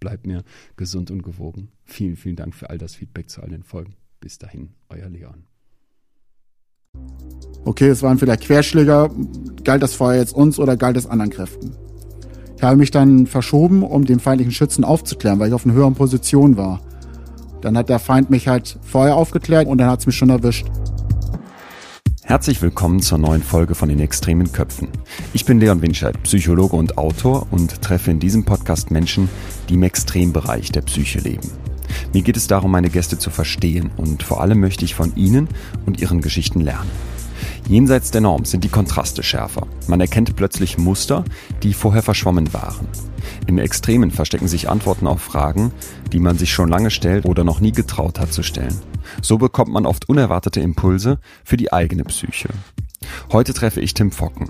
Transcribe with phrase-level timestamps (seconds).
[0.00, 0.44] bleibt mir
[0.76, 1.68] gesund und gewogen.
[1.84, 3.94] Vielen, vielen Dank für all das Feedback zu all den Folgen.
[4.20, 5.44] Bis dahin, euer Leon.
[7.64, 9.10] Okay, es waren vielleicht Querschläger.
[9.64, 11.76] Galt das Feuer jetzt uns oder galt es anderen Kräften?
[12.56, 15.94] Ich habe mich dann verschoben, um den feindlichen Schützen aufzuklären, weil ich auf einer höheren
[15.94, 16.80] Position war.
[17.60, 20.66] Dann hat der Feind mich halt vorher aufgeklärt und dann hat es mich schon erwischt.
[22.28, 24.88] Herzlich willkommen zur neuen Folge von den extremen Köpfen.
[25.32, 29.30] Ich bin Leon Winscheid, Psychologe und Autor und treffe in diesem Podcast Menschen,
[29.70, 31.50] die im Extrembereich der Psyche leben.
[32.12, 35.48] Mir geht es darum, meine Gäste zu verstehen und vor allem möchte ich von ihnen
[35.86, 36.90] und ihren Geschichten lernen.
[37.68, 39.66] Jenseits der Norm sind die Kontraste schärfer.
[39.88, 41.24] Man erkennt plötzlich Muster,
[41.62, 42.88] die vorher verschwommen waren.
[43.46, 45.72] Im Extremen verstecken sich Antworten auf Fragen,
[46.10, 48.80] die man sich schon lange stellt oder noch nie getraut hat zu stellen.
[49.20, 52.48] So bekommt man oft unerwartete Impulse für die eigene Psyche.
[53.32, 54.48] Heute treffe ich Tim Focken.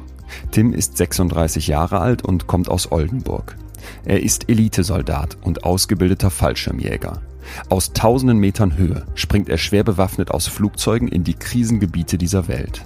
[0.53, 3.57] Tim ist 36 Jahre alt und kommt aus Oldenburg.
[4.05, 7.21] Er ist Elitesoldat und ausgebildeter Fallschirmjäger.
[7.69, 12.85] Aus tausenden Metern Höhe springt er schwer bewaffnet aus Flugzeugen in die Krisengebiete dieser Welt.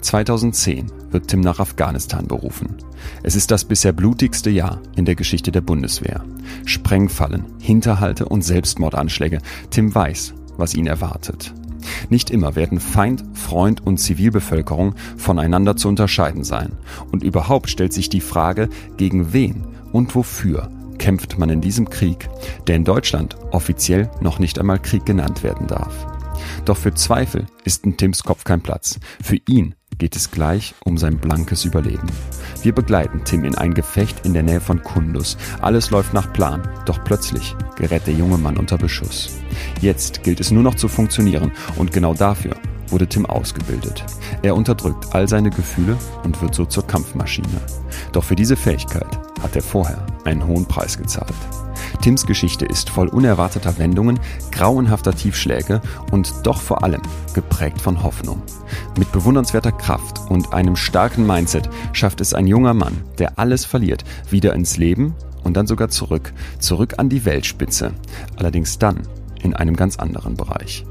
[0.00, 2.76] 2010 wird Tim nach Afghanistan berufen.
[3.22, 6.24] Es ist das bisher blutigste Jahr in der Geschichte der Bundeswehr.
[6.64, 9.38] Sprengfallen, Hinterhalte und Selbstmordanschläge.
[9.70, 11.54] Tim weiß, was ihn erwartet.
[12.08, 16.72] Nicht immer werden Feind, Freund und Zivilbevölkerung voneinander zu unterscheiden sein.
[17.10, 22.28] Und überhaupt stellt sich die Frage, gegen wen und wofür kämpft man in diesem Krieg,
[22.66, 26.19] der in Deutschland offiziell noch nicht einmal Krieg genannt werden darf.
[26.64, 28.98] Doch für Zweifel ist in Tims Kopf kein Platz.
[29.22, 32.08] Für ihn geht es gleich um sein blankes Überleben.
[32.62, 35.36] Wir begleiten Tim in ein Gefecht in der Nähe von Kundus.
[35.60, 39.38] Alles läuft nach Plan, doch plötzlich gerät der junge Mann unter Beschuss.
[39.80, 42.56] Jetzt gilt es nur noch zu funktionieren und genau dafür
[42.88, 44.04] wurde Tim ausgebildet.
[44.42, 47.48] Er unterdrückt all seine Gefühle und wird so zur Kampfmaschine.
[48.12, 51.34] Doch für diese Fähigkeit hat er vorher einen hohen Preis gezahlt.
[52.00, 54.18] Tims Geschichte ist voll unerwarteter Wendungen,
[54.52, 57.02] grauenhafter Tiefschläge und doch vor allem
[57.34, 58.42] geprägt von Hoffnung.
[58.98, 64.04] Mit bewundernswerter Kraft und einem starken Mindset schafft es ein junger Mann, der alles verliert,
[64.30, 67.92] wieder ins Leben und dann sogar zurück, zurück an die Weltspitze.
[68.36, 69.02] Allerdings dann
[69.42, 70.86] in einem ganz anderen Bereich.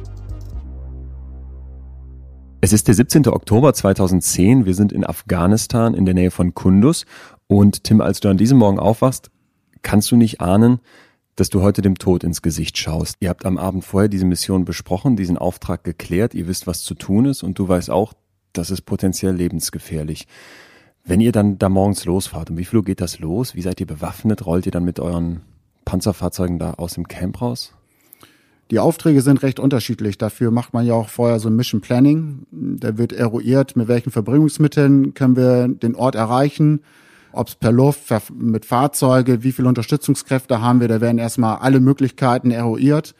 [2.61, 3.27] Es ist der 17.
[3.27, 4.65] Oktober 2010.
[4.65, 7.05] Wir sind in Afghanistan in der Nähe von Kundus.
[7.47, 9.31] Und Tim, als du an diesem Morgen aufwachst,
[9.81, 10.79] kannst du nicht ahnen,
[11.35, 13.15] dass du heute dem Tod ins Gesicht schaust.
[13.21, 16.95] Ihr habt am Abend vorher diese Mission besprochen, diesen Auftrag geklärt, ihr wisst, was zu
[16.95, 18.13] tun ist und du weißt auch,
[18.51, 20.27] das ist potenziell lebensgefährlich.
[21.05, 23.55] Wenn ihr dann da morgens losfahrt, um wie viel geht das los?
[23.55, 24.45] Wie seid ihr bewaffnet?
[24.45, 25.41] Rollt ihr dann mit euren
[25.85, 27.73] Panzerfahrzeugen da aus dem Camp raus?
[28.69, 30.17] Die Aufträge sind recht unterschiedlich.
[30.17, 32.45] Dafür macht man ja auch vorher so ein Mission Planning.
[32.51, 36.81] Da wird eruiert, mit welchen Verbringungsmitteln können wir den Ort erreichen
[37.31, 38.03] ob es per Luft,
[38.33, 43.15] mit Fahrzeuge, wie viele Unterstützungskräfte haben wir, da werden erstmal alle Möglichkeiten eruiert.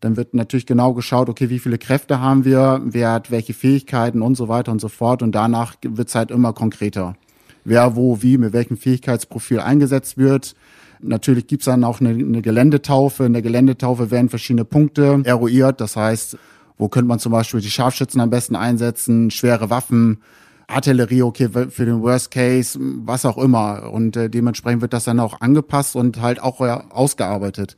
[0.00, 4.20] Dann wird natürlich genau geschaut, okay, wie viele Kräfte haben wir, wer hat welche Fähigkeiten
[4.20, 5.22] und so weiter und so fort.
[5.22, 7.16] Und danach wird es halt immer konkreter.
[7.64, 10.54] Wer wo, wie, mit welchem Fähigkeitsprofil eingesetzt wird.
[11.00, 13.24] Natürlich gibt's dann auch eine, eine Geländetaufe.
[13.24, 15.80] In der Geländetaufe werden verschiedene Punkte eruiert.
[15.80, 16.36] Das heißt,
[16.76, 20.18] wo könnte man zum Beispiel die Scharfschützen am besten einsetzen, schwere Waffen,
[20.66, 23.90] Artillerie, okay, für den Worst Case, was auch immer.
[23.92, 27.76] Und äh, dementsprechend wird das dann auch angepasst und halt auch äh, ausgearbeitet,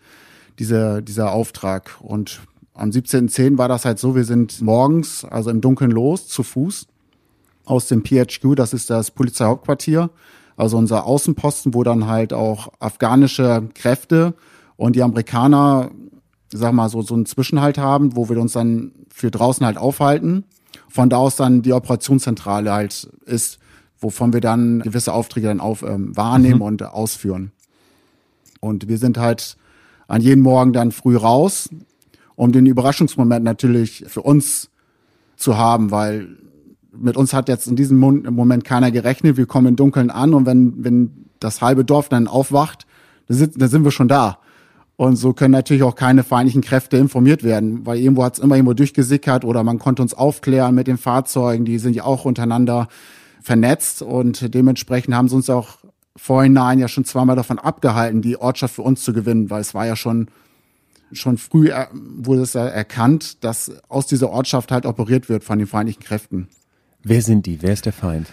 [0.58, 1.96] dieser, dieser Auftrag.
[2.00, 2.40] Und
[2.74, 3.58] am 17.10.
[3.58, 6.86] war das halt so, wir sind morgens, also im Dunkeln los, zu Fuß,
[7.64, 10.10] aus dem PHQ, das ist das Polizeihauptquartier,
[10.56, 14.34] also unser Außenposten, wo dann halt auch afghanische Kräfte
[14.76, 15.90] und die Amerikaner,
[16.52, 20.44] sag mal, so, so einen Zwischenhalt haben, wo wir uns dann für draußen halt aufhalten
[20.96, 23.58] von da aus dann die Operationszentrale halt ist,
[24.00, 26.62] wovon wir dann gewisse Aufträge dann auf, ähm, wahrnehmen mhm.
[26.62, 27.52] und ausführen.
[28.60, 29.56] Und wir sind halt
[30.08, 31.68] an jedem Morgen dann früh raus
[32.36, 34.70] um den Überraschungsmoment natürlich für uns
[35.36, 36.28] zu haben, weil
[36.92, 39.36] mit uns hat jetzt in diesem Moment keiner gerechnet.
[39.36, 42.86] Wir kommen im Dunkeln an und wenn, wenn das halbe Dorf dann aufwacht,
[43.26, 44.38] dann sind, dann sind wir schon da.
[44.96, 48.56] Und so können natürlich auch keine feindlichen Kräfte informiert werden, weil irgendwo hat es immer
[48.56, 52.88] irgendwo durchgesickert oder man konnte uns aufklären mit den Fahrzeugen, die sind ja auch untereinander
[53.42, 55.78] vernetzt und dementsprechend haben sie uns auch
[56.16, 59.86] vorhinein ja schon zweimal davon abgehalten, die Ortschaft für uns zu gewinnen, weil es war
[59.86, 60.28] ja schon
[61.12, 66.02] schon früh wurde es erkannt, dass aus dieser Ortschaft halt operiert wird von den feindlichen
[66.02, 66.48] Kräften.
[67.04, 67.62] Wer sind die?
[67.62, 68.26] Wer ist der Feind?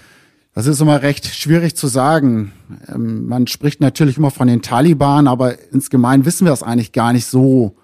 [0.54, 2.52] Das ist immer recht schwierig zu sagen.
[2.88, 7.12] Ähm, man spricht natürlich immer von den Taliban, aber insgemein wissen wir das eigentlich gar
[7.12, 7.76] nicht so.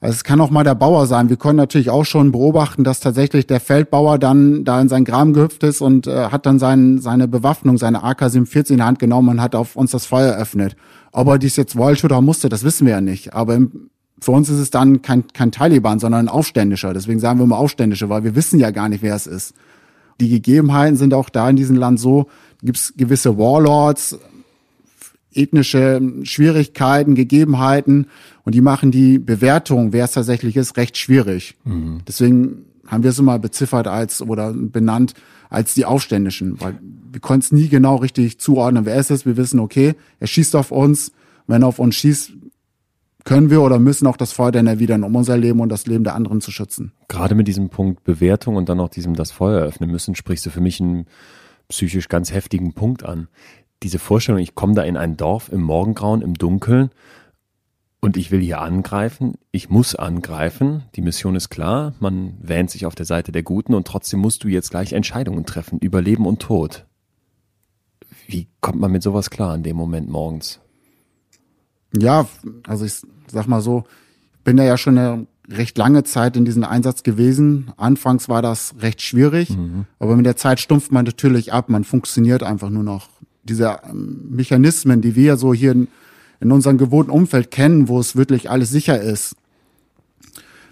[0.00, 1.28] Also es kann auch mal der Bauer sein.
[1.28, 5.34] Wir können natürlich auch schon beobachten, dass tatsächlich der Feldbauer dann da in seinen Graben
[5.34, 9.28] gehüpft ist und äh, hat dann sein, seine Bewaffnung, seine AK-47 in die Hand genommen
[9.28, 10.76] und hat auf uns das Feuer eröffnet.
[11.12, 13.34] Ob er dies jetzt wollte oder musste, das wissen wir ja nicht.
[13.34, 13.90] Aber im,
[14.20, 16.94] für uns ist es dann kein, kein Taliban, sondern ein Aufständischer.
[16.94, 19.52] Deswegen sagen wir immer Aufständische, weil wir wissen ja gar nicht, wer es ist
[20.20, 22.28] die Gegebenheiten sind auch da in diesem Land so,
[22.62, 24.18] gibt es gewisse Warlords,
[25.32, 28.06] ethnische Schwierigkeiten, Gegebenheiten
[28.44, 31.54] und die machen die Bewertung, wer es tatsächlich ist, recht schwierig.
[31.64, 32.00] Mhm.
[32.06, 35.14] Deswegen haben wir es immer beziffert als oder benannt
[35.50, 36.78] als die Aufständischen, weil
[37.12, 39.26] wir konnten es nie genau richtig zuordnen, wer es ist.
[39.26, 41.12] Wir wissen, okay, er schießt auf uns.
[41.46, 42.32] Wenn er auf uns schießt,
[43.28, 46.02] können wir oder müssen auch das Feuer dann erwidern, um unser Leben und das Leben
[46.02, 46.92] der anderen zu schützen.
[47.08, 50.50] Gerade mit diesem Punkt Bewertung und dann auch diesem das Feuer öffnen müssen, sprichst du
[50.50, 51.04] für mich einen
[51.68, 53.28] psychisch ganz heftigen Punkt an.
[53.82, 56.88] Diese Vorstellung, ich komme da in ein Dorf im Morgengrauen, im Dunkeln
[58.00, 62.86] und ich will hier angreifen, ich muss angreifen, die Mission ist klar, man wähnt sich
[62.86, 66.24] auf der Seite der Guten und trotzdem musst du jetzt gleich Entscheidungen treffen über Leben
[66.24, 66.86] und Tod.
[68.26, 70.60] Wie kommt man mit sowas klar in dem Moment morgens?
[71.96, 72.26] Ja,
[72.66, 73.00] also ich
[73.30, 73.84] sag mal so,
[74.44, 77.72] bin da ja schon eine recht lange Zeit in diesem Einsatz gewesen.
[77.76, 79.86] Anfangs war das recht schwierig, mhm.
[79.98, 83.08] aber mit der Zeit stumpft man natürlich ab, man funktioniert einfach nur noch.
[83.44, 85.88] Diese ähm, Mechanismen, die wir so hier in,
[86.40, 89.36] in unserem gewohnten Umfeld kennen, wo es wirklich alles sicher ist.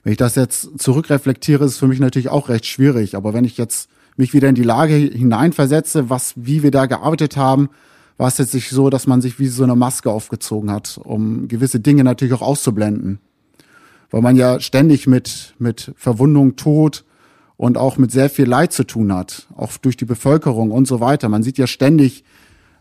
[0.02, 3.16] Wenn ich das jetzt zurückreflektiere, ist es für mich natürlich auch recht schwierig.
[3.16, 7.36] Aber wenn ich jetzt mich wieder in die Lage hineinversetze, was, wie wir da gearbeitet
[7.36, 7.70] haben,
[8.16, 11.48] war es jetzt nicht so, dass man sich wie so eine Maske aufgezogen hat, um
[11.48, 13.20] gewisse Dinge natürlich auch auszublenden.
[14.10, 17.04] Weil man ja ständig mit, mit Verwundung, Tod
[17.56, 21.00] und auch mit sehr viel Leid zu tun hat, auch durch die Bevölkerung und so
[21.00, 21.28] weiter.
[21.28, 22.24] Man sieht ja ständig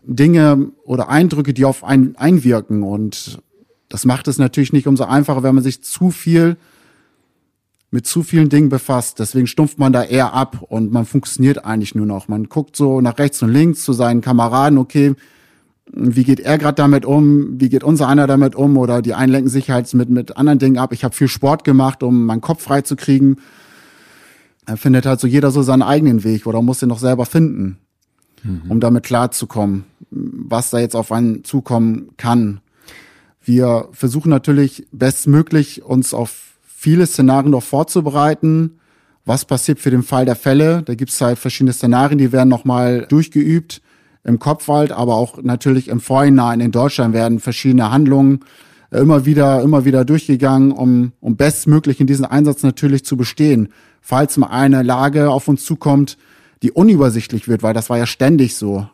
[0.04, 3.42] Dinge oder Eindrücke, die auf einen einwirken und
[3.88, 6.56] das macht es natürlich nicht umso einfacher, wenn man sich zu viel
[7.90, 9.18] mit zu vielen Dingen befasst.
[9.18, 12.28] Deswegen stumpft man da eher ab und man funktioniert eigentlich nur noch.
[12.28, 15.14] Man guckt so nach rechts und links zu seinen Kameraden, okay,
[15.92, 19.30] wie geht er gerade damit um, wie geht unser einer damit um oder die einen
[19.30, 20.92] lenken sich halt mit, mit anderen Dingen ab.
[20.92, 23.36] Ich habe viel Sport gemacht, um meinen Kopf frei zu kriegen.
[24.66, 27.78] Da findet halt so jeder so seinen eigenen Weg oder muss den noch selber finden,
[28.42, 28.62] mhm.
[28.68, 32.60] um damit klarzukommen, was da jetzt auf einen zukommen kann.
[33.44, 36.45] Wir versuchen natürlich bestmöglich uns auf
[36.76, 38.78] viele Szenarien noch vorzubereiten.
[39.24, 40.82] Was passiert für den Fall der Fälle?
[40.82, 43.80] Da gibt es halt verschiedene Szenarien, die werden nochmal durchgeübt
[44.24, 48.40] im Kopfwald, aber auch natürlich im Vorhinein in Deutschland werden verschiedene Handlungen
[48.90, 53.68] äh, immer wieder, immer wieder durchgegangen, um, um bestmöglich in diesem Einsatz natürlich zu bestehen.
[54.02, 56.18] Falls mal eine Lage auf uns zukommt,
[56.62, 58.86] die unübersichtlich wird, weil das war ja ständig so.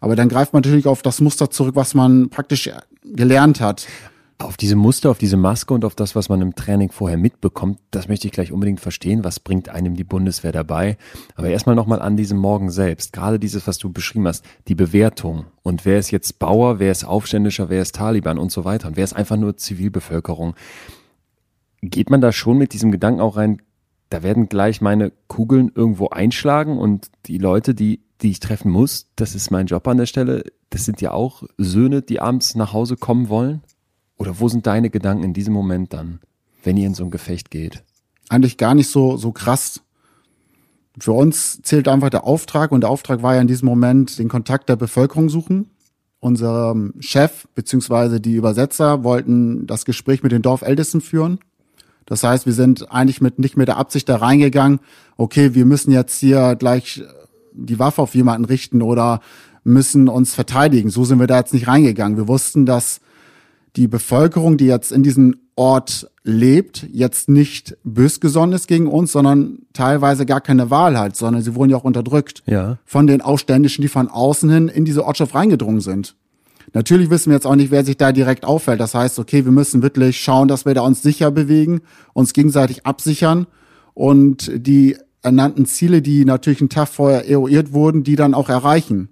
[0.00, 2.70] Aber dann greift man natürlich auf das Muster zurück, was man praktisch
[3.04, 3.86] gelernt hat.
[4.42, 7.78] Auf diese Muster, auf diese Maske und auf das, was man im Training vorher mitbekommt,
[7.90, 9.24] das möchte ich gleich unbedingt verstehen.
[9.24, 10.96] Was bringt einem die Bundeswehr dabei?
[11.36, 13.12] Aber erstmal nochmal an diesem Morgen selbst.
[13.12, 15.46] Gerade dieses, was du beschrieben hast, die Bewertung.
[15.62, 18.88] Und wer ist jetzt Bauer, wer ist Aufständischer, wer ist Taliban und so weiter.
[18.88, 20.54] Und wer ist einfach nur Zivilbevölkerung.
[21.80, 23.62] Geht man da schon mit diesem Gedanken auch rein,
[24.12, 29.06] da werden gleich meine Kugeln irgendwo einschlagen und die Leute, die, die ich treffen muss,
[29.16, 32.74] das ist mein Job an der Stelle, das sind ja auch Söhne, die abends nach
[32.74, 33.62] Hause kommen wollen?
[34.22, 36.20] Oder wo sind deine Gedanken in diesem Moment dann,
[36.62, 37.82] wenn ihr in so ein Gefecht geht?
[38.28, 39.80] Eigentlich gar nicht so, so krass.
[40.96, 44.28] Für uns zählt einfach der Auftrag und der Auftrag war ja in diesem Moment den
[44.28, 45.70] Kontakt der Bevölkerung suchen.
[46.20, 51.40] Unser Chef beziehungsweise die Übersetzer wollten das Gespräch mit den Dorfältesten führen.
[52.06, 54.78] Das heißt, wir sind eigentlich mit nicht mit der Absicht da reingegangen,
[55.16, 57.02] okay, wir müssen jetzt hier gleich
[57.54, 59.20] die Waffe auf jemanden richten oder
[59.64, 60.90] müssen uns verteidigen.
[60.90, 62.16] So sind wir da jetzt nicht reingegangen.
[62.16, 63.00] Wir wussten, dass
[63.76, 69.60] die Bevölkerung, die jetzt in diesem Ort lebt, jetzt nicht bösgesonnen ist gegen uns, sondern
[69.72, 72.78] teilweise gar keine Wahl hat, sondern sie wurden ja auch unterdrückt ja.
[72.84, 76.14] von den Aufständischen, die von außen hin in diese Ortschaft reingedrungen sind.
[76.74, 78.80] Natürlich wissen wir jetzt auch nicht, wer sich da direkt auffällt.
[78.80, 81.82] Das heißt, okay, wir müssen wirklich schauen, dass wir da uns sicher bewegen,
[82.14, 83.46] uns gegenseitig absichern
[83.94, 89.08] und die ernannten Ziele, die natürlich einen Tag vorher eruiert wurden, die dann auch erreichen.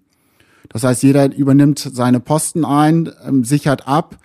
[0.68, 4.16] Das heißt, jeder übernimmt seine Posten ein, ähm, sichert ab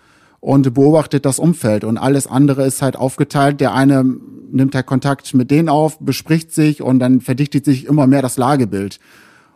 [0.46, 3.60] und beobachtet das Umfeld und alles andere ist halt aufgeteilt.
[3.60, 8.06] Der eine nimmt halt Kontakt mit denen auf, bespricht sich und dann verdichtet sich immer
[8.06, 9.00] mehr das Lagebild.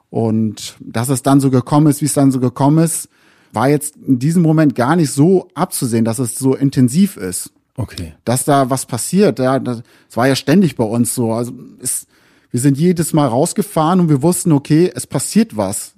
[0.09, 3.07] Und dass es dann so gekommen ist, wie es dann so gekommen ist,
[3.53, 7.51] war jetzt in diesem Moment gar nicht so abzusehen, dass es so intensiv ist.
[7.77, 8.13] Okay.
[8.25, 9.83] Dass da was passiert, ja, das,
[10.15, 11.33] war ja ständig bei uns so.
[11.33, 11.53] Also
[11.83, 12.07] es,
[12.49, 15.93] wir sind jedes Mal rausgefahren und wir wussten, okay, es passiert was.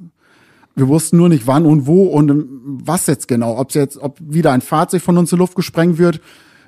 [0.75, 3.57] Wir wussten nur nicht wann und wo und was jetzt genau.
[3.57, 6.21] Ob jetzt, ob wieder ein Fahrzeug von uns in Luft gesprengt wird,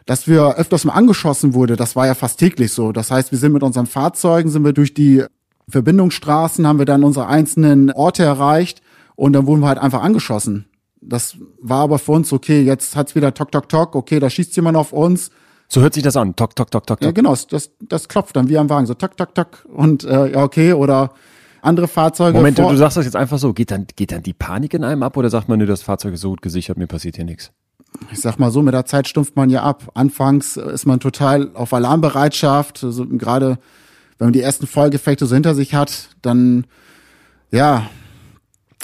[0.05, 2.91] dass wir öfters mal angeschossen wurde, das war ja fast täglich so.
[2.91, 5.23] Das heißt, wir sind mit unseren Fahrzeugen, sind wir durch die
[5.69, 8.81] Verbindungsstraßen, haben wir dann unsere einzelnen Orte erreicht
[9.15, 10.65] und dann wurden wir halt einfach angeschossen.
[11.01, 12.61] Das war aber für uns okay.
[12.61, 13.95] Jetzt hat's wieder Tok Tok Tok.
[13.95, 15.31] Okay, da schießt jemand auf uns.
[15.67, 16.35] So hört sich das an.
[16.35, 17.01] Tok Tok Tok Tok.
[17.01, 17.35] Ja, genau.
[17.49, 20.73] Das, das klopft dann wie am Wagen so Tok Tok Tok und äh, ja okay
[20.73, 21.13] oder
[21.63, 22.37] andere Fahrzeuge.
[22.37, 23.53] Moment, du, sagst das jetzt einfach so.
[23.53, 26.13] Geht dann geht dann die Panik in einem ab oder sagt man, nur das Fahrzeug
[26.13, 27.51] ist so gut gesichert, mir passiert hier nichts?
[28.11, 29.91] Ich sag mal so, mit der Zeit stumpft man ja ab.
[29.93, 32.83] Anfangs ist man total auf Alarmbereitschaft.
[32.83, 33.59] Also gerade
[34.17, 36.65] wenn man die ersten Vollgefechte so hinter sich hat, dann
[37.51, 37.87] ja,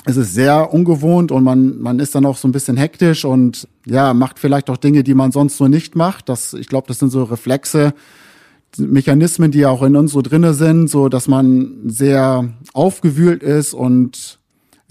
[0.06, 3.68] es ist sehr ungewohnt und man, man ist dann auch so ein bisschen hektisch und
[3.86, 6.30] ja, macht vielleicht auch Dinge, die man sonst so nicht macht.
[6.30, 7.94] Das, ich glaube, das sind so Reflexe,
[8.78, 13.74] Mechanismen, die ja auch in uns so drinne sind, so dass man sehr aufgewühlt ist
[13.74, 14.40] und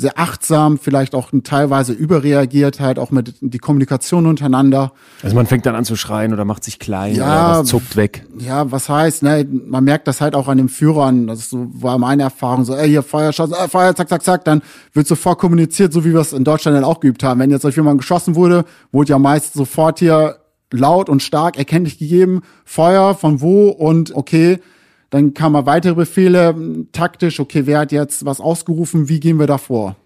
[0.01, 4.93] sehr achtsam, vielleicht auch teilweise überreagiert, halt auch mit die Kommunikation untereinander.
[5.25, 7.97] Also man fängt dann an zu schreien oder macht sich klein ja, oder was zuckt
[7.97, 8.25] weg.
[8.39, 11.99] Ja, was heißt, ne, man merkt das halt auch an den Führern, das so, war
[11.99, 15.93] meine Erfahrung, so, ey, hier Feuerschuss, äh, Feuer, zack, zack, zack, dann wird sofort kommuniziert,
[15.93, 17.41] so wie wir es in Deutschland dann auch geübt haben.
[17.41, 20.37] Wenn jetzt auf jemand geschossen wurde, wurde ja meist sofort hier
[20.71, 24.59] laut und stark erkenntlich gegeben, Feuer, von wo und okay,
[25.11, 26.55] dann kam mal weitere Befehle,
[26.93, 29.97] taktisch, okay, wer hat jetzt was ausgerufen, wie gehen wir da vor?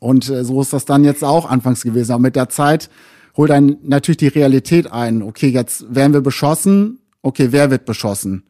[0.00, 2.12] Und äh, so ist das dann jetzt auch anfangs gewesen.
[2.12, 2.90] Aber mit der Zeit
[3.36, 5.22] holt einen natürlich die Realität ein.
[5.22, 6.98] Okay, jetzt werden wir beschossen.
[7.22, 8.42] Okay, wer wird beschossen?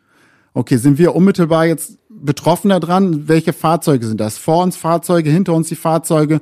[0.52, 3.28] Okay, sind wir unmittelbar jetzt betroffener dran?
[3.28, 4.38] Welche Fahrzeuge sind das?
[4.38, 6.40] Vor uns Fahrzeuge, hinter uns die Fahrzeuge.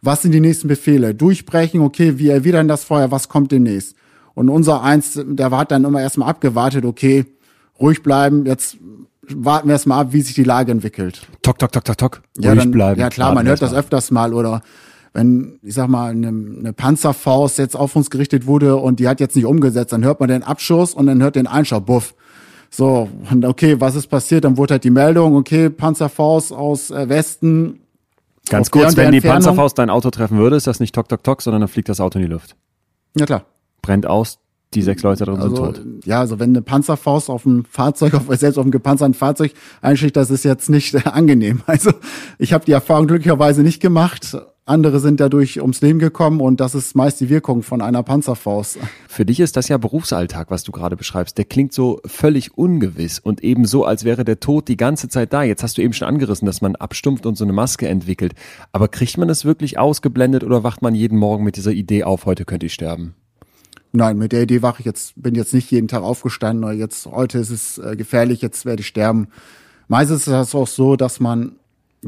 [0.00, 1.14] Was sind die nächsten Befehle?
[1.14, 3.10] Durchbrechen, okay, wie erwidern das Feuer?
[3.10, 3.96] Was kommt demnächst?
[4.34, 7.26] Und unser eins, der hat dann immer erstmal abgewartet, okay,
[7.80, 8.78] ruhig bleiben, jetzt
[9.28, 11.26] warten wir erstmal ab, wie sich die Lage entwickelt.
[11.42, 12.22] Tok, tok, tok, tok, tok.
[12.38, 13.00] Ja, ruhig dann, bleiben.
[13.00, 14.62] Ja klar, man hört das öfters mal oder
[15.12, 19.20] wenn, ich sag mal, eine, eine Panzerfaust jetzt auf uns gerichtet wurde und die hat
[19.20, 22.14] jetzt nicht umgesetzt, dann hört man den Abschuss und dann hört den Einschau, buff.
[22.70, 24.44] So, und okay, was ist passiert?
[24.44, 27.80] Dann wurde halt die Meldung, okay, Panzerfaust aus äh, Westen.
[28.48, 31.42] Ganz kurz, wenn die Panzerfaust dein Auto treffen würde, ist das nicht tok, tok, tok,
[31.42, 32.56] sondern dann fliegt das Auto in die Luft.
[33.14, 33.44] Ja klar.
[33.82, 34.38] Brennt aus,
[34.74, 35.82] die sechs Leute drin also, sind tot.
[36.04, 40.16] Ja, also wenn eine Panzerfaust auf ein Fahrzeug, auf selbst auf einem gepanzerten Fahrzeug einschlägt,
[40.16, 41.62] das ist jetzt nicht äh, angenehm.
[41.66, 41.92] Also
[42.38, 44.36] ich habe die Erfahrung glücklicherweise nicht gemacht.
[44.64, 48.78] Andere sind dadurch ums Leben gekommen und das ist meist die Wirkung von einer Panzerfaust.
[49.08, 51.36] Für dich ist das ja Berufsalltag, was du gerade beschreibst.
[51.36, 55.32] Der klingt so völlig ungewiss und eben so, als wäre der Tod die ganze Zeit
[55.32, 55.42] da.
[55.42, 58.34] Jetzt hast du eben schon angerissen, dass man abstumpft und so eine Maske entwickelt.
[58.70, 62.24] Aber kriegt man es wirklich ausgeblendet oder wacht man jeden Morgen mit dieser Idee auf,
[62.26, 63.16] heute könnte ich sterben?
[63.92, 67.06] Nein, mit der Idee wache ich jetzt, bin jetzt nicht jeden Tag aufgestanden, oder jetzt,
[67.06, 69.28] heute ist es äh, gefährlich, jetzt werde ich sterben.
[69.86, 71.56] Meistens ist das auch so, dass man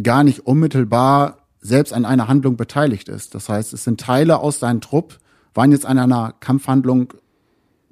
[0.02, 3.34] gar nicht unmittelbar selbst an einer Handlung beteiligt ist.
[3.34, 5.18] Das heißt, es sind Teile aus seinem Trupp,
[5.52, 7.12] waren jetzt an einer Kampfhandlung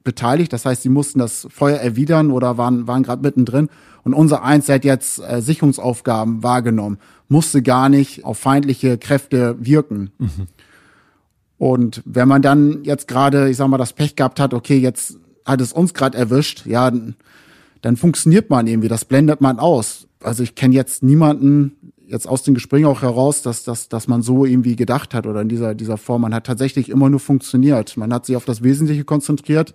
[0.05, 0.53] beteiligt.
[0.53, 3.69] Das heißt, sie mussten das Feuer erwidern oder waren, waren gerade mittendrin.
[4.05, 10.11] Und unser Eins hat jetzt äh, Sicherungsaufgaben wahrgenommen, musste gar nicht auf feindliche Kräfte wirken.
[10.19, 10.49] Mhm.
[11.63, 15.17] Und wenn man dann jetzt gerade, ich sag mal, das Pech gehabt hat, okay, jetzt
[15.45, 16.91] hat es uns gerade erwischt, ja,
[17.83, 20.09] dann funktioniert man irgendwie, das blendet man aus.
[20.25, 24.23] Also ich kenne jetzt niemanden jetzt aus den Gesprächen auch heraus, dass, dass, dass man
[24.23, 26.23] so irgendwie gedacht hat oder in dieser, dieser Form.
[26.23, 27.97] Man hat tatsächlich immer nur funktioniert.
[27.97, 29.73] Man hat sich auf das Wesentliche konzentriert,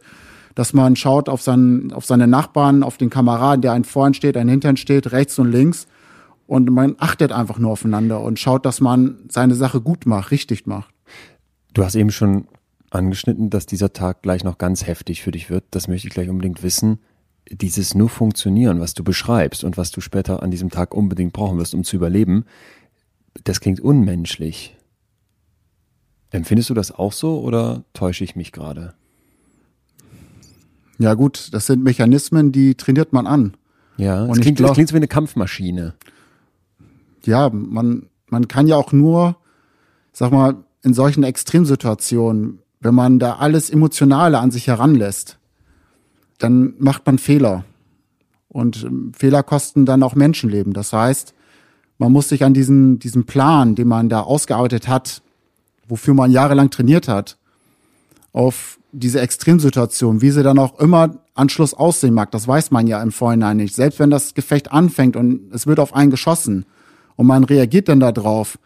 [0.56, 4.36] dass man schaut auf, seinen, auf seine Nachbarn, auf den Kameraden, der einen vorn steht,
[4.36, 5.88] einen hintern steht, rechts und links.
[6.48, 10.66] Und man achtet einfach nur aufeinander und schaut, dass man seine Sache gut macht, richtig
[10.66, 10.97] macht.
[11.78, 12.48] Du hast eben schon
[12.90, 15.64] angeschnitten, dass dieser Tag gleich noch ganz heftig für dich wird.
[15.70, 16.98] Das möchte ich gleich unbedingt wissen.
[17.52, 21.60] Dieses nur funktionieren, was du beschreibst und was du später an diesem Tag unbedingt brauchen
[21.60, 22.46] wirst, um zu überleben,
[23.44, 24.76] das klingt unmenschlich.
[26.32, 28.96] Empfindest du das auch so oder täusche ich mich gerade?
[30.98, 33.56] Ja gut, das sind Mechanismen, die trainiert man an.
[33.98, 35.94] Ja, und es klingt, glaub, das klingt wie eine Kampfmaschine.
[37.24, 39.38] Ja, man, man kann ja auch nur,
[40.12, 45.38] sag mal, in solchen Extremsituationen, wenn man da alles Emotionale an sich heranlässt,
[46.38, 47.66] dann macht man Fehler.
[48.48, 50.72] Und ähm, Fehler kosten dann auch Menschenleben.
[50.72, 51.34] Das heißt,
[51.98, 55.22] man muss sich an diesen, diesen Plan, den man da ausgearbeitet hat,
[55.90, 57.38] wofür man jahrelang trainiert hat,
[58.32, 63.02] auf diese Extremsituation, wie sie dann auch immer Anschluss aussehen mag, das weiß man ja
[63.04, 63.76] im Vorhinein nicht.
[63.76, 66.66] Selbst wenn das Gefecht anfängt und es wird auf einen geschossen
[67.18, 68.58] und man reagiert dann da drauf,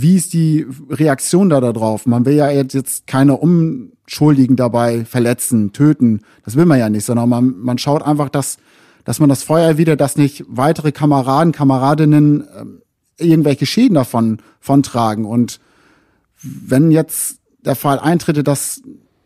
[0.00, 2.06] wie ist die Reaktion da drauf?
[2.06, 6.20] Man will ja jetzt keine Unschuldigen dabei verletzen, töten.
[6.44, 8.58] Das will man ja nicht, sondern man, man schaut einfach, dass,
[9.02, 14.84] dass man das Feuer wieder, dass nicht weitere Kameraden, Kameradinnen äh, irgendwelche Schäden davon von
[14.84, 15.24] tragen.
[15.24, 15.58] Und
[16.42, 18.80] wenn jetzt der Fall eintritt, dass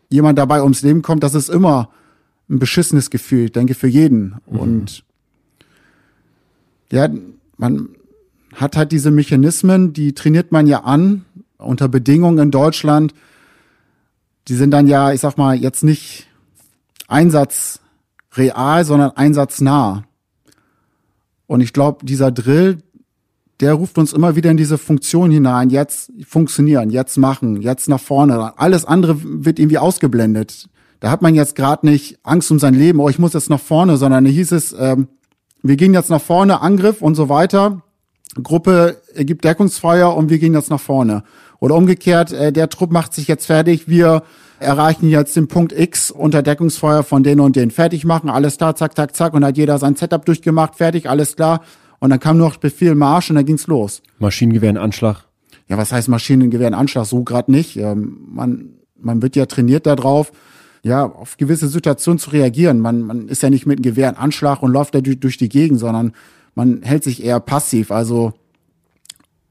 [0.09, 1.91] jemand dabei ums Leben kommt, das ist immer
[2.49, 4.37] ein beschissenes Gefühl, ich denke für jeden.
[4.51, 4.59] Mhm.
[4.59, 5.05] Und
[6.91, 7.11] ja,
[7.59, 7.91] man
[8.55, 11.25] hat halt diese Mechanismen, die trainiert man ja an
[11.59, 13.15] unter Bedingungen in Deutschland.
[14.49, 16.27] Die sind dann ja, ich sag mal, jetzt nicht
[17.09, 20.05] einsatzreal, sondern einsatznah.
[21.47, 22.79] Und ich glaube, dieser Drill,
[23.61, 28.01] der ruft uns immer wieder in diese Funktion hinein, jetzt funktionieren, jetzt machen, jetzt nach
[28.01, 28.59] vorne.
[28.59, 30.69] Alles andere wird irgendwie ausgeblendet.
[31.01, 33.61] Da hat man jetzt gerade nicht Angst um sein Leben, oh, ich muss jetzt nach
[33.61, 35.09] vorne, sondern hieß es, ähm,
[35.63, 37.83] wir gehen jetzt nach vorne, Angriff und so weiter.
[38.41, 41.23] Gruppe gibt Deckungsfeuer und wir gehen jetzt nach vorne.
[41.61, 44.23] Oder umgekehrt, äh, der Trupp macht sich jetzt fertig, wir
[44.59, 48.75] erreichen jetzt den Punkt X unter Deckungsfeuer von denen und denen fertig machen, alles klar,
[48.75, 51.63] zack, zack, zack, und hat jeder sein Setup durchgemacht, fertig, alles klar.
[51.99, 54.03] Und dann kam noch Befehl Marsch und dann ging's los.
[54.19, 55.25] Maschinengewehr in Anschlag?
[55.69, 57.07] Ja, was heißt Maschinengewehr in Anschlag?
[57.07, 57.77] So gerade nicht.
[57.77, 58.71] Ähm, man,
[59.01, 60.33] man wird ja trainiert darauf,
[60.83, 62.81] ja, auf gewisse Situationen zu reagieren.
[62.81, 65.37] Man, man ist ja nicht mit einem Gewehr in Anschlag und läuft da durch, durch
[65.37, 66.13] die Gegend, sondern
[66.55, 67.91] man hält sich eher passiv.
[67.91, 68.33] Also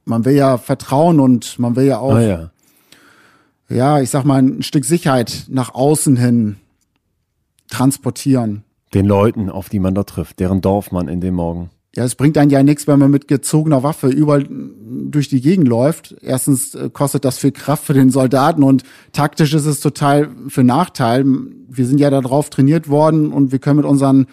[0.05, 2.51] man will ja vertrauen und man will ja auch, ah, ja.
[3.69, 6.57] ja, ich sag mal, ein Stück Sicherheit nach außen hin
[7.69, 8.63] transportieren.
[8.93, 11.69] Den Leuten, auf die man da trifft, deren Dorf man in dem Morgen.
[11.95, 15.67] Ja, es bringt einen ja nichts, wenn man mit gezogener Waffe überall durch die Gegend
[15.67, 16.15] läuft.
[16.21, 20.63] Erstens äh, kostet das viel Kraft für den Soldaten und taktisch ist es total für
[20.63, 21.25] Nachteil.
[21.25, 24.27] Wir sind ja darauf trainiert worden und wir können mit unseren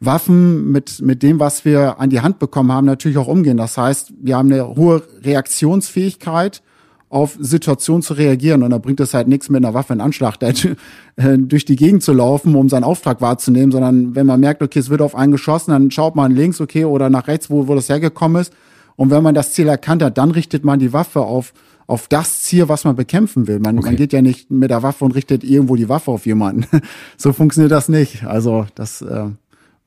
[0.00, 3.58] Waffen, mit, mit dem, was wir an die Hand bekommen haben, natürlich auch umgehen.
[3.58, 6.62] Das heißt, wir haben eine hohe Reaktionsfähigkeit
[7.10, 8.62] auf Situationen zu reagieren.
[8.62, 12.02] Und da bringt es halt nichts mit einer Waffe in Anschlag äh, durch die Gegend
[12.02, 15.32] zu laufen, um seinen Auftrag wahrzunehmen, sondern wenn man merkt, okay, es wird auf einen
[15.32, 18.54] geschossen, dann schaut man links, okay, oder nach rechts, wo, wo das hergekommen ist.
[18.96, 21.52] Und wenn man das Ziel erkannt hat, dann richtet man die Waffe auf,
[21.86, 23.58] auf das Ziel, was man bekämpfen will.
[23.58, 23.88] Man, okay.
[23.88, 26.66] man geht ja nicht mit der Waffe und richtet irgendwo die Waffe auf jemanden.
[27.16, 28.24] so funktioniert das nicht.
[28.24, 29.30] Also das, äh,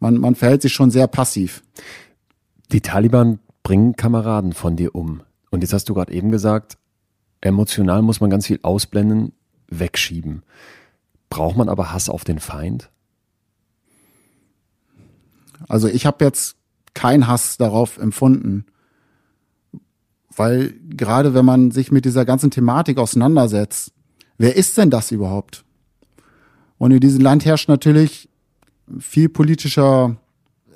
[0.03, 1.63] man, man verhält sich schon sehr passiv.
[2.73, 5.23] Die Taliban bringen Kameraden von dir um.
[5.49, 6.77] Und jetzt hast du gerade eben gesagt,
[7.39, 9.31] Emotional muss man ganz viel ausblenden,
[9.67, 10.43] wegschieben.
[11.29, 12.91] Braucht man aber Hass auf den Feind?
[15.69, 16.57] Also ich habe jetzt
[16.93, 18.65] keinen Hass darauf empfunden,
[20.35, 23.93] weil gerade wenn man sich mit dieser ganzen Thematik auseinandersetzt,
[24.37, 25.63] wer ist denn das überhaupt?
[26.77, 28.27] Und in diesem Land herrscht natürlich
[28.99, 30.17] viel politischer,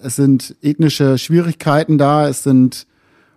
[0.02, 2.88] es sind ethnische Schwierigkeiten da, es sind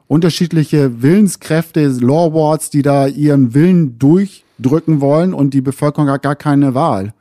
[0.06, 6.74] unterschiedliche Willenskräfte, Lawwards, die da ihren Willen durchdrücken wollen und die Bevölkerung hat gar keine
[6.74, 7.14] Wahl.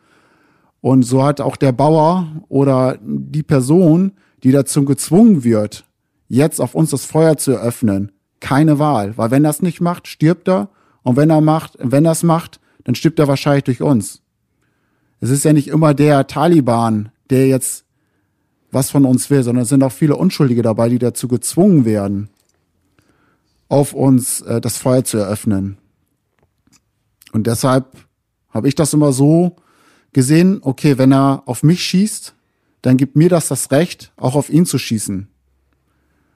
[0.81, 5.85] Und so hat auch der Bauer oder die Person, die dazu gezwungen wird,
[6.29, 9.17] jetzt auf uns das Feuer zu eröffnen, keine Wahl.
[9.17, 10.69] Weil wenn er es nicht macht, stirbt er.
[11.03, 14.21] Und wenn er macht, wenn er es macht, dann stirbt er wahrscheinlich durch uns.
[15.19, 17.85] Es ist ja nicht immer der Taliban, der jetzt
[18.71, 22.29] was von uns will, sondern es sind auch viele Unschuldige dabei, die dazu gezwungen werden
[23.67, 25.77] auf uns äh, das Feuer zu eröffnen.
[27.31, 27.95] Und deshalb
[28.49, 29.55] habe ich das immer so
[30.11, 32.33] gesehen, okay, wenn er auf mich schießt,
[32.81, 35.27] dann gibt mir das das Recht, auch auf ihn zu schießen.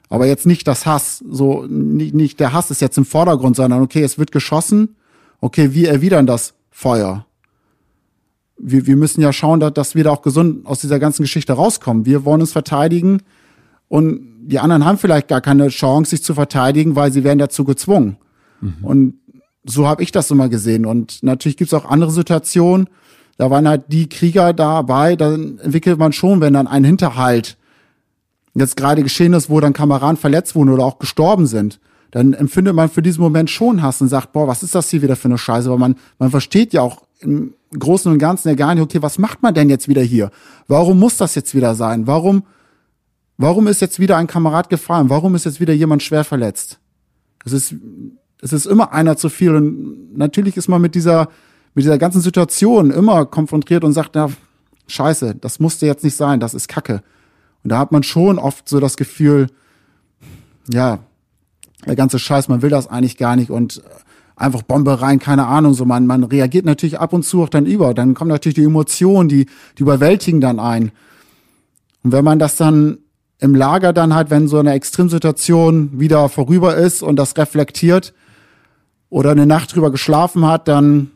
[0.09, 3.81] Aber jetzt nicht das Hass, so nicht, nicht der Hass ist jetzt im Vordergrund, sondern
[3.81, 4.95] okay, es wird geschossen,
[5.41, 7.25] okay, wie erwidern das Feuer?
[8.57, 11.53] Wir, wir müssen ja schauen, dass, dass wir da auch gesund aus dieser ganzen Geschichte
[11.53, 12.05] rauskommen.
[12.05, 13.21] Wir wollen uns verteidigen,
[13.93, 17.63] und die anderen haben vielleicht gar keine Chance, sich zu verteidigen, weil sie werden dazu
[17.63, 18.17] gezwungen.
[18.59, 18.73] Mhm.
[18.81, 19.13] Und
[19.65, 20.87] so habe ich das immer gesehen.
[20.87, 22.89] Und natürlich gibt es auch andere Situationen,
[23.37, 27.55] da waren halt die Krieger dabei, dann entwickelt man schon, wenn dann ein Hinterhalt
[28.55, 32.73] jetzt gerade geschehen ist, wo dann Kameraden verletzt wurden oder auch gestorben sind, dann empfindet
[32.73, 35.27] man für diesen Moment schon Hass und sagt, boah, was ist das hier wieder für
[35.27, 35.69] eine Scheiße?
[35.69, 39.17] Weil man, man versteht ja auch im Großen und Ganzen ja gar nicht, okay, was
[39.17, 40.31] macht man denn jetzt wieder hier?
[40.67, 42.07] Warum muss das jetzt wieder sein?
[42.07, 42.43] Warum
[43.37, 45.09] Warum ist jetzt wieder ein Kamerad gefallen?
[45.09, 46.79] Warum ist jetzt wieder jemand schwer verletzt?
[47.43, 47.75] Es ist,
[48.41, 51.29] Es ist immer einer zu viel und natürlich ist man mit dieser,
[51.73, 54.29] mit dieser ganzen Situation immer konfrontiert und sagt, na,
[54.87, 57.01] scheiße, das musste jetzt nicht sein, das ist Kacke.
[57.63, 59.47] Und da hat man schon oft so das Gefühl,
[60.69, 60.99] ja,
[61.87, 63.81] der ganze Scheiß, man will das eigentlich gar nicht und
[64.35, 67.65] einfach Bombe rein, keine Ahnung, so man, man reagiert natürlich ab und zu auch dann
[67.65, 67.93] über.
[67.93, 69.45] Dann kommen natürlich die Emotionen, die,
[69.77, 70.91] die überwältigen dann ein.
[72.03, 72.97] Und wenn man das dann
[73.39, 78.13] im Lager dann halt, wenn so eine Extremsituation wieder vorüber ist und das reflektiert
[79.09, 81.11] oder eine Nacht drüber geschlafen hat, dann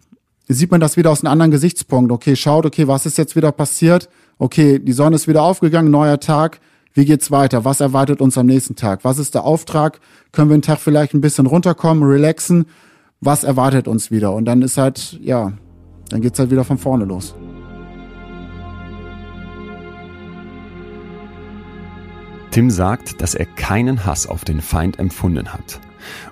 [0.47, 2.11] sieht man das wieder aus einem anderen Gesichtspunkt.
[2.11, 4.09] Okay, schaut, okay, was ist jetzt wieder passiert?
[4.37, 6.59] Okay, die Sonne ist wieder aufgegangen, neuer Tag.
[6.93, 7.63] Wie geht's weiter?
[7.65, 9.03] Was erwartet uns am nächsten Tag?
[9.03, 9.99] Was ist der Auftrag?
[10.31, 12.65] Können wir einen Tag vielleicht ein bisschen runterkommen, relaxen?
[13.19, 14.33] Was erwartet uns wieder?
[14.33, 15.53] Und dann ist halt, ja,
[16.09, 17.35] dann geht's halt wieder von vorne los.
[22.51, 25.79] Tim sagt, dass er keinen Hass auf den Feind empfunden hat.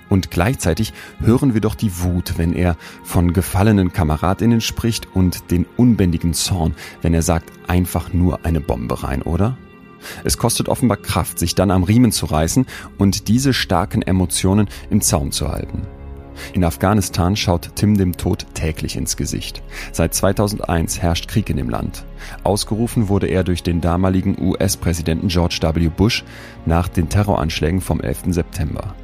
[0.10, 5.66] Und gleichzeitig hören wir doch die Wut, wenn er von gefallenen Kameradinnen spricht und den
[5.78, 9.58] unbändigen Zorn, wenn er sagt, einfach nur eine Bombe rein, oder?
[10.24, 12.68] Es kostet offenbar Kraft, sich dann am Riemen zu reißen
[13.00, 15.82] und diese starken Emotionen im Zaum zu halten.
[16.54, 19.62] In Afghanistan schaut Tim dem Tod täglich ins Gesicht.
[19.92, 22.06] Seit 2001 herrscht Krieg in dem Land.
[22.44, 25.90] Ausgerufen wurde er durch den damaligen US-Präsidenten George W.
[25.90, 26.24] Bush
[26.66, 28.24] nach den Terroranschlägen vom 11.
[28.30, 28.96] September.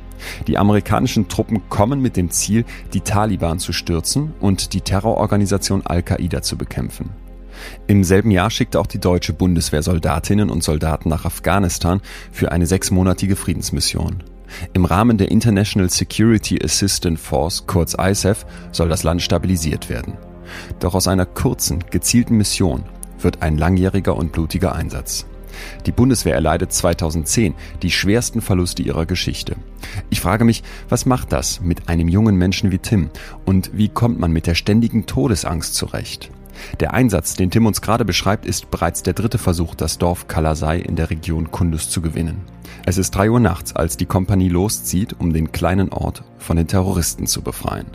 [0.48, 6.41] Die amerikanischen Truppen kommen mit dem Ziel, die Taliban zu stürzen und die Terrororganisation Al-Qaida
[6.41, 7.10] zu bekämpfen.
[7.88, 12.65] Im selben Jahr schickte auch die deutsche Bundeswehr Soldatinnen und Soldaten nach Afghanistan für eine
[12.65, 14.24] sechsmonatige Friedensmission.
[14.74, 20.14] Im Rahmen der International Security Assistance Force, kurz ISAF, soll das Land stabilisiert werden.
[20.80, 22.84] Doch aus einer kurzen, gezielten Mission
[23.20, 25.26] wird ein langjähriger und blutiger Einsatz.
[25.86, 29.56] Die Bundeswehr erleidet 2010 die schwersten Verluste ihrer Geschichte.
[30.10, 33.10] Ich frage mich, was macht das mit einem jungen Menschen wie Tim
[33.46, 36.32] und wie kommt man mit der ständigen Todesangst zurecht?
[36.80, 40.80] Der Einsatz, den Tim uns gerade beschreibt, ist bereits der dritte Versuch, das Dorf Kalasai
[40.80, 42.42] in der Region Kundus zu gewinnen.
[42.86, 46.68] Es ist drei Uhr nachts, als die Kompanie loszieht, um den kleinen Ort von den
[46.68, 47.88] Terroristen zu befreien.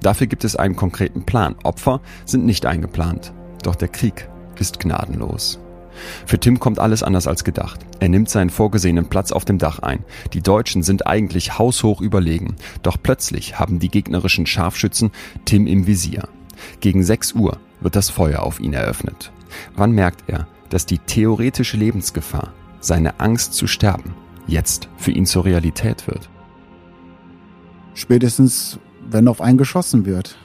[0.00, 1.56] Dafür gibt es einen konkreten Plan.
[1.62, 3.32] Opfer sind nicht eingeplant.
[3.62, 5.58] Doch der Krieg ist gnadenlos.
[6.26, 7.80] Für Tim kommt alles anders als gedacht.
[8.00, 10.04] Er nimmt seinen vorgesehenen Platz auf dem Dach ein.
[10.34, 12.56] Die Deutschen sind eigentlich haushoch überlegen.
[12.82, 15.10] Doch plötzlich haben die gegnerischen Scharfschützen
[15.46, 16.28] Tim im Visier.
[16.80, 19.32] Gegen 6 Uhr wird das Feuer auf ihn eröffnet.
[19.76, 24.14] Wann merkt er, dass die theoretische Lebensgefahr, seine Angst zu sterben,
[24.46, 26.28] jetzt für ihn zur Realität wird?
[27.94, 30.36] Spätestens, wenn auf einen geschossen wird.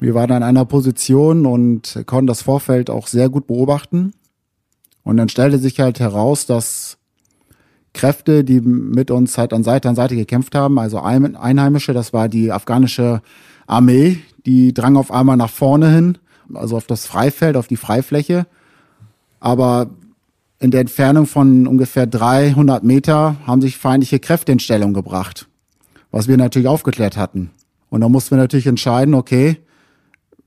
[0.00, 4.12] Wir waren in einer Position und konnten das Vorfeld auch sehr gut beobachten.
[5.02, 6.98] Und dann stellte sich halt heraus, dass
[7.94, 12.28] Kräfte, die mit uns halt an Seite an Seite gekämpft haben, also Einheimische, das war
[12.28, 13.22] die afghanische
[13.66, 16.18] Armee, die drang auf einmal nach vorne hin,
[16.54, 18.46] also auf das Freifeld, auf die Freifläche.
[19.40, 19.90] Aber
[20.58, 25.48] in der Entfernung von ungefähr 300 Meter haben sich feindliche Kräfte in Stellung gebracht,
[26.10, 27.50] was wir natürlich aufgeklärt hatten.
[27.90, 29.58] Und da mussten wir natürlich entscheiden, okay,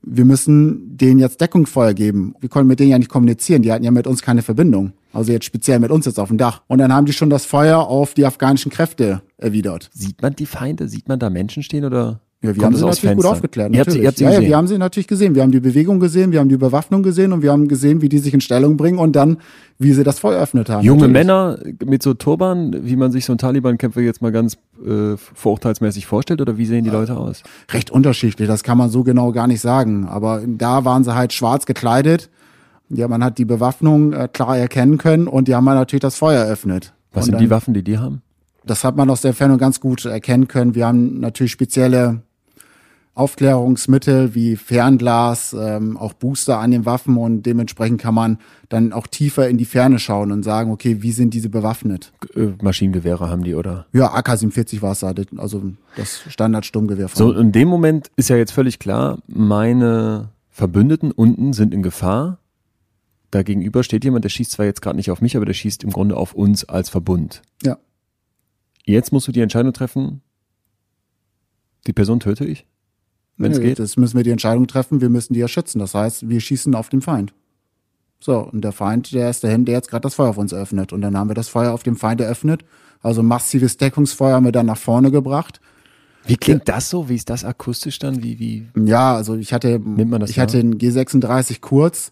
[0.01, 2.33] wir müssen denen jetzt Deckungsfeuer geben.
[2.39, 4.93] Wir konnten mit denen ja nicht kommunizieren, die hatten ja mit uns keine Verbindung.
[5.13, 6.63] Also jetzt speziell mit uns jetzt auf dem Dach.
[6.67, 9.91] Und dann haben die schon das Feuer auf die afghanischen Kräfte erwidert.
[9.93, 10.87] Sieht man die Feinde?
[10.87, 12.19] Sieht man da Menschen stehen oder?
[12.43, 13.71] Ja, wir haben sie natürlich gut aufgeklärt.
[13.71, 15.35] Ihr habt, ihr habt sie ja, ja, wir haben sie natürlich gesehen.
[15.35, 18.09] Wir haben die Bewegung gesehen, wir haben die Bewaffnung gesehen und wir haben gesehen, wie
[18.09, 19.37] die sich in Stellung bringen und dann,
[19.77, 20.83] wie sie das Feuer eröffnet haben.
[20.83, 21.13] Junge natürlich.
[21.13, 26.07] Männer mit so Turban, wie man sich so einen Taliban-Kämpfer jetzt mal ganz äh, vorurteilsmäßig
[26.07, 27.43] vorstellt oder wie sehen die Leute aus?
[27.71, 30.07] Recht unterschiedlich, das kann man so genau gar nicht sagen.
[30.07, 32.31] Aber da waren sie halt schwarz gekleidet.
[32.89, 36.15] Ja, man hat die Bewaffnung äh, klar erkennen können und die haben halt natürlich das
[36.15, 36.91] Feuer eröffnet.
[37.13, 38.23] Was und sind dann, die Waffen, die die haben?
[38.65, 40.73] Das hat man aus der Entfernung ganz gut erkennen können.
[40.73, 42.23] Wir haben natürlich spezielle
[43.13, 48.37] Aufklärungsmittel wie Fernglas, ähm, auch Booster an den Waffen und dementsprechend kann man
[48.69, 52.13] dann auch tiefer in die Ferne schauen und sagen, okay, wie sind diese bewaffnet?
[52.35, 53.85] Äh, Maschinengewehre haben die, oder?
[53.91, 55.61] Ja, AK-47 war es da, also
[55.97, 57.09] das Standardsturmgewehr.
[57.09, 62.37] So, in dem Moment ist ja jetzt völlig klar, meine Verbündeten unten sind in Gefahr.
[63.29, 65.83] Da gegenüber steht jemand, der schießt zwar jetzt gerade nicht auf mich, aber der schießt
[65.83, 67.41] im Grunde auf uns als Verbund.
[67.61, 67.77] Ja.
[68.85, 70.21] Jetzt musst du die Entscheidung treffen,
[71.87, 72.65] die Person töte ich?
[73.37, 73.79] Wenn es geht?
[73.79, 75.79] Das müssen wir die Entscheidung treffen, wir müssen die ja schützen.
[75.79, 77.33] Das heißt, wir schießen auf den Feind.
[78.19, 80.93] So, und der Feind, der ist dahin, der jetzt gerade das Feuer auf uns eröffnet.
[80.93, 82.63] Und dann haben wir das Feuer auf den Feind eröffnet.
[83.01, 85.59] Also massives Deckungsfeuer haben wir dann nach vorne gebracht.
[86.27, 87.09] Wie klingt das so?
[87.09, 88.21] Wie ist das akustisch dann?
[88.21, 88.67] Wie, wie?
[88.85, 92.11] Ja, also ich hatte, Nimmt man das ich hatte einen G36 kurz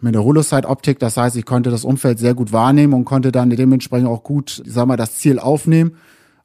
[0.00, 0.98] mit der Holoside-Optik.
[0.98, 4.62] Das heißt, ich konnte das Umfeld sehr gut wahrnehmen und konnte dann dementsprechend auch gut,
[4.64, 5.96] ich sag mal, das Ziel aufnehmen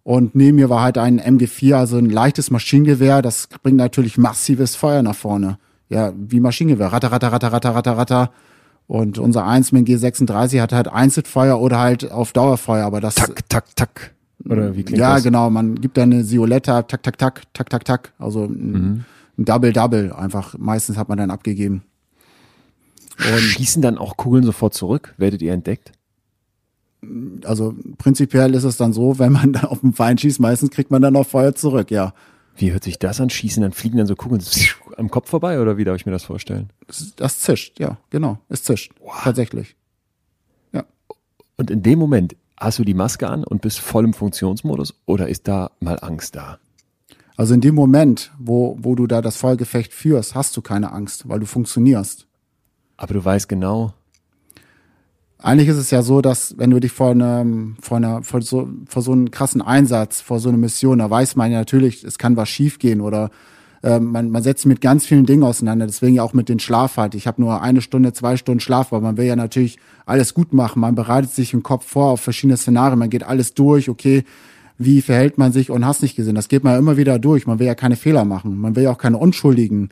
[0.10, 3.22] Und neben mir war halt ein MG4, also ein leichtes Maschinengewehr.
[3.22, 5.60] Das bringt natürlich massives Feuer nach vorne.
[5.88, 6.88] Ja, wie Maschinengewehr.
[6.88, 8.32] Ratter, ratter, ratter, ratter, ratter, ratter.
[8.88, 13.14] Und unser 1 mit G36 hat halt Einzelfeuer oder halt auf Dauerfeuer, aber das.
[13.14, 14.16] Tak, tak, tak.
[14.46, 15.24] Oder wie klingt ja, das?
[15.24, 15.52] genau.
[15.52, 18.14] Man gibt da eine Sioletta, tak, tak, tak, tak, tak, tak.
[18.18, 19.06] Also ein,
[19.38, 20.58] ein Double-Double einfach.
[20.58, 21.84] Meistens hat man dann abgegeben.
[23.20, 25.14] Schießen dann auch Kugeln sofort zurück?
[25.18, 25.92] Werdet ihr entdeckt?
[27.44, 30.92] Also prinzipiell ist es dann so, wenn man dann auf den Feind schießt, meistens kriegt
[30.92, 32.14] man dann auch Feuer zurück, ja.
[32.56, 33.30] Wie hört sich das an?
[33.30, 34.42] Schießen, dann fliegen dann so Kugeln
[34.98, 36.70] am Kopf vorbei oder wie darf ich mir das vorstellen?
[36.88, 38.40] Das, das zischt, ja, genau.
[38.50, 38.94] Es zischt.
[39.24, 39.76] Tatsächlich.
[41.60, 45.28] Und in dem Moment hast du die Maske an und bist voll im Funktionsmodus oder
[45.28, 46.58] ist da mal Angst da?
[47.36, 51.28] Also in dem Moment, wo, wo du da das Feuergefecht führst, hast du keine Angst,
[51.28, 52.28] weil du funktionierst.
[52.96, 53.94] Aber du weißt genau,
[55.42, 58.68] Eigentlich ist es ja so, dass wenn du dich vor einem, vor einer, vor so,
[58.88, 62.18] vor so einem krassen Einsatz, vor so einer Mission, da weiß man ja natürlich, es
[62.18, 63.32] kann was schiefgehen oder
[63.82, 65.86] äh, man, man setzt sich mit ganz vielen Dingen auseinander.
[65.88, 67.16] Deswegen ja auch mit den Schlaf halt.
[67.16, 70.54] Ich habe nur eine Stunde, zwei Stunden Schlaf, weil man will ja natürlich alles gut
[70.54, 70.82] machen.
[70.82, 73.00] Man bereitet sich im Kopf vor auf verschiedene Szenarien.
[73.00, 73.88] Man geht alles durch.
[73.88, 74.26] Okay,
[74.78, 76.36] wie verhält man sich und hast nicht gesehen.
[76.36, 77.48] Das geht man ja immer wieder durch.
[77.48, 78.60] Man will ja keine Fehler machen.
[78.60, 79.90] Man will ja auch keine Unschuldigen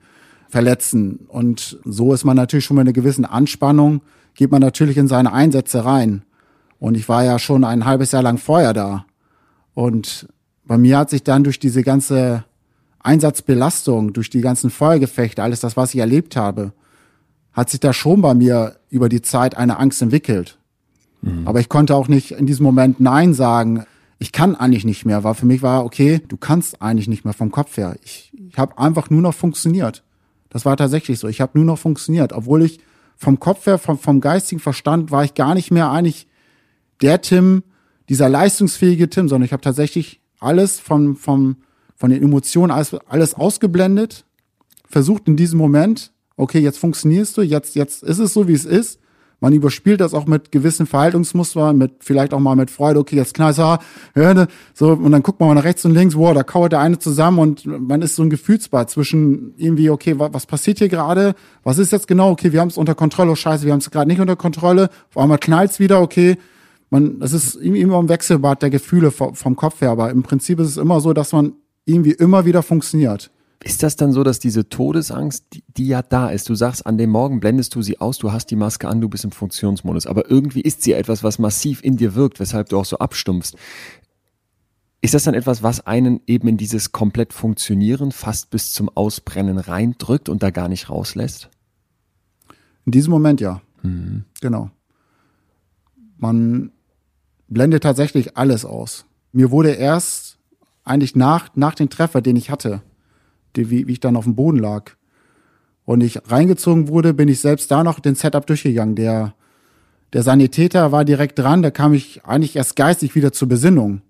[0.49, 1.19] verletzen.
[1.27, 4.01] Und so ist man natürlich schon mit einer gewissen Anspannung,
[4.37, 6.21] geht man natürlich in seine Einsätze rein.
[6.79, 9.05] Und ich war ja schon ein halbes Jahr lang vorher da.
[9.73, 10.27] Und
[10.63, 12.45] bei mir hat sich dann durch diese ganze
[12.99, 16.71] Einsatzbelastung, durch die ganzen Feuergefechte, alles das, was ich erlebt habe,
[17.51, 20.59] hat sich da schon bei mir über die Zeit eine Angst entwickelt.
[21.45, 23.85] Aber ich konnte auch nicht in diesem Moment Nein sagen.
[24.19, 27.33] Ich kann eigentlich nicht mehr, weil für mich war, okay, du kannst eigentlich nicht mehr
[27.33, 27.95] vom Kopf her.
[28.03, 30.03] Ich, ich habe einfach nur noch funktioniert.
[30.49, 31.27] Das war tatsächlich so.
[31.27, 32.79] Ich habe nur noch funktioniert, obwohl ich
[33.17, 36.27] vom Kopf her, vom, vom geistigen Verstand war ich gar nicht mehr eigentlich
[37.01, 37.63] der Tim,
[38.09, 41.57] dieser leistungsfähige Tim, sondern ich habe tatsächlich alles vom, vom,
[41.95, 44.23] von den Emotionen, alles, alles ausgeblendet,
[44.87, 48.65] versucht in diesem Moment, okay, jetzt funktionierst du, jetzt, jetzt ist es so, wie es
[48.65, 48.99] ist.
[49.39, 53.35] Man überspielt das auch mit gewissen Verhaltensmustern, mit vielleicht auch mal mit Freude, okay, jetzt
[53.35, 53.79] knallt ja,
[54.15, 56.79] ne, so, und dann guckt man mal nach rechts und links, wow, da kauert der
[56.79, 60.89] eine zusammen und man ist so ein Gefühlsbad zwischen irgendwie, okay, wa- was passiert hier
[60.89, 61.35] gerade?
[61.63, 62.31] Was ist jetzt genau?
[62.31, 64.89] Okay, wir haben es unter Kontrolle, oh scheiße, wir haben es gerade nicht unter Kontrolle,
[65.09, 66.37] auf einmal knallt's wieder, okay.
[66.89, 70.69] Man, das ist immer ein Wechselbad der Gefühle vom Kopf her, aber im Prinzip ist
[70.69, 71.53] es immer so, dass man
[71.85, 73.29] irgendwie immer wieder funktioniert.
[73.63, 76.97] Ist das dann so, dass diese Todesangst, die, die ja da ist, du sagst, an
[76.97, 80.05] dem Morgen blendest du sie aus, du hast die Maske an, du bist im Funktionsmodus,
[80.05, 83.55] aber irgendwie ist sie etwas, was massiv in dir wirkt, weshalb du auch so abstumpfst.
[85.01, 89.57] Ist das dann etwas, was einen eben in dieses komplett Funktionieren fast bis zum Ausbrennen
[89.57, 91.49] reindrückt und da gar nicht rauslässt?
[92.85, 93.61] In diesem Moment ja.
[94.41, 94.71] Genau.
[96.17, 96.71] Man
[97.47, 99.05] blendet tatsächlich alles aus.
[99.31, 100.39] Mir wurde erst
[100.83, 102.81] eigentlich nach, nach dem Treffer, den ich hatte,
[103.57, 104.91] die, wie, wie ich dann auf dem Boden lag,
[105.87, 108.95] und ich reingezogen wurde, bin ich selbst da noch den Setup durchgegangen.
[108.95, 109.33] Der,
[110.11, 114.01] der Sanitäter war direkt dran, da kam ich eigentlich erst geistig wieder zur Besinnung.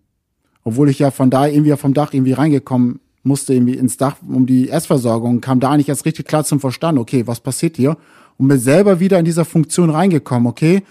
[0.63, 4.47] Obwohl ich ja von da irgendwie vom Dach irgendwie reingekommen musste, irgendwie ins Dach um
[4.47, 7.95] die Essversorgung, kam da eigentlich erst richtig klar zum Verstand, okay, was passiert hier?
[8.39, 10.81] Und bin selber wieder in dieser Funktion reingekommen, okay,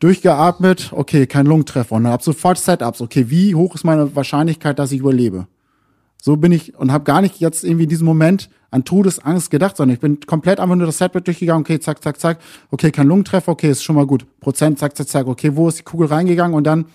[0.00, 1.96] durchgeatmet, okay, kein Lungentreffer.
[1.96, 5.46] Und dann hab sofort Setups, okay, wie hoch ist meine Wahrscheinlichkeit, dass ich überlebe?
[6.22, 9.76] So bin ich und habe gar nicht jetzt irgendwie in diesem Moment an Todesangst gedacht,
[9.76, 12.38] sondern ich bin komplett einfach nur das Setbett durchgegangen, okay, zack, zack, zack,
[12.70, 14.26] okay, kein Lungentreffer, okay, ist schon mal gut.
[14.40, 16.54] Prozent, zack, zack, zack, okay, wo ist die Kugel reingegangen?
[16.54, 16.86] Und dann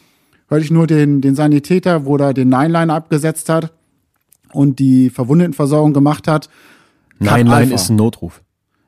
[0.48, 3.74] hörte ich nur den, den Sanitäter, wo er den Nine-Liner abgesetzt hat
[4.54, 6.50] und die Verwundetenversorgung gemacht hat.
[7.64, 7.76] Alpha.
[7.76, 8.42] ist ein Notruf.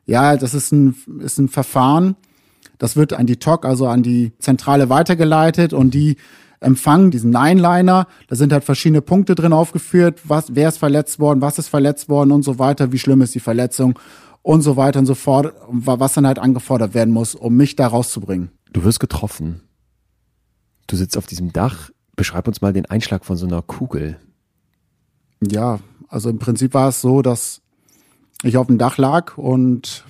[0.06, 2.16] Ja, das ist ein, ist ein Verfahren.
[2.78, 6.18] Das wird an die TOC, also an die Zentrale weitergeleitet und die
[6.60, 8.08] empfangen diesen Nine-Liner.
[8.28, 10.22] Da sind halt verschiedene Punkte drin aufgeführt.
[10.24, 11.42] Was, wer ist verletzt worden?
[11.42, 12.92] Was ist verletzt worden und so weiter?
[12.92, 13.98] Wie schlimm ist die Verletzung?
[14.42, 15.54] Und so weiter und so fort.
[15.68, 18.52] Was dann halt angefordert werden muss, um mich da rauszubringen.
[18.72, 19.62] Du wirst getroffen.
[20.88, 21.92] Du sitzt auf diesem Dach.
[22.16, 24.18] Beschreib uns mal den Einschlag von so einer Kugel.
[25.46, 27.62] Ja, also im Prinzip war es so, dass
[28.44, 30.06] ich auf dem Dach lag und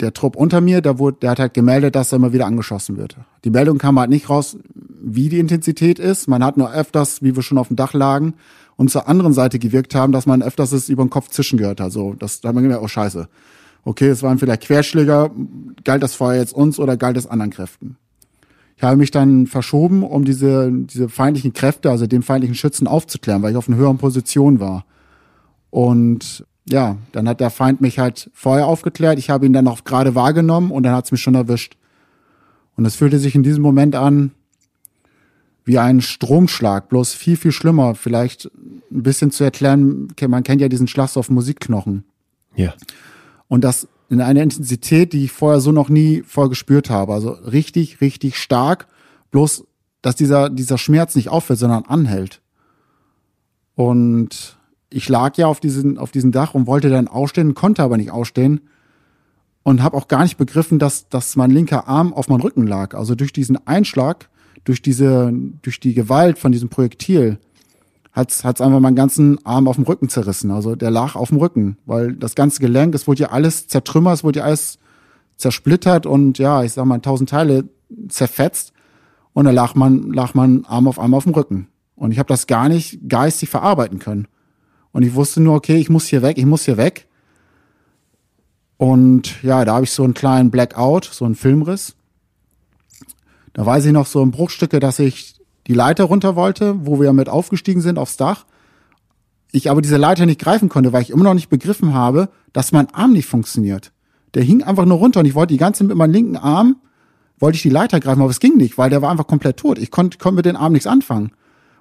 [0.00, 2.96] der Trupp unter mir, der, wurde, der hat halt gemeldet, dass er immer wieder angeschossen
[2.96, 3.16] wird.
[3.44, 4.56] Die Meldung kam halt nicht raus,
[5.02, 6.28] wie die Intensität ist.
[6.28, 8.34] Man hat nur öfters, wie wir schon auf dem Dach lagen
[8.76, 11.80] und zur anderen Seite gewirkt haben, dass man öfters es über den Kopf zischen gehört
[11.80, 11.92] hat.
[11.92, 13.28] So, das, da hat man gemerkt, oh scheiße.
[13.84, 15.30] Okay, es waren vielleicht Querschläger.
[15.84, 17.96] Galt das Feuer jetzt uns oder galt es anderen Kräften?
[18.76, 23.42] Ich habe mich dann verschoben, um diese, diese feindlichen Kräfte, also den feindlichen Schützen aufzuklären,
[23.42, 24.86] weil ich auf einer höheren Position war.
[25.68, 29.18] Und ja, dann hat der Feind mich halt vorher aufgeklärt.
[29.18, 31.76] Ich habe ihn dann auch gerade wahrgenommen und dann hat es mich schon erwischt.
[32.76, 34.30] Und es fühlte sich in diesem Moment an,
[35.70, 37.94] wie ein Stromschlag, bloß viel, viel schlimmer.
[37.94, 38.50] Vielleicht
[38.90, 42.02] ein bisschen zu erklären, man kennt ja diesen Schlag auf Musikknochen.
[42.56, 42.74] Ja.
[43.46, 47.14] Und das in einer Intensität, die ich vorher so noch nie voll gespürt habe.
[47.14, 48.88] Also richtig, richtig stark.
[49.30, 49.64] Bloß,
[50.02, 52.40] dass dieser, dieser Schmerz nicht aufhört, sondern anhält.
[53.76, 57.96] Und ich lag ja auf diesem auf diesem Dach und wollte dann ausstehen, konnte aber
[57.96, 58.62] nicht ausstehen
[59.62, 62.94] und habe auch gar nicht begriffen, dass, dass mein linker Arm auf meinem Rücken lag.
[62.96, 64.28] Also durch diesen Einschlag,
[64.64, 67.38] durch diese, durch die Gewalt von diesem Projektil
[68.12, 70.50] hat's hat's einfach meinen ganzen Arm auf dem Rücken zerrissen.
[70.50, 74.14] Also der lag auf dem Rücken, weil das ganze Gelenk, es wurde ja alles zertrümmert,
[74.14, 74.78] es wurde ja alles
[75.36, 77.68] zersplittert und ja, ich sag mal, tausend Teile
[78.08, 78.72] zerfetzt.
[79.32, 81.68] Und da lag man, lag mein Arm auf einmal auf dem Rücken.
[81.94, 84.26] Und ich habe das gar nicht geistig verarbeiten können.
[84.92, 87.06] Und ich wusste nur, okay, ich muss hier weg, ich muss hier weg.
[88.76, 91.94] Und ja, da habe ich so einen kleinen Blackout, so einen Filmriss.
[93.52, 95.34] Da weiß ich noch so in Bruchstücke, dass ich
[95.66, 98.44] die Leiter runter wollte, wo wir mit aufgestiegen sind aufs Dach.
[99.52, 102.72] Ich aber diese Leiter nicht greifen konnte, weil ich immer noch nicht begriffen habe, dass
[102.72, 103.92] mein Arm nicht funktioniert.
[104.34, 106.76] Der hing einfach nur runter und ich wollte die ganze mit meinem linken Arm,
[107.38, 109.78] wollte ich die Leiter greifen, aber es ging nicht, weil der war einfach komplett tot.
[109.78, 111.32] Ich konnte, konnte mit dem Arm nichts anfangen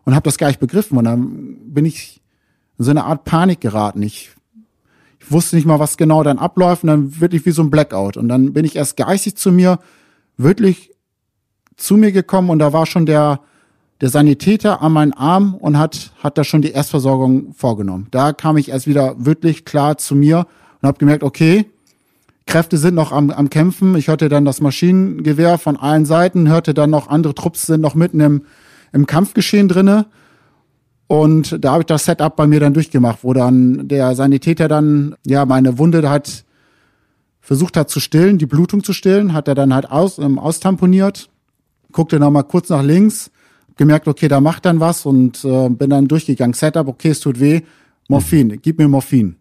[0.05, 0.97] und habe das gar nicht begriffen.
[0.97, 2.21] Und dann bin ich
[2.77, 4.01] in so eine Art Panik geraten.
[4.01, 4.32] Ich,
[5.19, 8.17] ich wusste nicht mal, was genau dann abläuft und dann wirklich wie so ein Blackout.
[8.17, 9.79] Und dann bin ich erst geistig zu mir,
[10.38, 10.91] wirklich
[11.79, 13.39] zu mir gekommen und da war schon der,
[14.01, 18.07] der Sanitäter an meinen Arm und hat, hat da schon die Erstversorgung vorgenommen.
[18.11, 20.47] Da kam ich erst wieder wirklich klar zu mir
[20.81, 21.65] und habe gemerkt, okay,
[22.45, 23.95] Kräfte sind noch am, am Kämpfen.
[23.95, 27.95] Ich hörte dann das Maschinengewehr von allen Seiten, hörte dann noch andere Trupps sind noch
[27.95, 28.43] mitten im,
[28.91, 30.07] im Kampfgeschehen drinne.
[31.07, 35.15] Und da habe ich das Setup bei mir dann durchgemacht, wo dann der Sanitäter dann
[35.25, 36.43] ja meine Wunde hat
[37.49, 41.29] versucht hat zu stillen, die Blutung zu stillen, hat er dann halt aus, ähm, austamponiert,
[41.91, 43.32] guckte noch mal kurz nach links,
[43.78, 46.54] gemerkt, okay, da macht dann was und äh, bin dann durchgegangen.
[46.54, 47.62] Setup, okay, es tut weh,
[48.08, 49.36] Morphin, gib mir Morphin.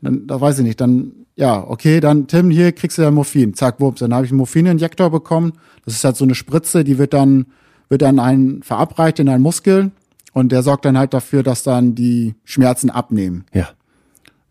[0.00, 3.54] Dann, da weiß ich nicht, dann, ja, okay, dann Tim, hier kriegst du ja Morphin.
[3.54, 5.52] Zack, wups, dann habe ich einen Morphininjektor bekommen.
[5.84, 7.46] Das ist halt so eine Spritze, die wird dann,
[7.88, 9.90] wird dann ein, verabreicht in einen Muskel
[10.32, 13.44] und der sorgt dann halt dafür, dass dann die Schmerzen abnehmen.
[13.52, 13.68] Ja.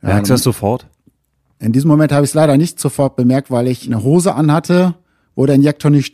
[0.02, 0.88] Merkst du das sofort?
[1.60, 4.96] In diesem Moment habe ich es leider nicht sofort bemerkt, weil ich eine Hose anhatte,
[5.36, 6.06] wo der Injektor nicht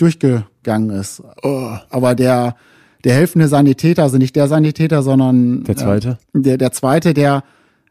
[0.63, 1.21] durchgegangen ist.
[1.43, 1.77] Oh.
[1.89, 2.55] Aber der,
[3.03, 7.43] der helfende Sanitäter, also nicht der Sanitäter, sondern der zweite, äh, der, der zweite, der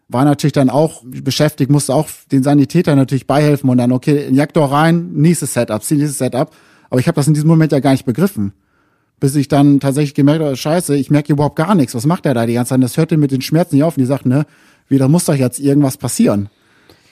[0.09, 4.71] war natürlich dann auch beschäftigt, musste auch den Sanitäter natürlich beihelfen und dann, okay, Injektor
[4.71, 6.51] rein, nächstes Setup, nächstes Setup.
[6.91, 8.53] Aber ich habe das in diesem Moment ja gar nicht begriffen.
[9.21, 11.95] Bis ich dann tatsächlich gemerkt habe, scheiße, ich merke überhaupt gar nichts.
[11.95, 12.83] Was macht der da die ganze Zeit?
[12.83, 13.97] Das hörte mit den Schmerzen nicht auf.
[13.97, 14.45] Und die sagt, ne,
[14.89, 16.49] wie, da muss doch jetzt irgendwas passieren.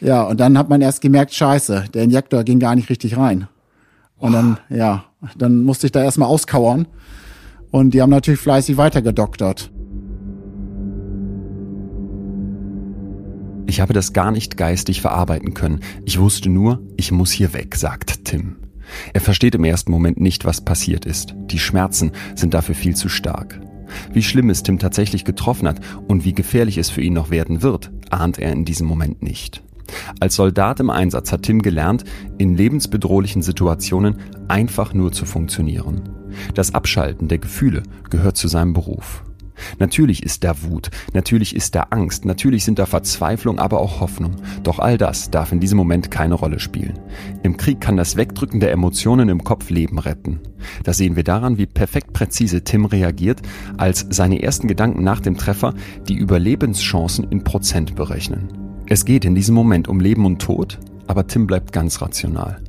[0.00, 3.46] Ja, und dann hat man erst gemerkt, scheiße, der Injektor ging gar nicht richtig rein.
[4.18, 5.04] Und dann, ja,
[5.36, 6.86] dann musste ich da erstmal auskauern.
[7.70, 9.70] Und die haben natürlich fleißig weitergedoktert.
[13.66, 15.80] Ich habe das gar nicht geistig verarbeiten können.
[16.04, 18.56] Ich wusste nur, ich muss hier weg, sagt Tim.
[19.12, 21.36] Er versteht im ersten Moment nicht, was passiert ist.
[21.46, 23.60] Die Schmerzen sind dafür viel zu stark.
[24.12, 27.62] Wie schlimm es Tim tatsächlich getroffen hat und wie gefährlich es für ihn noch werden
[27.62, 29.62] wird, ahnt er in diesem Moment nicht.
[30.20, 32.04] Als Soldat im Einsatz hat Tim gelernt,
[32.38, 34.16] in lebensbedrohlichen Situationen
[34.48, 36.02] einfach nur zu funktionieren.
[36.54, 39.24] Das Abschalten der Gefühle gehört zu seinem Beruf.
[39.78, 44.36] Natürlich ist da Wut, natürlich ist da Angst, natürlich sind da Verzweiflung, aber auch Hoffnung.
[44.62, 46.98] Doch all das darf in diesem Moment keine Rolle spielen.
[47.42, 50.40] Im Krieg kann das Wegdrücken der Emotionen im Kopf Leben retten.
[50.84, 53.40] Das sehen wir daran, wie perfekt präzise Tim reagiert,
[53.76, 55.74] als seine ersten Gedanken nach dem Treffer
[56.08, 58.59] die Überlebenschancen in Prozent berechnen.
[58.92, 62.60] Es geht in diesem Moment um Leben und Tod, aber Tim bleibt ganz rational.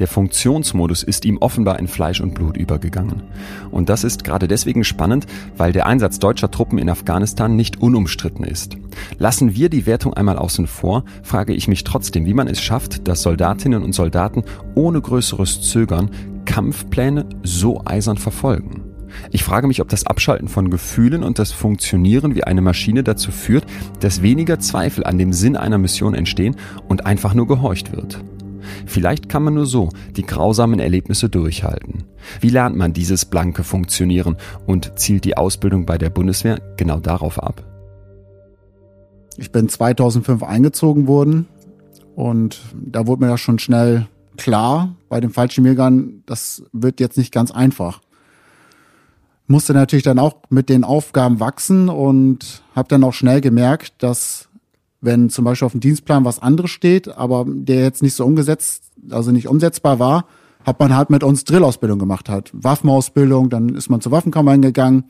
[0.00, 3.22] Der Funktionsmodus ist ihm offenbar in Fleisch und Blut übergegangen.
[3.70, 8.42] Und das ist gerade deswegen spannend, weil der Einsatz deutscher Truppen in Afghanistan nicht unumstritten
[8.42, 8.76] ist.
[9.18, 13.06] Lassen wir die Wertung einmal außen vor, frage ich mich trotzdem, wie man es schafft,
[13.06, 14.42] dass Soldatinnen und Soldaten
[14.74, 16.10] ohne größeres Zögern
[16.44, 18.87] Kampfpläne so eisern verfolgen.
[19.30, 23.30] Ich frage mich, ob das Abschalten von Gefühlen und das Funktionieren wie eine Maschine dazu
[23.30, 23.64] führt,
[24.00, 26.56] dass weniger Zweifel an dem Sinn einer Mission entstehen
[26.88, 28.22] und einfach nur gehorcht wird.
[28.86, 32.04] Vielleicht kann man nur so die grausamen Erlebnisse durchhalten.
[32.40, 37.42] Wie lernt man dieses blanke Funktionieren und zielt die Ausbildung bei der Bundeswehr genau darauf
[37.42, 37.64] ab?
[39.36, 41.46] Ich bin 2005 eingezogen worden
[42.14, 44.06] und da wurde mir das schon schnell
[44.36, 48.00] klar bei den Fallschirmjägern, das wird jetzt nicht ganz einfach.
[49.48, 54.48] Musste natürlich dann auch mit den Aufgaben wachsen und habe dann auch schnell gemerkt, dass
[55.00, 58.84] wenn zum Beispiel auf dem Dienstplan was anderes steht, aber der jetzt nicht so umgesetzt,
[59.10, 60.26] also nicht umsetzbar war,
[60.64, 65.04] hat man halt mit uns Drillausbildung gemacht, hat Waffenausbildung, dann ist man zur Waffenkammer hingegangen,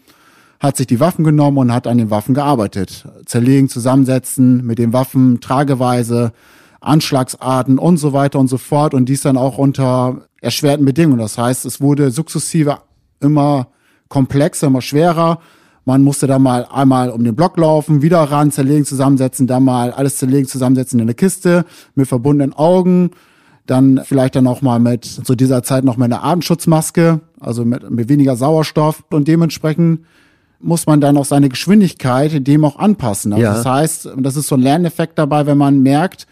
[0.60, 3.08] hat sich die Waffen genommen und hat an den Waffen gearbeitet.
[3.26, 6.32] Zerlegen, zusammensetzen, mit den Waffen, Trageweise,
[6.80, 11.18] Anschlagsarten und so weiter und so fort und dies dann auch unter erschwerten Bedingungen.
[11.18, 12.78] Das heißt, es wurde sukzessive
[13.20, 13.68] immer
[14.08, 15.38] komplexer, immer schwerer.
[15.84, 19.90] Man musste da mal einmal um den Block laufen, wieder ran, zerlegen, zusammensetzen, dann mal
[19.90, 23.12] alles zerlegen, zusammensetzen in eine Kiste mit verbundenen Augen.
[23.66, 27.90] Dann vielleicht dann auch mal mit zu dieser Zeit noch mal eine Atemschutzmaske, also mit,
[27.90, 29.04] mit weniger Sauerstoff.
[29.10, 30.00] Und dementsprechend
[30.60, 33.32] muss man dann auch seine Geschwindigkeit dem auch anpassen.
[33.32, 33.54] Also Ja.
[33.54, 36.26] Das heißt, das ist so ein Lerneffekt dabei, wenn man merkt,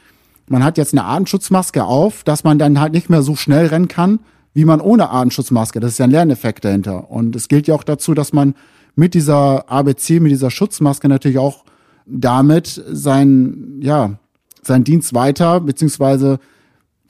[0.49, 3.89] man hat jetzt eine Atemschutzmaske auf, dass man dann halt nicht mehr so schnell rennen
[3.89, 4.21] kann,
[4.57, 5.81] wie man ohne Atemschutzmaske.
[5.81, 7.11] Das ist ja ein Lerneffekt dahinter.
[7.11, 8.55] Und es gilt ja auch dazu, dass man
[8.95, 11.67] mit dieser ABC, mit dieser Schutzmaske natürlich auch
[12.07, 14.19] damit sein, ja,
[14.63, 16.39] seinen Dienst weiter, beziehungsweise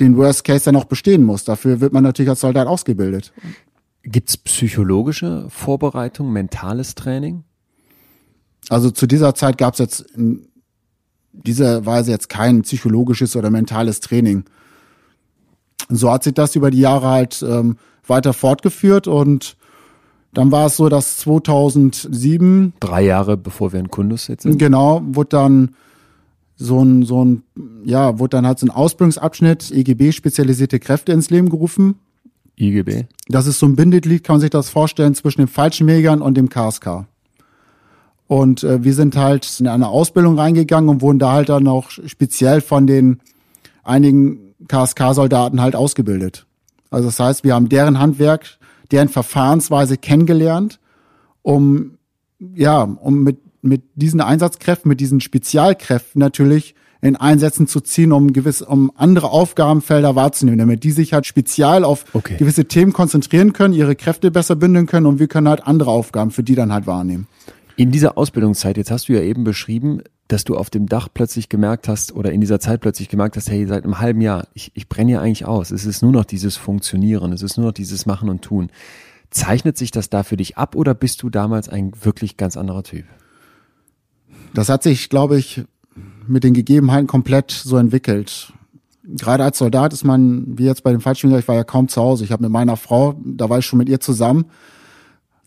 [0.01, 1.44] den Worst Case dann auch bestehen muss.
[1.44, 3.32] Dafür wird man natürlich als Soldat ausgebildet.
[4.03, 7.44] Gibt's psychologische Vorbereitung, mentales Training?
[8.70, 10.49] Also zu dieser Zeit gab es jetzt in
[11.30, 14.47] dieser Weise jetzt kein psychologisches oder mentales Training.
[15.89, 19.57] So hat sich das über die Jahre halt ähm, weiter fortgeführt und
[20.33, 24.59] dann war es so, dass 2007 Drei Jahre bevor wir in Kundus jetzt sind.
[24.59, 25.74] genau wurde dann
[26.57, 27.43] so ein so ein
[27.85, 31.97] ja wurde dann halt so ein Ausbildungsabschnitt EGB spezialisierte Kräfte ins Leben gerufen.
[32.59, 33.05] IGB.
[33.29, 36.49] Das ist so ein Bindeglied, kann man sich das vorstellen, zwischen den Fallschirmjägern und dem
[36.49, 37.07] KSK.
[38.29, 41.91] Und äh, wir sind halt in eine Ausbildung reingegangen und wurden da halt dann auch
[41.91, 43.20] speziell von den
[43.85, 46.47] einigen KSK-Soldaten halt ausgebildet.
[46.91, 48.59] Also das heißt, wir haben deren Handwerk,
[48.91, 50.81] deren Verfahrensweise kennengelernt,
[51.43, 51.99] um
[52.39, 58.33] ja, um mit mit diesen Einsatzkräften, mit diesen Spezialkräften natürlich in Einsätzen zu ziehen, um
[58.33, 62.37] gewiss, um andere Aufgabenfelder wahrzunehmen, damit die sich halt spezial auf Okay.
[62.39, 66.31] gewisse Themen konzentrieren können, ihre Kräfte besser bündeln können und wir können halt andere Aufgaben
[66.31, 67.27] für die dann halt wahrnehmen.
[67.77, 71.49] In dieser Ausbildungszeit, jetzt hast du ja eben beschrieben, dass du auf dem Dach plötzlich
[71.49, 74.72] gemerkt hast oder in dieser Zeit plötzlich gemerkt hast, hey, seit einem halben Jahr, ich,
[74.74, 75.70] ich brenne ja eigentlich aus.
[75.70, 78.70] Es ist nur noch dieses Funktionieren, es ist nur noch dieses Machen und Tun.
[79.31, 82.83] Zeichnet sich das da für dich ab oder bist du damals ein wirklich ganz anderer
[82.83, 83.05] Typ?
[84.55, 85.64] Das hat sich, glaube ich,
[86.27, 88.53] mit den Gegebenheiten komplett so entwickelt.
[89.05, 92.01] Gerade als Soldat ist man, wie jetzt bei den Fallschirmjägern, ich war ja kaum zu
[92.01, 92.24] Hause.
[92.24, 94.47] Ich habe mit meiner Frau, da war ich schon mit ihr zusammen,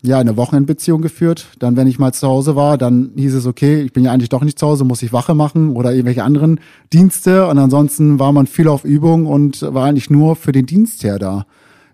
[0.02, 1.48] ja, eine Wochenendbeziehung geführt.
[1.58, 4.28] Dann, wenn ich mal zu Hause war, dann hieß es, okay, ich bin ja eigentlich
[4.28, 6.60] doch nicht zu Hause, muss ich Wache machen oder irgendwelche anderen
[6.92, 7.46] Dienste.
[7.46, 11.18] Und ansonsten war man viel auf Übung und war eigentlich nur für den Dienst her
[11.18, 11.46] da,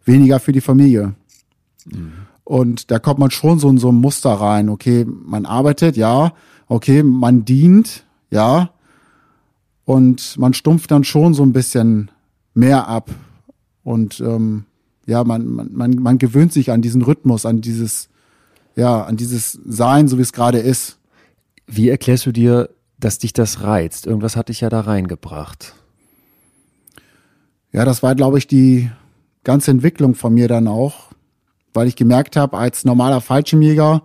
[0.04, 1.14] weniger für die Familie.
[2.44, 4.68] Und da kommt man schon so in so ein Muster rein.
[4.68, 6.32] Okay, man arbeitet, ja.
[6.68, 8.70] Okay, man dient, ja.
[9.84, 12.10] Und man stumpft dann schon so ein bisschen
[12.54, 13.10] mehr ab.
[13.82, 14.64] Und ähm,
[15.06, 18.08] ja, man, man, man, man gewöhnt sich an diesen Rhythmus, an dieses,
[18.74, 20.98] ja, an dieses Sein, so wie es gerade ist.
[21.66, 24.06] Wie erklärst du dir, dass dich das reizt?
[24.06, 25.74] Irgendwas hat dich ja da reingebracht.
[27.72, 28.90] Ja, das war, glaube ich, die
[29.44, 31.12] ganze Entwicklung von mir dann auch,
[31.72, 34.02] weil ich gemerkt habe, als normaler Fallschirmjäger,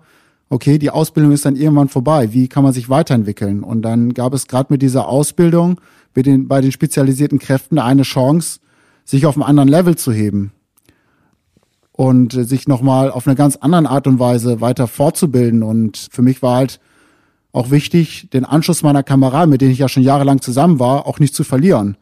[0.50, 2.34] okay, die Ausbildung ist dann irgendwann vorbei.
[2.34, 3.64] Wie kann man sich weiterentwickeln?
[3.64, 5.80] Und dann gab es gerade mit dieser Ausbildung
[6.14, 8.60] mit den, bei den spezialisierten Kräften eine Chance,
[9.06, 10.52] sich auf einem anderen Level zu heben
[12.10, 15.64] und sich nochmal auf eine ganz andere Art und Weise weiter fortzubilden.
[15.64, 16.80] Und für mich war halt
[17.52, 21.20] auch wichtig, den Anschluss meiner Kameraden, mit denen ich ja schon jahrelang zusammen war, auch
[21.20, 21.98] nicht zu verlieren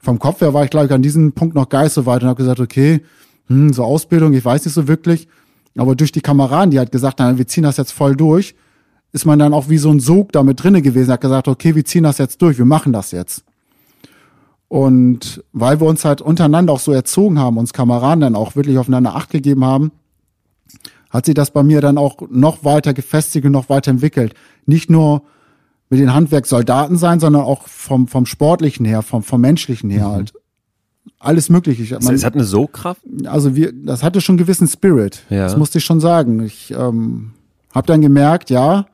[0.00, 2.28] vom Kopf her war ich, glaube ich, an diesem Punkt noch nicht so weit und
[2.28, 3.02] habe gesagt, okay,
[3.48, 5.28] hm, so Ausbildung, ich weiß nicht so wirklich.
[5.76, 8.54] Aber durch die Kameraden, die halt gesagt haben, wir ziehen das jetzt voll durch,
[9.12, 11.84] ist man dann auch wie so ein Sog damit drinne gewesen, hat gesagt, okay, wir
[11.84, 13.44] ziehen das jetzt durch, wir machen das jetzt.
[14.68, 18.76] Und weil wir uns halt untereinander auch so erzogen haben, uns Kameraden dann auch wirklich
[18.78, 19.92] aufeinander Acht gegeben haben,
[21.10, 24.34] hat sich das bei mir dann auch noch weiter gefestigt und noch weiter entwickelt.
[24.66, 25.22] Nicht nur
[25.88, 30.34] mit den Handwerkssoldaten sein, sondern auch vom, vom Sportlichen her, vom, vom Menschlichen her halt.
[31.18, 31.98] Alles Mögliche.
[32.02, 33.00] Man, es hat eine So-Kraft?
[33.24, 35.22] also wir, das hatte schon einen gewissen Spirit.
[35.30, 35.44] Ja.
[35.44, 36.44] Das musste ich schon sagen.
[36.44, 37.32] Ich ähm,
[37.74, 38.86] habe dann gemerkt, ja,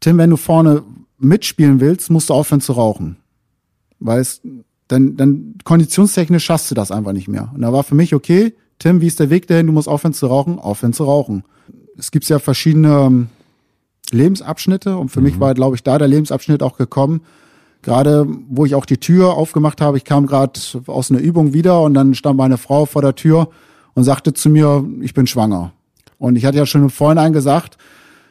[0.00, 0.82] Tim, wenn du vorne
[1.18, 3.16] mitspielen willst, musst du aufhören zu rauchen.
[3.98, 4.42] Weil es,
[4.88, 7.50] dann, dann konditionstechnisch schaffst du das einfach nicht mehr.
[7.54, 9.66] Und da war für mich, okay, Tim, wie ist der Weg dahin?
[9.66, 11.44] Du musst aufhören zu rauchen, aufhören zu rauchen.
[11.96, 13.28] Es gibt ja verschiedene ähm,
[14.10, 17.22] Lebensabschnitte und für mich war, glaube ich, da der Lebensabschnitt auch gekommen.
[17.82, 21.82] Gerade wo ich auch die Tür aufgemacht habe, ich kam gerade aus einer Übung wieder
[21.82, 23.48] und dann stand meine Frau vor der Tür
[23.94, 25.72] und sagte zu mir, ich bin schwanger.
[26.18, 27.76] Und ich hatte ja schon im Vorhinein gesagt,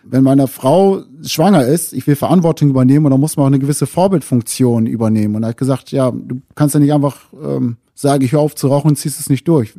[0.03, 3.59] wenn meine Frau schwanger ist, ich will Verantwortung übernehmen und dann muss man auch eine
[3.59, 5.35] gewisse Vorbildfunktion übernehmen.
[5.35, 8.55] Und er hat gesagt, ja, du kannst ja nicht einfach ähm, sagen, ich höre auf
[8.55, 9.73] zu rauchen und ziehst es nicht durch.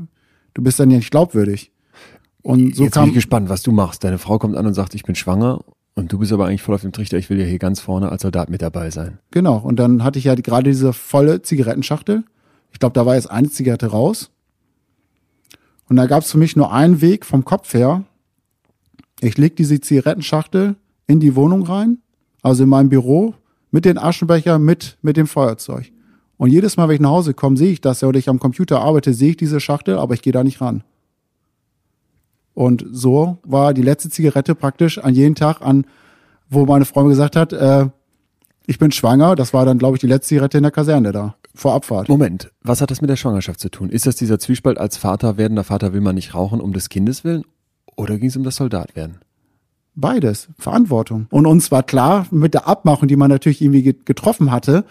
[0.55, 1.73] Du bist dann ja nicht glaubwürdig.
[2.43, 4.05] Und so Jetzt kam, bin ich gespannt, was du machst.
[4.05, 5.61] Deine Frau kommt an und sagt, ich bin schwanger
[5.95, 8.11] und du bist aber eigentlich voll auf dem Trichter, ich will ja hier ganz vorne
[8.11, 9.19] als Soldat mit dabei sein.
[9.31, 12.25] Genau, und dann hatte ich ja gerade diese volle Zigarettenschachtel.
[12.73, 14.31] Ich glaube, da war jetzt eine Zigarette raus.
[15.89, 18.05] Und da gab es für mich nur einen Weg vom Kopf her.
[19.21, 21.99] Ich leg diese Zigarettenschachtel in die Wohnung rein,
[22.43, 23.35] also in mein Büro,
[23.71, 25.91] mit den Aschenbecher, mit, mit dem Feuerzeug.
[26.37, 28.39] Und jedes Mal, wenn ich nach Hause komme, sehe ich das ja oder ich am
[28.39, 30.83] Computer arbeite, sehe ich diese Schachtel, aber ich gehe da nicht ran.
[32.55, 35.87] Und so war die letzte Zigarette praktisch an jeden Tag an,
[36.49, 37.89] wo meine Frau mir gesagt hat, äh,
[38.67, 39.35] ich bin schwanger.
[39.35, 42.09] Das war dann, glaube ich, die letzte Zigarette in der Kaserne da, vor Abfahrt.
[42.09, 43.91] Moment, was hat das mit der Schwangerschaft zu tun?
[43.91, 47.25] Ist das dieser Zwiespalt als Vater, werdender Vater will man nicht rauchen um des Kindes
[47.25, 47.45] willen?
[47.97, 49.19] Oder ging es um das Soldatwerden?
[49.95, 51.27] Beides, Verantwortung.
[51.31, 54.85] Und uns war klar, mit der Abmachung, die man natürlich irgendwie getroffen hatte,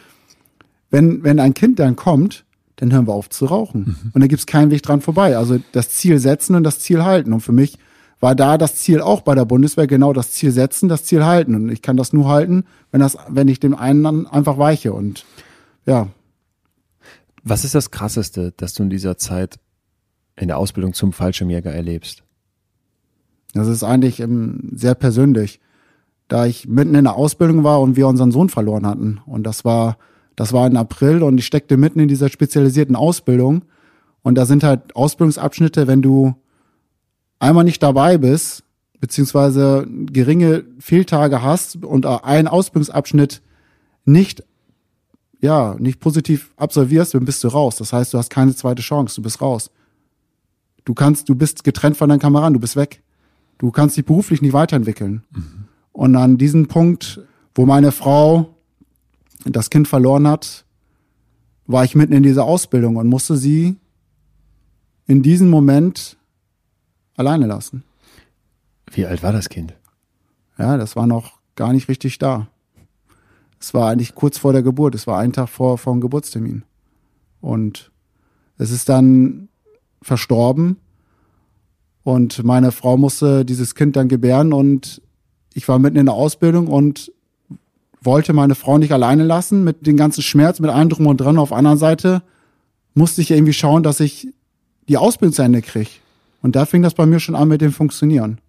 [0.89, 2.45] wenn, wenn ein Kind dann kommt,
[2.77, 3.81] dann hören wir auf zu rauchen.
[3.81, 4.11] Mhm.
[4.13, 5.37] Und da gibt's keinen Weg dran vorbei.
[5.37, 7.33] Also das Ziel setzen und das Ziel halten.
[7.33, 7.77] Und für mich
[8.19, 11.55] war da das Ziel auch bei der Bundeswehr genau das Ziel setzen, das Ziel halten.
[11.55, 14.93] Und ich kann das nur halten, wenn das, wenn ich dem einen dann einfach weiche.
[14.93, 15.25] Und
[15.85, 16.07] ja.
[17.43, 19.59] Was ist das Krasseste, dass du in dieser Zeit
[20.37, 22.23] in der Ausbildung zum Fallschirmjäger erlebst?
[23.53, 25.59] Das ist eigentlich ähm, sehr persönlich,
[26.27, 29.19] da ich mitten in der Ausbildung war und wir unseren Sohn verloren hatten.
[29.25, 29.97] Und das war
[30.35, 33.63] das war in April und ich steckte mitten in dieser spezialisierten Ausbildung.
[34.23, 36.33] Und da sind halt Ausbildungsabschnitte, wenn du
[37.39, 38.63] einmal nicht dabei bist,
[38.99, 43.41] beziehungsweise geringe Fehltage hast und einen Ausbildungsabschnitt
[44.05, 44.43] nicht,
[45.41, 47.75] ja, nicht positiv absolvierst, dann bist du raus.
[47.75, 49.69] Das heißt, du hast keine zweite Chance, du bist raus.
[50.85, 53.02] Du kannst, du bist getrennt von deinen Kameraden, du bist weg.
[53.63, 55.23] Du kannst dich beruflich nicht weiterentwickeln.
[55.31, 55.69] Mhm.
[55.93, 57.21] Und an diesem Punkt,
[57.55, 58.57] wo meine Frau
[59.45, 60.65] das Kind verloren hat,
[61.65, 63.77] war ich mitten in dieser Ausbildung und musste sie
[65.07, 66.17] in diesem Moment
[67.15, 67.85] alleine lassen.
[68.91, 69.73] Wie alt war das Kind?
[70.57, 72.49] Ja, das war noch gar nicht richtig da.
[73.61, 74.93] Es war eigentlich kurz vor der Geburt.
[74.93, 76.63] Es war ein Tag vor, vor dem Geburtstermin.
[77.39, 77.93] Und
[78.57, 79.47] es ist dann
[80.01, 80.79] verstorben.
[82.03, 85.01] Und meine Frau musste dieses Kind dann gebären und
[85.53, 87.11] ich war mitten in der Ausbildung und
[88.01, 91.37] wollte meine Frau nicht alleine lassen mit den ganzen Schmerz, mit allem drum und dran.
[91.37, 92.21] Auf einer Seite
[92.93, 94.27] musste ich irgendwie schauen, dass ich
[94.89, 95.89] die Ausbildung zu Ende kriege.
[96.41, 98.39] Und da fing das bei mir schon an mit dem Funktionieren.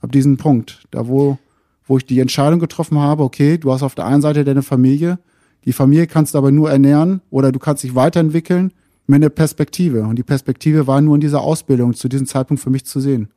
[0.00, 1.38] Ab diesem Punkt, da wo,
[1.86, 5.18] wo ich die Entscheidung getroffen habe, okay, du hast auf der einen Seite deine Familie,
[5.66, 8.72] die Familie kannst du aber nur ernähren oder du kannst dich weiterentwickeln
[9.08, 10.02] mit einer Perspektive.
[10.02, 13.28] Und die Perspektive war nur in dieser Ausbildung zu diesem Zeitpunkt für mich zu sehen.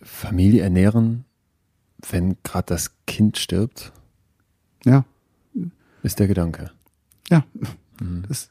[0.00, 1.24] Familie ernähren,
[2.10, 3.92] wenn gerade das Kind stirbt?
[4.84, 5.04] Ja.
[6.02, 6.70] Ist der Gedanke.
[7.30, 7.44] Ja.
[8.00, 8.24] Mhm.
[8.28, 8.50] Das,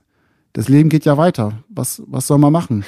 [0.54, 1.64] das Leben geht ja weiter.
[1.70, 2.84] Was, was soll man machen?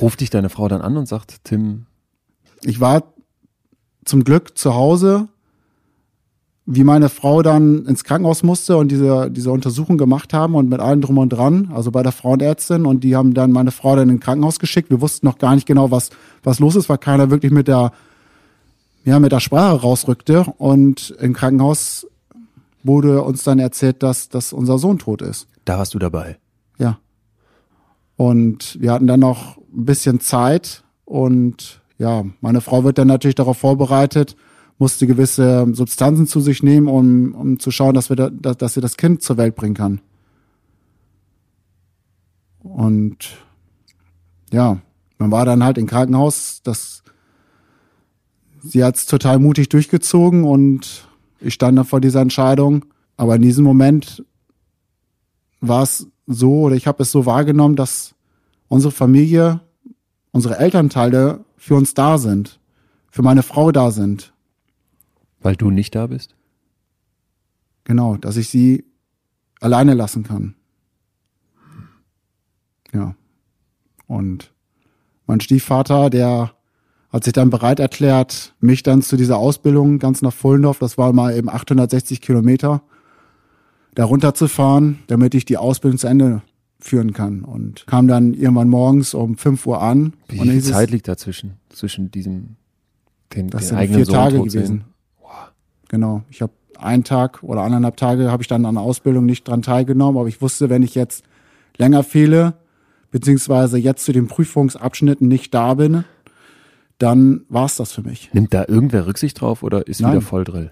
[0.00, 1.86] Ruft dich deine Frau dann an und sagt, Tim.
[2.62, 3.12] Ich war
[4.04, 5.28] zum Glück zu Hause,
[6.66, 10.80] wie meine Frau dann ins Krankenhaus musste und diese, diese Untersuchung gemacht haben und mit
[10.80, 14.08] allem drum und dran, also bei der Frauenärztin und die haben dann meine Frau dann
[14.08, 14.90] ins Krankenhaus geschickt.
[14.90, 16.10] Wir wussten noch gar nicht genau, was,
[16.42, 17.92] was los ist, weil keiner wirklich mit der,
[19.04, 22.06] ja, mit der Sprache rausrückte und im Krankenhaus
[22.82, 25.48] wurde uns dann erzählt, dass, dass unser Sohn tot ist.
[25.64, 26.38] Da warst du dabei.
[26.78, 26.98] Ja.
[28.16, 33.34] Und wir hatten dann noch ein bisschen Zeit und ja, meine Frau wird dann natürlich
[33.34, 34.36] darauf vorbereitet,
[34.80, 38.80] musste gewisse Substanzen zu sich nehmen, um, um zu schauen, dass, wir da, dass sie
[38.80, 40.00] das Kind zur Welt bringen kann.
[42.60, 43.36] Und
[44.50, 44.78] ja,
[45.18, 47.02] man war dann halt im Krankenhaus, das
[48.62, 51.08] sie hat es total mutig durchgezogen und
[51.40, 52.84] ich stand da vor dieser Entscheidung.
[53.16, 54.24] Aber in diesem Moment
[55.60, 58.14] war es so, oder ich habe es so wahrgenommen, dass
[58.68, 59.60] unsere Familie,
[60.32, 62.60] unsere Elternteile für uns da sind,
[63.10, 64.32] für meine Frau da sind.
[65.40, 66.34] Weil du nicht da bist?
[67.84, 68.84] Genau, dass ich sie
[69.60, 70.54] alleine lassen kann.
[72.92, 73.14] Ja.
[74.06, 74.52] Und
[75.26, 76.52] mein Stiefvater, der
[77.10, 81.12] hat sich dann bereit erklärt, mich dann zu dieser Ausbildung ganz nach Fullendorf, das war
[81.12, 82.82] mal eben 860 Kilometer,
[83.94, 86.42] da runterzufahren, damit ich die Ausbildung zu Ende
[86.78, 87.42] führen kann.
[87.42, 90.14] Und kam dann irgendwann morgens um 5 Uhr an.
[90.28, 91.54] Wie viel Zeit liegt dazwischen?
[91.68, 92.56] Zwischen diesem,
[93.34, 94.84] den, das den sind eigenen vier Sohn Tage gewesen.
[95.90, 96.22] Genau.
[96.30, 99.60] Ich habe einen Tag oder anderthalb Tage habe ich dann an der Ausbildung nicht dran
[99.60, 101.24] teilgenommen, aber ich wusste, wenn ich jetzt
[101.76, 102.54] länger fehle,
[103.10, 106.04] beziehungsweise jetzt zu den Prüfungsabschnitten nicht da bin,
[106.98, 108.32] dann war es das für mich.
[108.32, 110.12] Nimmt da irgendwer Rücksicht drauf oder ist Nein.
[110.12, 110.70] wieder Volldrill?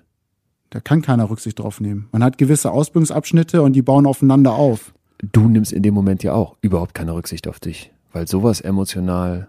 [0.70, 2.08] Da kann keiner Rücksicht drauf nehmen.
[2.12, 4.94] Man hat gewisse Ausbildungsabschnitte und die bauen aufeinander auf.
[5.32, 9.48] Du nimmst in dem Moment ja auch überhaupt keine Rücksicht auf dich, weil sowas emotional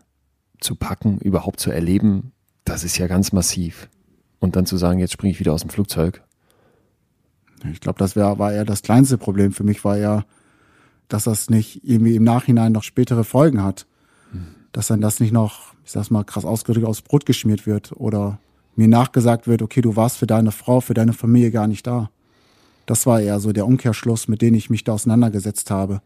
[0.60, 2.32] zu packen, überhaupt zu erleben,
[2.66, 3.88] das ist ja ganz massiv.
[4.40, 6.24] Und dann zu sagen, jetzt springe ich wieder aus dem Flugzeug.
[7.72, 10.24] Ich glaube, das wär, war eher das kleinste Problem für mich, war ja,
[11.10, 13.86] dass das nicht irgendwie im Nachhinein noch spätere Folgen hat.
[14.72, 18.40] Dass dann das nicht noch, ich sag's mal krass ausgedrückt, aus Brot geschmiert wird oder
[18.76, 22.10] mir nachgesagt wird, okay, du warst für deine Frau, für deine Familie gar nicht da.
[22.86, 26.02] Das war eher so der Umkehrschluss, mit dem ich mich da auseinandergesetzt habe.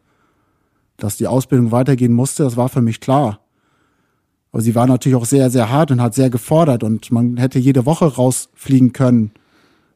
[0.98, 3.43] Dass die Ausbildung weitergehen musste, das war für mich klar.
[4.54, 7.60] Aber sie war natürlich auch sehr, sehr hart und hat sehr gefordert und man hätte
[7.60, 9.32] jede Woche rausfliegen können.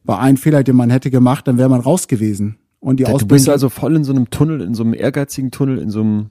[0.04, 2.58] Bei einem Fehler, den man hätte gemacht, dann wäre man raus gewesen.
[2.80, 3.28] Und die Du Ausbildung.
[3.36, 6.30] bist also voll in so einem Tunnel, in so einem ehrgeizigen Tunnel, in so einem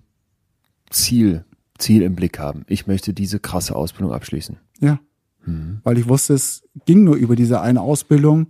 [0.90, 1.46] Ziel,
[1.78, 2.64] Ziel im Blick haben.
[2.68, 4.58] Ich möchte diese krasse Ausbildung abschließen.
[4.80, 5.00] Ja.
[5.84, 8.48] Weil ich wusste, es ging nur über diese eine Ausbildung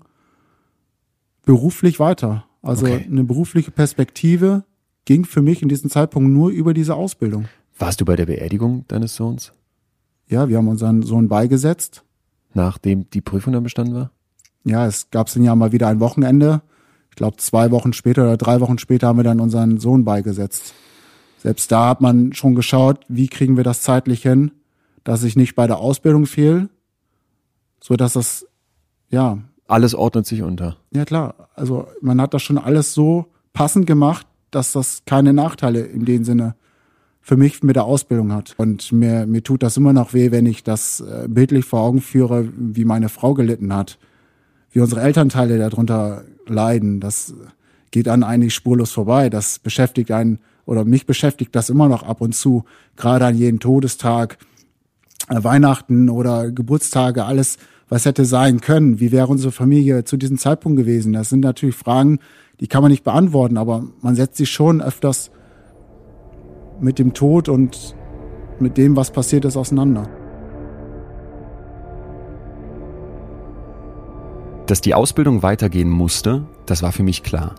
[1.45, 2.45] beruflich weiter.
[2.63, 3.05] Also Okay.
[3.09, 4.63] eine berufliche Perspektive
[5.05, 7.45] ging für mich in diesem Zeitpunkt nur über diese Ausbildung.
[7.77, 9.53] Warst du bei der Beerdigung deines Sohns,
[10.29, 12.03] Ja, wir haben unseren Sohn beigesetzt.
[12.53, 14.11] nachdem die Prüfung dann bestanden war?
[14.65, 16.61] Ja, es gab dann ja mal wieder ein Wochenende.
[17.09, 20.73] Ich glaube, zwei Wochen später oder drei Wochen später haben wir dann unseren Sohn beigesetzt.
[21.37, 24.51] Selbst da hat man schon geschaut, wie kriegen wir das zeitlich hin,
[25.03, 26.69] dass ich nicht bei der Ausbildung fehl,
[27.79, 28.45] so dass das,
[29.09, 30.77] ja, Alles ordnet sich unter.
[30.91, 35.81] Ja klar, also man hat das schon alles so passend gemacht, dass das keine Nachteile
[35.81, 36.55] in dem Sinne
[37.27, 38.53] für mich mit der Ausbildung hat.
[38.55, 41.99] Und mir, mir tut das immer noch weh, wenn ich das äh, bildlich vor Augen
[41.99, 43.97] führe, wie meine Frau gelitten hat,
[44.71, 47.01] wie unsere Elternteile darunter leiden.
[47.01, 47.33] Das
[47.91, 49.29] geht an eigentlich spurlos vorbei.
[49.29, 52.63] Das beschäftigt einen oder mich beschäftigt das immer noch ab und zu,
[52.95, 54.37] gerade an jeden Todestag,
[55.27, 57.57] äh, Weihnachten oder Geburtstage, alles,
[57.89, 59.01] was hätte sein können.
[59.01, 61.11] Wie wäre unsere Familie zu diesem Zeitpunkt gewesen?
[61.11, 62.19] Das sind natürlich Fragen,
[62.61, 65.29] die kann man nicht beantworten, aber man setzt sich schon öfters
[66.79, 67.95] mit dem Tod und
[68.59, 70.07] mit dem, was passiert ist, auseinander.
[74.65, 77.55] Dass die Ausbildung weitergehen musste, das war für mich klar.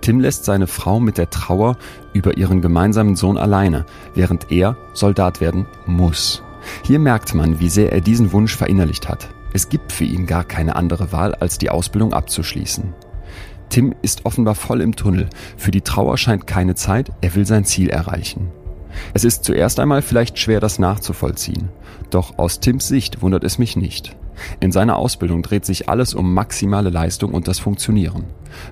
[0.00, 1.76] Tim lässt seine Frau mit der Trauer
[2.12, 3.84] über ihren gemeinsamen Sohn alleine,
[4.14, 6.42] während er Soldat werden muss.
[6.82, 9.28] Hier merkt man, wie sehr er diesen Wunsch verinnerlicht hat.
[9.52, 12.94] Es gibt für ihn gar keine andere Wahl, als die Ausbildung abzuschließen.
[13.68, 15.28] Tim ist offenbar voll im Tunnel.
[15.56, 18.48] Für die Trauer scheint keine Zeit, er will sein Ziel erreichen.
[19.14, 21.68] Es ist zuerst einmal vielleicht schwer, das nachzuvollziehen.
[22.10, 24.16] Doch aus Tims Sicht wundert es mich nicht.
[24.60, 28.24] In seiner Ausbildung dreht sich alles um maximale Leistung und das Funktionieren.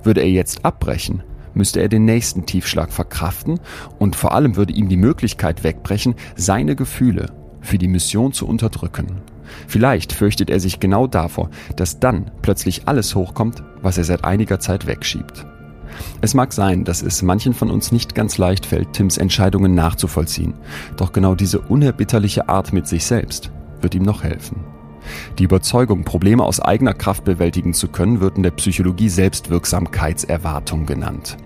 [0.02, 1.22] Würde er jetzt abbrechen,
[1.54, 3.60] müsste er den nächsten Tiefschlag verkraften
[3.98, 9.22] und vor allem würde ihm die Möglichkeit wegbrechen, seine Gefühle für die Mission zu unterdrücken.
[9.66, 14.60] Vielleicht fürchtet er sich genau davor, dass dann plötzlich alles hochkommt, was er seit einiger
[14.60, 15.46] Zeit wegschiebt.
[16.20, 20.54] Es mag sein, dass es manchen von uns nicht ganz leicht fällt, Tims Entscheidungen nachzuvollziehen.
[20.96, 24.64] Doch genau diese unerbitterliche Art mit sich selbst wird ihm noch helfen.
[25.38, 31.36] Die Überzeugung, Probleme aus eigener Kraft bewältigen zu können, wird in der Psychologie Selbstwirksamkeitserwartung genannt.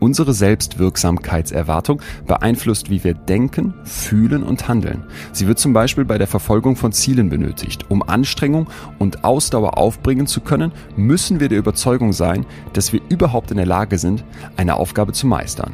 [0.00, 5.04] Unsere Selbstwirksamkeitserwartung beeinflusst, wie wir denken, fühlen und handeln.
[5.32, 7.86] Sie wird zum Beispiel bei der Verfolgung von Zielen benötigt.
[7.88, 8.68] Um Anstrengung
[8.98, 13.66] und Ausdauer aufbringen zu können, müssen wir der Überzeugung sein, dass wir überhaupt in der
[13.66, 14.24] Lage sind,
[14.56, 15.72] eine Aufgabe zu meistern.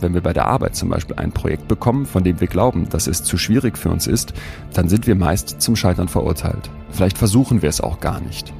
[0.00, 3.06] Wenn wir bei der Arbeit zum Beispiel ein Projekt bekommen, von dem wir glauben, dass
[3.06, 4.32] es zu schwierig für uns ist,
[4.72, 6.70] dann sind wir meist zum Scheitern verurteilt.
[6.90, 8.52] Vielleicht versuchen wir es auch gar nicht.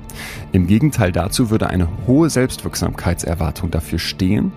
[0.53, 4.53] Im Gegenteil dazu würde eine hohe Selbstwirksamkeitserwartung dafür stehen,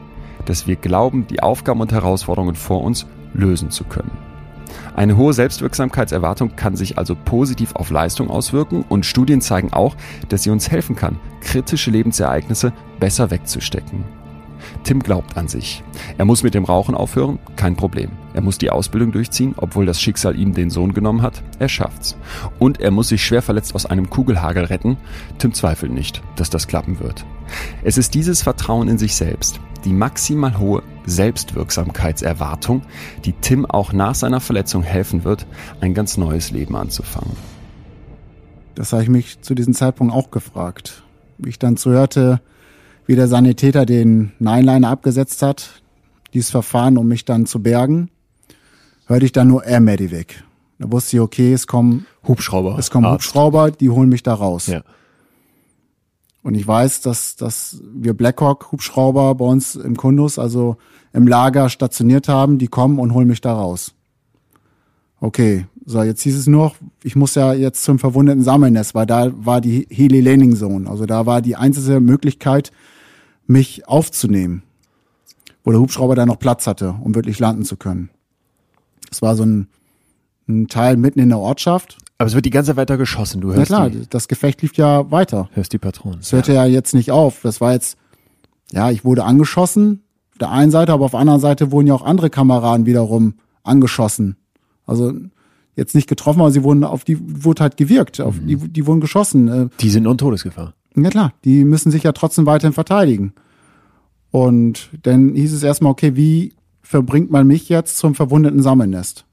[0.46, 4.12] dass wir glauben, die Aufgaben und Herausforderungen vor uns lösen zu können.
[4.96, 9.96] Eine hohe Selbstwirksamkeitserwartung kann sich also positiv auf Leistung auswirken und Studien zeigen auch,
[10.30, 14.04] dass sie uns helfen kann, kritische Lebensereignisse besser wegzustecken.
[14.84, 15.84] Tim glaubt an sich.
[16.18, 18.12] Er muss mit dem Rauchen aufhören, kein Problem.
[18.34, 21.44] Er muss die Ausbildung durchziehen, obwohl das Schicksal ihm den Sohn genommen hat.
[21.60, 22.18] Er schafft's.
[22.60, 24.98] Und er muss sich schwer verletzt aus einem Kugelhagel retten.
[25.38, 27.26] Tim zweifelt nicht, dass das klappen wird.
[27.84, 32.82] Es ist dieses Vertrauen in sich selbst, die maximal hohe Selbstwirksamkeitserwartung,
[33.26, 35.46] die Tim auch nach seiner Verletzung helfen wird,
[35.82, 37.36] ein ganz neues Leben anzufangen.
[38.76, 41.04] Das habe ich mich zu diesem Zeitpunkt auch gefragt.
[41.38, 42.42] Wie ich dann zuhörte,
[43.06, 45.82] wie der Sanitäter den Nineliner abgesetzt hat,
[46.34, 48.10] dieses Verfahren, um mich dann zu bergen,
[49.14, 50.44] hörte ich dann nur Air Medivac.
[50.80, 52.78] Da wusste ich, okay, es kommen, Hubschrauber.
[52.78, 53.28] es kommen Arzt.
[53.28, 54.68] Hubschrauber, die holen mich da raus.
[54.68, 54.84] Ja.
[56.42, 60.78] Und ich weiß, dass, dass wir Blackhawk Hubschrauber bei uns im Kundus, also
[61.14, 63.94] im Lager stationiert haben, die kommen und holen mich da raus.
[65.22, 69.32] Okay, So, jetzt hieß es nur, ich muss ja jetzt zum verwundeten Sammelnest, weil da
[69.34, 70.90] war die Heli Landing Zone.
[70.90, 72.72] Also da war die einzige Möglichkeit,
[73.48, 74.64] mich aufzunehmen.
[75.64, 78.10] Wo der Hubschrauber dann noch Platz hatte, um wirklich landen zu können.
[79.14, 79.68] Es war so ein,
[80.48, 81.98] ein Teil mitten in der Ortschaft.
[82.18, 83.42] Aber es wird die ganze Zeit weiter geschossen.
[83.42, 85.50] Du Na hörst, klar, die, das Gefecht lief ja weiter.
[85.54, 86.20] hörst die Patronen.
[86.20, 86.66] Es hörte ja.
[86.66, 87.42] jetzt nicht auf.
[87.44, 87.98] Das war jetzt,
[88.72, 91.94] ja, ich wurde angeschossen, auf der einen Seite, aber auf der anderen Seite wurden ja
[91.94, 94.36] auch andere Kameraden wiederum angeschossen.
[94.86, 95.14] Also
[95.76, 99.00] jetzt nicht getroffen, aber sie wurden auf die wurde halt gewirkt, auf die, die wurden
[99.02, 99.48] geschossen.
[99.48, 100.74] Äh, Die sind in Todesgefahr.
[100.96, 103.34] Ja klar, die müssen sich ja trotzdem weiterhin verteidigen.
[104.32, 106.54] Und dann hieß es erstmal, okay, wie
[106.84, 109.26] verbringt man mich jetzt zum verwundeten Sammelnest?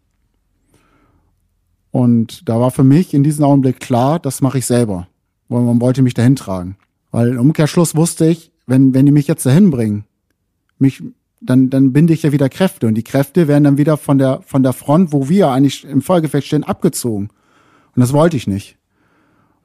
[1.90, 5.08] Und da war für mich in diesem Augenblick klar, das mache ich selber.
[5.48, 6.76] Weil man wollte mich dahin tragen.
[7.10, 10.04] Weil im Umkehrschluss wusste ich, wenn, wenn die mich jetzt dahin bringen,
[10.78, 11.02] mich,
[11.40, 12.86] dann, dann binde ich ja wieder Kräfte.
[12.86, 16.02] Und die Kräfte werden dann wieder von der, von der Front, wo wir eigentlich im
[16.02, 17.30] Feuergefecht stehen, abgezogen.
[17.96, 18.76] Und das wollte ich nicht.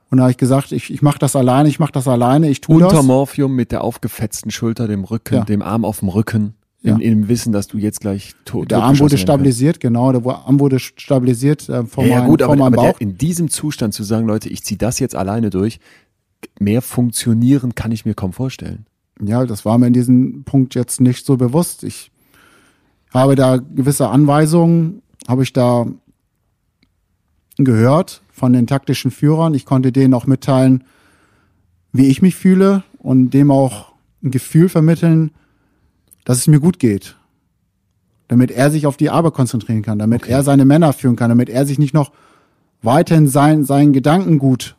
[0.10, 2.62] Und da habe ich gesagt, ich, ich mache das alleine, ich mache das alleine, ich
[2.62, 3.06] tue Unter das.
[3.06, 5.44] Morphium mit der aufgefetzten Schulter, dem Rücken, Ja.
[5.44, 6.56] dem Arm auf dem Rücken,
[6.86, 7.06] in, Ja.
[7.12, 10.80] im Wissen, dass du jetzt gleich tot Der Arm wurde stabilisiert, genau, der Arm wurde
[10.80, 13.00] stabilisiert äh, vor, Ja, meinem, gut, vor aber, meinem aber der, Bauch.
[13.02, 15.80] in diesem Zustand zu sagen, Leute, ich ziehe das jetzt alleine durch,
[16.60, 18.86] mehr funktionieren kann ich mir kaum vorstellen.
[19.22, 21.84] Ja, das war mir in diesem Punkt jetzt nicht so bewusst.
[21.84, 22.12] Ich
[23.14, 25.86] habe da gewisse Anweisungen, habe ich da
[27.58, 29.54] gehört von den taktischen Führern.
[29.54, 30.84] Ich konnte denen auch mitteilen,
[31.94, 35.32] wie ich mich fühle und dem auch ein Gefühl vermitteln,
[36.26, 37.16] dass es mir gut geht.
[38.28, 41.50] Damit er sich auf die Arbeit konzentrieren kann, damit er seine Männer führen kann, damit
[41.50, 42.12] er sich nicht noch
[42.82, 44.76] weiterhin sein, seinen Gedankengut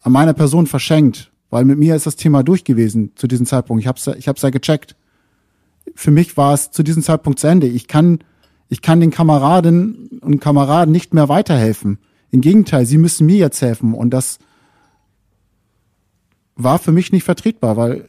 [0.00, 1.30] an meiner Person verschenkt.
[1.50, 3.82] Weil mit mir ist das Thema durch gewesen zu diesem Zeitpunkt.
[3.82, 4.96] Ich hab's, ja- ich hab's ja gecheckt.
[5.94, 7.66] Für mich war es zu diesem Zeitpunkt zu Ende.
[7.66, 8.18] Ich kann,
[8.68, 11.98] ich kann den Kameradinnen und Kameraden nicht mehr weiterhelfen.
[12.30, 13.94] Im Gegenteil, sie müssen mir jetzt helfen.
[13.94, 14.38] Und das
[16.56, 18.08] war für mich nicht vertretbar, weil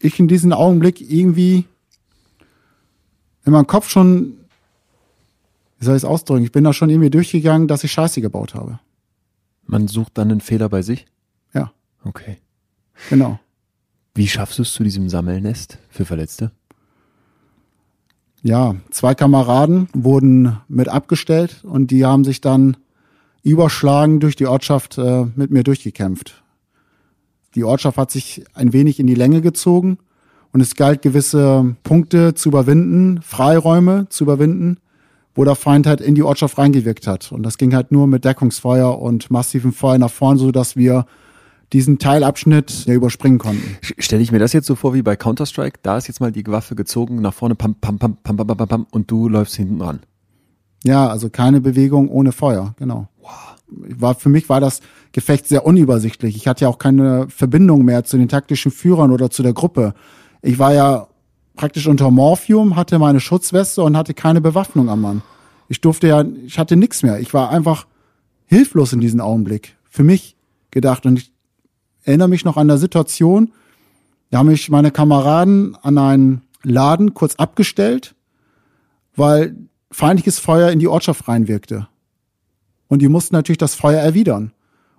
[0.00, 1.64] ich in diesem Augenblick irgendwie
[3.44, 4.34] in meinem Kopf schon,
[5.78, 8.54] wie soll ich es ausdrücken, ich bin da schon irgendwie durchgegangen, dass ich Scheiße gebaut
[8.54, 8.78] habe.
[9.66, 11.06] Man sucht dann einen Fehler bei sich?
[11.54, 11.72] Ja,
[12.04, 12.38] Okay.
[13.08, 13.38] genau.
[14.14, 16.50] Wie schaffst du es zu diesem Sammelnest für Verletzte?
[18.42, 22.76] Ja, zwei Kameraden wurden mit abgestellt und die haben sich dann
[23.42, 26.42] überschlagen durch die Ortschaft äh, mit mir durchgekämpft.
[27.54, 29.98] Die Ortschaft hat sich ein wenig in die Länge gezogen
[30.52, 34.78] und es galt, gewisse Punkte zu überwinden, Freiräume zu überwinden,
[35.34, 37.32] wo der Feind halt in die Ortschaft reingewirkt hat.
[37.32, 41.06] Und das ging halt nur mit Deckungsfeuer und massivem Feuer nach vorn, so dass wir
[41.72, 43.76] diesen Teilabschnitt ja, überspringen konnten.
[43.98, 45.78] Stelle ich mir das jetzt so vor wie bei Counter-Strike?
[45.82, 48.56] Da ist jetzt mal die Waffe gezogen, nach vorne, pam, pam, pam, pam, pam, pam,
[48.56, 50.00] pam, pam und du läufst hinten ran.
[50.82, 53.08] Ja, also keine Bewegung ohne Feuer, genau.
[53.20, 53.49] Wow.
[53.70, 54.80] War, für mich war das
[55.12, 56.36] Gefecht sehr unübersichtlich.
[56.36, 59.94] Ich hatte ja auch keine Verbindung mehr zu den taktischen Führern oder zu der Gruppe.
[60.42, 61.08] Ich war ja
[61.56, 65.22] praktisch unter Morphium, hatte meine Schutzweste und hatte keine Bewaffnung am Mann.
[65.68, 67.20] Ich durfte ja, ich hatte nichts mehr.
[67.20, 67.86] Ich war einfach
[68.46, 69.76] hilflos in diesem Augenblick.
[69.88, 70.36] Für mich
[70.70, 71.06] gedacht.
[71.06, 71.32] Und ich
[72.04, 73.52] erinnere mich noch an der Situation,
[74.30, 78.14] da haben mich meine Kameraden an einen Laden kurz abgestellt,
[79.16, 79.56] weil
[79.90, 81.88] feindliches Feuer in die Ortschaft reinwirkte.
[82.90, 84.52] Und die mussten natürlich das Feuer erwidern.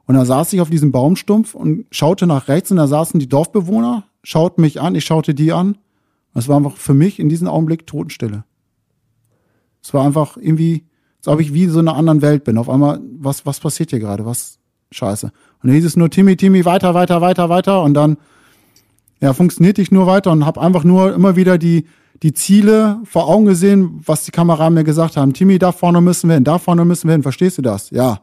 [0.05, 3.27] Und da saß ich auf diesem Baumstumpf und schaute nach rechts und da saßen die
[3.29, 5.77] Dorfbewohner, schauten mich an, ich schaute die an.
[6.33, 8.45] Es war einfach für mich in diesem Augenblick Totenstille.
[9.83, 10.85] Es war einfach irgendwie,
[11.17, 12.57] als ob ich wie so in einer anderen Welt bin.
[12.57, 14.25] Auf einmal, was, was passiert hier gerade?
[14.25, 14.57] Was?
[14.91, 15.27] Scheiße.
[15.27, 17.83] Und dann hieß es nur Timmy, Timmy, weiter, weiter, weiter, weiter.
[17.83, 18.17] Und dann,
[19.19, 21.85] ja, funktionierte ich nur weiter und habe einfach nur immer wieder die,
[22.23, 25.33] die Ziele vor Augen gesehen, was die Kameraden mir gesagt haben.
[25.33, 27.23] Timmy, da vorne müssen wir hin, da vorne müssen wir hin.
[27.23, 27.89] Verstehst du das?
[27.89, 28.21] Ja.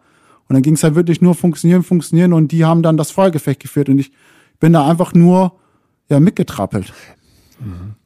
[0.48, 3.60] Und dann ging es halt wirklich nur funktionieren, funktionieren und die haben dann das Feuergefecht
[3.60, 4.12] geführt und ich
[4.60, 5.52] bin da einfach nur
[6.08, 6.92] ja mitgetrappelt.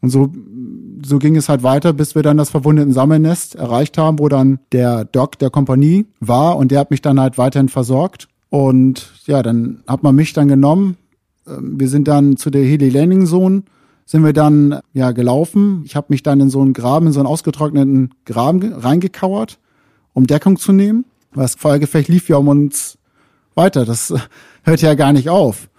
[0.00, 0.32] Und so,
[1.04, 4.60] so ging es halt weiter, bis wir dann das verwundeten Sammelnest erreicht haben, wo dann
[4.72, 8.28] der Doc der Kompanie war und der hat mich dann halt weiterhin versorgt.
[8.48, 10.96] Und ja, dann hat man mich dann genommen.
[11.46, 13.62] Ähm, Wir sind dann zu der Heli Landing Zone,
[14.12, 15.82] sind wir dann ja gelaufen.
[15.86, 19.58] Ich habe mich dann in so einen Graben, in so einen ausgetrockneten Graben ge- reingekauert,
[20.12, 21.06] um Deckung zu nehmen.
[21.32, 22.98] Weil das Feuergefecht lief ja um uns
[23.54, 23.86] weiter.
[23.86, 24.12] Das
[24.64, 25.70] hört ja gar nicht auf.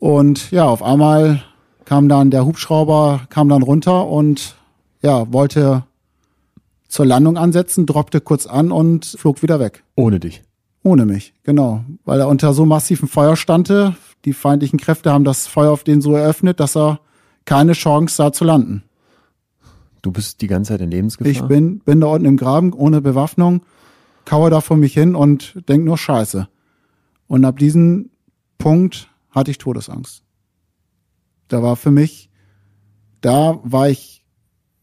[0.00, 1.44] Und ja, auf einmal
[1.84, 4.56] kam dann der Hubschrauber, kam dann runter und
[5.00, 5.84] ja, wollte
[6.88, 9.84] zur Landung ansetzen, droppte kurz an und flog wieder weg.
[9.94, 10.42] Ohne dich.
[10.82, 11.84] Ohne mich, genau.
[12.04, 13.94] Weil er unter so massivem Feuer stande.
[14.24, 16.98] Die feindlichen Kräfte haben das Feuer auf den so eröffnet, dass er
[17.48, 18.82] keine Chance sah zu landen.
[20.02, 21.30] Du bist die ganze Zeit in Lebensgefahr?
[21.32, 23.62] Ich bin, bin da unten im Graben ohne Bewaffnung,
[24.26, 26.46] kauere da vor mich hin und denk nur Scheiße.
[27.26, 28.10] Und ab diesem
[28.58, 30.22] Punkt hatte ich Todesangst.
[31.48, 32.30] Da war für mich,
[33.22, 34.24] da war ich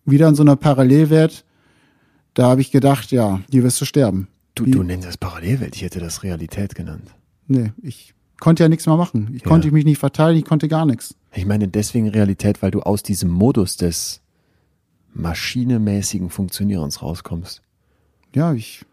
[0.03, 1.45] wieder in so einer Parallelwelt.
[2.33, 4.27] Da habe ich gedacht, ja, hier wirst du sterben.
[4.55, 7.13] Du, du nennst das Parallelwelt, ich hätte das Realität genannt.
[7.47, 9.29] Nee, ich konnte ja nichts mehr machen.
[9.35, 9.47] Ich Ja.
[9.49, 11.15] konnte mich nicht verteidigen, ich konnte gar nichts.
[11.35, 14.21] Ich meine deswegen Realität, weil du aus diesem Modus des
[15.13, 17.61] maschinemäßigen Funktionierens rauskommst.
[18.33, 18.85] Ja, ich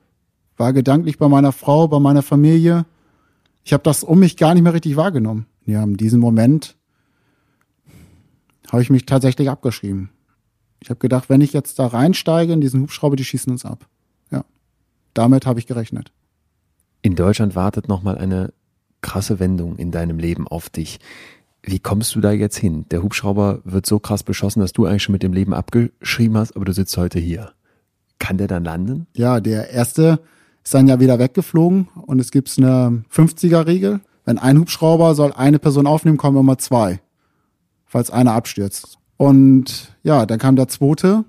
[0.56, 2.84] war gedanklich bei meiner Frau, bei meiner Familie.
[3.64, 5.46] Ich habe das um mich gar nicht mehr richtig wahrgenommen.
[5.66, 6.76] Ja, in diesem Moment
[8.70, 10.10] habe ich mich tatsächlich abgeschrieben.
[10.80, 13.86] Ich habe gedacht, wenn ich jetzt da reinsteige in diesen Hubschrauber, die schießen uns ab.
[14.32, 14.44] Ja,
[15.14, 16.10] damit habe ich gerechnet.
[17.02, 18.52] In Deutschland wartet nochmal eine
[19.00, 20.98] krasse Wendung in deinem Leben auf dich.
[21.62, 22.86] Wie kommst du da jetzt hin?
[22.90, 26.56] Der Hubschrauber wird so krass beschossen, dass du eigentlich schon mit dem Leben abgeschrieben hast,
[26.56, 27.52] aber du sitzt heute hier.
[28.18, 29.06] Kann der dann landen?
[29.16, 30.20] Ja, der erste
[30.64, 34.00] ist dann ja wieder weggeflogen und es gibt eine 50er-Regel.
[34.24, 37.00] Wenn ein Hubschrauber soll eine Person aufnehmen, kommen immer zwei,
[37.86, 38.98] falls einer abstürzt.
[39.16, 41.24] Und ja, dann kam der zweite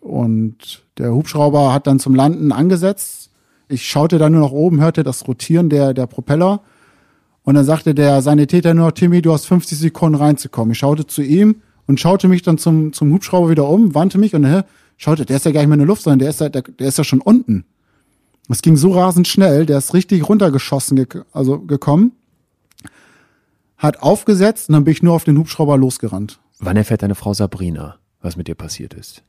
[0.00, 3.30] und der Hubschrauber hat dann zum Landen angesetzt.
[3.68, 6.60] Ich schaute dann nur nach oben, hörte das Rotieren der, der Propeller
[7.42, 10.72] und dann sagte der Sanitäter nur, Timmy, du hast 50 Sekunden reinzukommen.
[10.72, 14.34] Ich schaute zu ihm und schaute mich dann zum, zum Hubschrauber wieder um, wandte mich
[14.34, 14.62] und hä,
[14.96, 16.62] schaute, der ist ja gar nicht mehr in der Luft, sondern der ist ja, der,
[16.62, 17.64] der ist ja schon unten.
[18.48, 22.12] Es ging so rasend schnell, der ist richtig runtergeschossen, gek also gekommen,
[23.78, 26.40] hat aufgesetzt und dann bin ich nur auf den Hubschrauber losgerannt.
[26.58, 29.22] Wann erfährt deine Frau Sabrina, was mit dir passiert ist?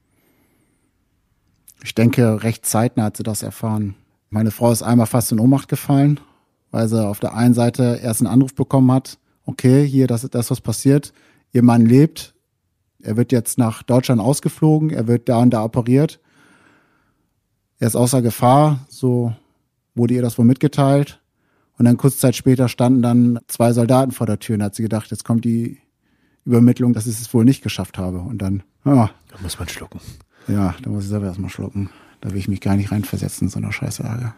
[1.84, 3.95] Ich denke, recht zeitnah hat sie das erfahren.
[4.30, 6.20] Meine Frau ist einmal fast in Ohnmacht gefallen,
[6.72, 10.36] weil sie auf der einen Seite erst einen Anruf bekommen hat, okay, hier, das ist
[10.36, 11.13] das, was passiert.
[11.51, 12.34] Ihr Mann lebt,
[13.01, 16.19] er wird jetzt nach Deutschland ausgeflogen, er wird da und da operiert.
[17.80, 19.34] Er ist außer Gefahr, so
[19.95, 21.19] wurde ihr das wohl mitgeteilt.
[21.78, 24.84] Und dann kurze Zeit später standen dann zwei Soldaten vor der Tür und hat sie
[24.84, 25.80] gedacht, jetzt kommt die
[26.45, 28.19] Übermittlung, dass ich es wohl nicht geschafft habe.
[28.19, 29.99] Und dann, ah, Da muss man schlucken.
[30.47, 31.89] ja, da muss ich selber erstmal schlucken.
[32.22, 34.34] Da will ich mich gar nicht reinversetzen in so einer Scheißlage.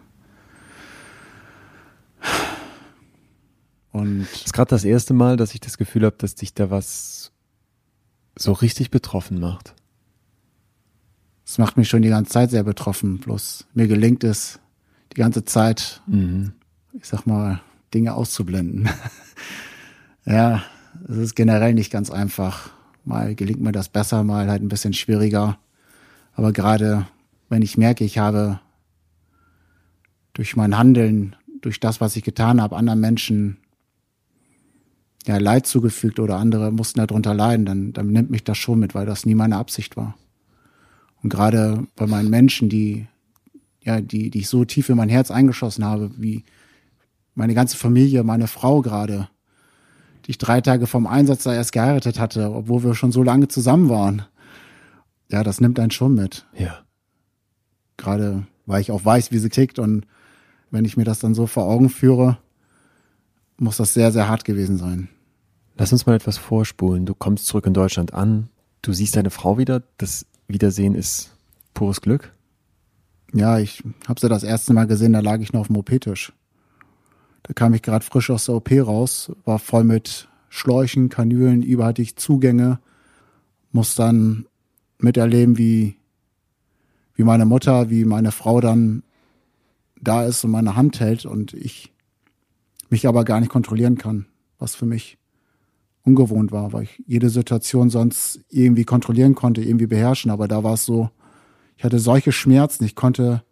[3.93, 6.69] Und Das ist gerade das erste Mal, dass ich das Gefühl habe, dass dich da
[6.69, 7.31] was
[8.35, 9.75] so richtig betroffen macht.
[11.45, 13.19] es macht mich schon die ganze Zeit sehr betroffen.
[13.19, 14.59] Bloß mir gelingt es,
[15.11, 16.01] die ganze Zeit,
[16.93, 17.61] ich sag mal,
[17.93, 18.89] Dinge auszublenden.
[20.25, 20.63] ja,
[21.07, 22.71] es ist generell nicht ganz einfach.
[23.05, 25.59] Mal gelingt mir das besser, mal halt ein bisschen schwieriger.
[26.33, 27.05] Aber gerade
[27.49, 28.59] wenn ich merke, ich habe
[30.33, 33.57] durch mein Handeln, durch das, was ich getan habe, anderen Menschen
[35.25, 38.93] ja, Leid zugefügt oder andere mussten darunter leiden, dann, dann nimmt mich das schon mit,
[38.93, 40.15] weil das nie meine Absicht war.
[41.21, 43.07] Und gerade bei meinen Menschen, die,
[43.81, 46.43] ja, die, die ich so tief in mein Herz eingeschossen habe, wie
[47.35, 49.29] meine ganze Familie, meine Frau gerade,
[50.25, 53.47] die ich drei Tage vom Einsatz da erst geheiratet hatte, obwohl wir schon so lange
[53.47, 54.23] zusammen waren.
[55.31, 56.45] Ja, das nimmt einen schon mit.
[56.57, 56.79] Ja.
[57.97, 60.05] Gerade weil ich auch weiß, wie sie tickt und
[60.71, 62.37] wenn ich mir das dann so vor Augen führe,
[63.57, 65.09] muss das sehr, sehr hart gewesen sein.
[65.75, 67.05] Lass uns mal etwas vorspulen.
[67.05, 68.49] Du kommst zurück in Deutschland an,
[68.81, 71.35] du siehst deine Frau wieder, das Wiedersehen ist
[71.73, 72.31] pures Glück.
[73.33, 76.33] Ja, ich habe sie das erste Mal gesehen, da lag ich noch auf dem OP-Tisch.
[77.41, 81.89] Da kam ich gerade frisch aus der OP raus, war voll mit Schläuchen, Kanülen, überall
[81.89, 82.79] hatte ich Zugänge,
[83.71, 84.45] muss dann
[84.99, 85.97] miterleben, wie,
[87.15, 89.01] wie meine Mutter, wie meine Frau dann
[89.99, 91.91] da ist und meine Hand hält und ich
[92.89, 94.27] mich aber gar nicht kontrollieren kann,
[94.59, 95.17] was für mich
[96.03, 100.73] ungewohnt war, weil ich jede Situation sonst irgendwie kontrollieren konnte, irgendwie beherrschen, aber da war
[100.73, 101.09] es so,
[101.77, 103.43] ich hatte solche Schmerzen, ich konnte,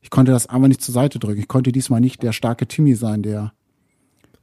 [0.00, 1.40] ich konnte das einfach nicht zur Seite drücken.
[1.40, 3.52] Ich konnte diesmal nicht der starke Timmy sein, der,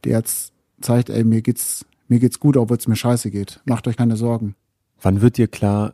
[0.03, 3.61] der jetzt zeigt, ey, mir geht's, mir geht's gut, obwohl es mir scheiße geht.
[3.65, 4.55] Macht euch keine Sorgen.
[5.01, 5.93] Wann wird dir klar,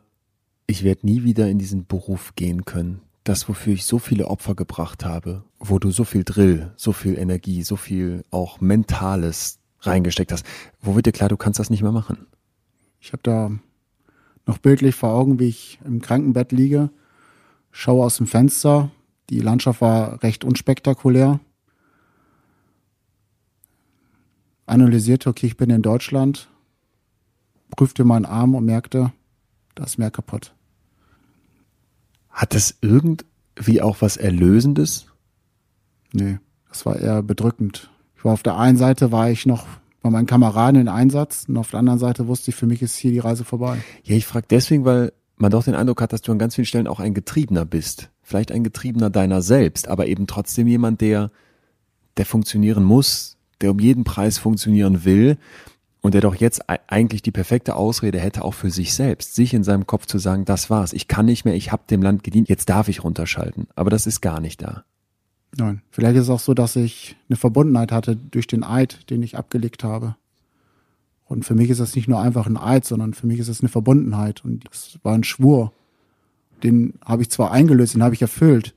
[0.66, 3.00] ich werde nie wieder in diesen Beruf gehen können?
[3.24, 7.18] Das, wofür ich so viele Opfer gebracht habe, wo du so viel Drill, so viel
[7.18, 10.44] Energie, so viel auch Mentales reingesteckt hast,
[10.80, 12.26] wo wird dir klar, du kannst das nicht mehr machen?
[13.00, 13.50] Ich habe da
[14.46, 16.90] noch bildlich vor Augen, wie ich im Krankenbett liege,
[17.70, 18.90] schaue aus dem Fenster.
[19.30, 21.38] Die Landschaft war recht unspektakulär.
[24.66, 26.48] Analysierte, okay, ich bin in Deutschland,
[27.70, 29.12] prüfte meinen Arm und merkte,
[29.74, 30.54] da ist mehr kaputt.
[32.28, 35.06] Hat das irgendwie auch was Erlösendes?
[36.12, 37.90] Nee, das war eher bedrückend.
[38.18, 39.64] Ich war auf der einen Seite war ich noch
[40.02, 42.96] bei meinen Kameraden in Einsatz und auf der anderen Seite wusste ich, für mich ist
[42.96, 43.78] hier die Reise vorbei.
[44.02, 46.66] Ja, ich frage deswegen, weil man doch den Eindruck hat, dass du an ganz vielen
[46.66, 48.10] Stellen auch ein Getriebener bist.
[48.22, 51.30] Vielleicht ein Getriebener deiner selbst, aber eben trotzdem jemand, der,
[52.16, 55.38] der funktionieren muss, der um jeden Preis funktionieren will
[56.00, 59.62] und der doch jetzt eigentlich die perfekte Ausrede hätte, auch für sich selbst, sich in
[59.62, 62.48] seinem Kopf zu sagen, das war's, ich kann nicht mehr, ich habe dem Land gedient,
[62.48, 63.68] jetzt darf ich runterschalten.
[63.76, 64.84] Aber das ist gar nicht da.
[65.56, 65.82] Nein.
[65.90, 69.36] Vielleicht ist es auch so, dass ich eine Verbundenheit hatte durch den Eid, den ich
[69.36, 70.16] abgelegt habe.
[71.24, 73.60] Und für mich ist das nicht nur einfach ein Eid, sondern für mich ist es
[73.60, 74.44] eine Verbundenheit.
[74.44, 75.72] Und das war ein Schwur.
[76.62, 78.74] Den habe ich zwar eingelöst, den habe ich erfüllt.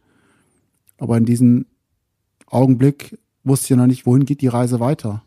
[0.98, 1.66] Aber in diesem
[2.48, 5.24] Augenblick wusste ich noch nicht, wohin geht die Reise weiter.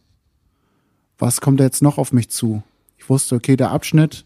[1.18, 2.62] Was kommt da jetzt noch auf mich zu?
[2.98, 4.24] Ich wusste, okay, der Abschnitt,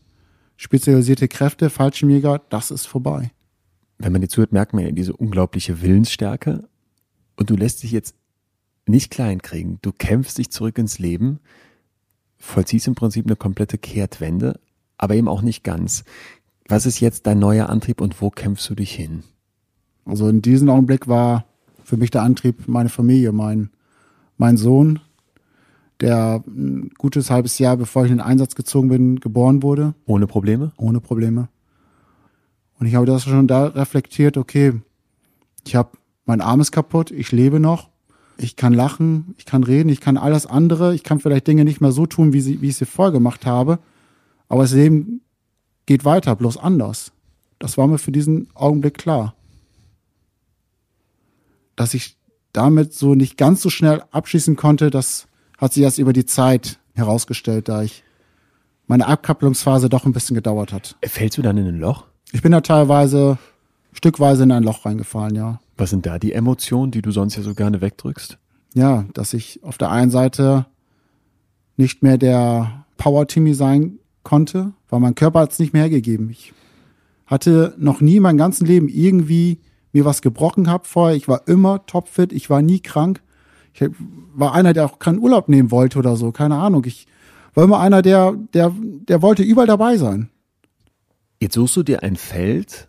[0.57, 3.31] spezialisierte Kräfte, Fallschirmjäger, das ist vorbei.
[3.99, 6.69] Wenn man dir zuhört, merkt man ja diese unglaubliche Willensstärke.
[7.39, 8.17] Und du lässt dich jetzt
[8.87, 9.79] nicht kleinkriegen.
[9.81, 11.39] Du kämpfst dich zurück ins Leben,
[12.37, 14.59] vollziehst im Prinzip eine komplette Kehrtwende,
[14.97, 16.05] aber eben auch nicht ganz.
[16.67, 19.23] Was ist jetzt dein neuer Antrieb und wo kämpfst du dich hin?
[20.05, 21.45] Also in diesem Augenblick war
[21.85, 23.71] für mich der Antrieb meine Familie, mein,
[24.37, 24.99] mein Sohn,
[26.01, 29.95] der ein gutes halbes Jahr, bevor ich in den Einsatz gezogen bin, geboren wurde.
[30.07, 30.73] Ohne Probleme?
[30.77, 31.49] Ohne Probleme.
[32.81, 34.75] Und ich habe das schon da reflektiert, okay,
[35.65, 35.98] ich habe
[36.29, 37.89] mein Arm ist kaputt, ich lebe noch,
[38.37, 41.81] ich kann lachen, ich kann reden, ich kann alles andere, ich kann vielleicht Dinge nicht
[41.81, 43.79] mehr so tun, wie, sie, wie ich sie vorher gemacht habe,
[44.49, 45.23] aber das Leben
[45.87, 47.13] geht weiter, bloß anders.
[47.59, 49.35] Das war mir für diesen Augenblick klar.
[51.75, 52.17] Dass ich
[52.53, 56.79] damit so nicht ganz so schnell abschließen konnte, das hat sich erst über die Zeit
[56.95, 58.05] herausgestellt, da ich
[58.87, 60.97] meine Abkapplungsphase doch ein bisschen gedauert hat.
[61.05, 62.05] Fällst du dann in ein Loch?
[62.33, 63.39] Ich bin da teilweise
[63.93, 65.61] stückweise in ein Loch reingefallen, ja.
[65.79, 68.37] Was sind da die Emotionen, die du sonst ja so gerne wegdrückst?
[68.75, 70.67] Ja, dass ich auf der einen Seite
[71.77, 76.29] nicht mehr der Power-Timmy sein konnte, weil mein Körper hat es nicht mehr hergegeben.
[76.31, 76.53] Ich
[77.27, 79.61] hatte noch nie mein ganzes Leben irgendwie
[79.93, 81.17] mir was gebrochen gehabt vorher.
[81.17, 83.23] Ich war immer topfit, ich war nie krank.
[83.73, 83.89] Ich
[84.35, 86.85] war einer, der auch keinen Urlaub nehmen wollte oder so, keine Ahnung.
[86.85, 87.07] Ich
[87.55, 90.31] war immer einer, der, der, der wollte überall dabei sein.
[91.41, 92.88] Jetzt suchst du dir ein Feld,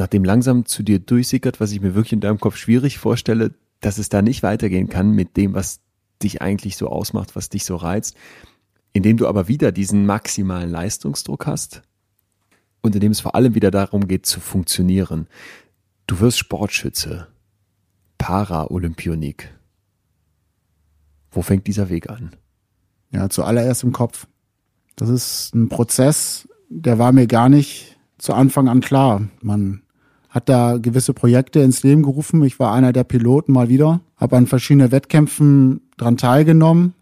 [0.00, 3.98] nachdem langsam zu dir durchsickert, was ich mir wirklich in deinem Kopf schwierig vorstelle, dass
[3.98, 5.80] es da nicht weitergehen kann mit dem, was
[6.22, 8.16] dich eigentlich so ausmacht, was dich so reizt,
[8.94, 11.82] indem du aber wieder diesen maximalen Leistungsdruck hast
[12.80, 15.28] und indem es vor allem wieder darum geht zu funktionieren.
[16.06, 17.28] Du wirst Sportschütze,
[18.16, 19.54] Para-Olympionik.
[21.30, 22.34] Wo fängt dieser Weg an?
[23.10, 24.26] Ja, zuallererst im Kopf.
[24.96, 29.28] Das ist ein Prozess, der war mir gar nicht zu Anfang an klar.
[29.42, 29.82] Man
[30.30, 32.42] hat da gewisse Projekte ins Leben gerufen.
[32.44, 36.94] Ich war einer der Piloten mal wieder, habe an verschiedenen Wettkämpfen dran teilgenommen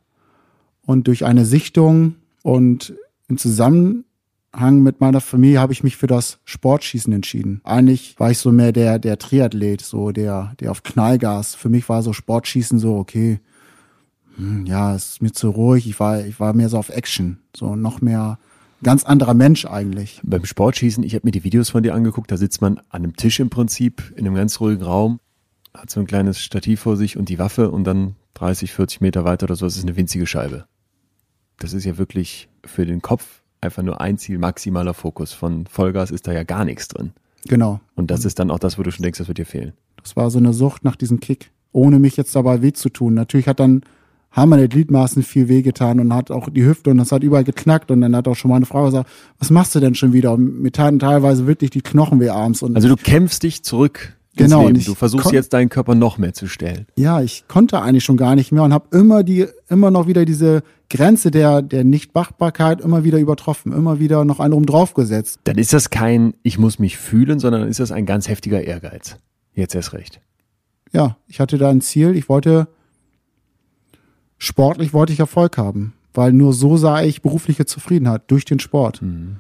[0.83, 2.95] und durch eine Sichtung und
[3.29, 7.61] im Zusammenhang mit meiner Familie habe ich mich für das Sportschießen entschieden.
[7.65, 11.55] Eigentlich war ich so mehr der der Triathlet, so der der auf Knallgas.
[11.55, 13.41] Für mich war so Sportschießen so okay.
[14.37, 15.87] Hm, ja, es ist mir zu ruhig.
[15.87, 18.39] Ich war ich war mehr so auf Action, so noch mehr
[18.83, 20.21] ganz anderer Mensch eigentlich.
[20.23, 23.17] Beim Sportschießen, ich habe mir die Videos von dir angeguckt, da sitzt man an einem
[23.17, 25.21] Tisch im Prinzip, in einem ganz ruhigen Raum,
[25.75, 29.25] hat so ein kleines Stativ vor sich und die Waffe und dann 30, 40 Meter
[29.25, 30.67] weiter oder so, das ist eine winzige Scheibe.
[31.59, 35.33] Das ist ja wirklich für den Kopf einfach nur ein Ziel, maximaler Fokus.
[35.33, 37.13] Von Vollgas ist da ja gar nichts drin.
[37.47, 37.81] Genau.
[37.97, 39.73] Und das ist dann auch das, wo du schon denkst, das wird dir fehlen.
[40.03, 43.15] Das war so eine Sucht nach diesem Kick, ohne mich jetzt dabei weh zu tun.
[43.15, 43.83] Natürlich hat dann
[44.31, 47.91] haben meine Gliedmaßen viel wehgetan und hat auch die Hüfte und das hat überall geknackt
[47.91, 49.09] und dann hat auch schon meine Frau gesagt,
[49.39, 50.33] was machst du denn schon wieder?
[50.33, 52.63] Und mir taten teilweise wirklich die Knochen weh abends.
[52.63, 54.71] Und also du kämpfst dich zurück genau.
[54.71, 56.87] Du versuchst jetzt deinen Körper noch mehr zu stellen.
[56.97, 60.25] Ja, ich konnte eigentlich schon gar nicht mehr und habe immer die, immer noch wieder
[60.25, 65.41] diese Grenze der, der Nichtmachbarkeit immer wieder übertroffen, immer wieder noch einen oben drauf gesetzt.
[65.45, 69.17] Dann ist das kein, ich muss mich fühlen, sondern ist das ein ganz heftiger Ehrgeiz.
[69.55, 70.21] Jetzt erst recht.
[70.93, 72.17] Ja, ich hatte da ein Ziel.
[72.17, 72.69] Ich wollte
[74.39, 79.03] sportlich wollte ich Erfolg haben, weil nur so sah ich berufliche Zufriedenheit durch den Sport.
[79.03, 79.37] Mhm.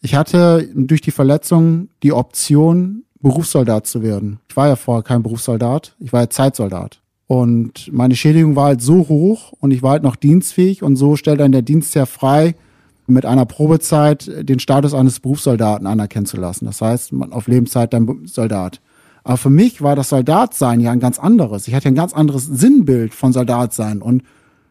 [0.00, 4.38] Ich hatte durch die Verletzung die Option, Berufssoldat zu werden.
[4.48, 7.00] Ich war ja vorher kein Berufssoldat, ich war ja Zeitsoldat.
[7.26, 11.16] Und meine Schädigung war halt so hoch und ich war halt noch dienstfähig und so
[11.16, 12.54] stellt dann der Dienstherr frei,
[13.08, 16.66] mit einer Probezeit den Status eines Berufssoldaten anerkennen zu lassen.
[16.66, 18.80] Das heißt, man auf Lebenszeit dann Soldat.
[19.24, 21.68] Aber für mich war das Soldatsein ja ein ganz anderes.
[21.68, 24.22] Ich hatte ein ganz anderes Sinnbild von Soldatsein und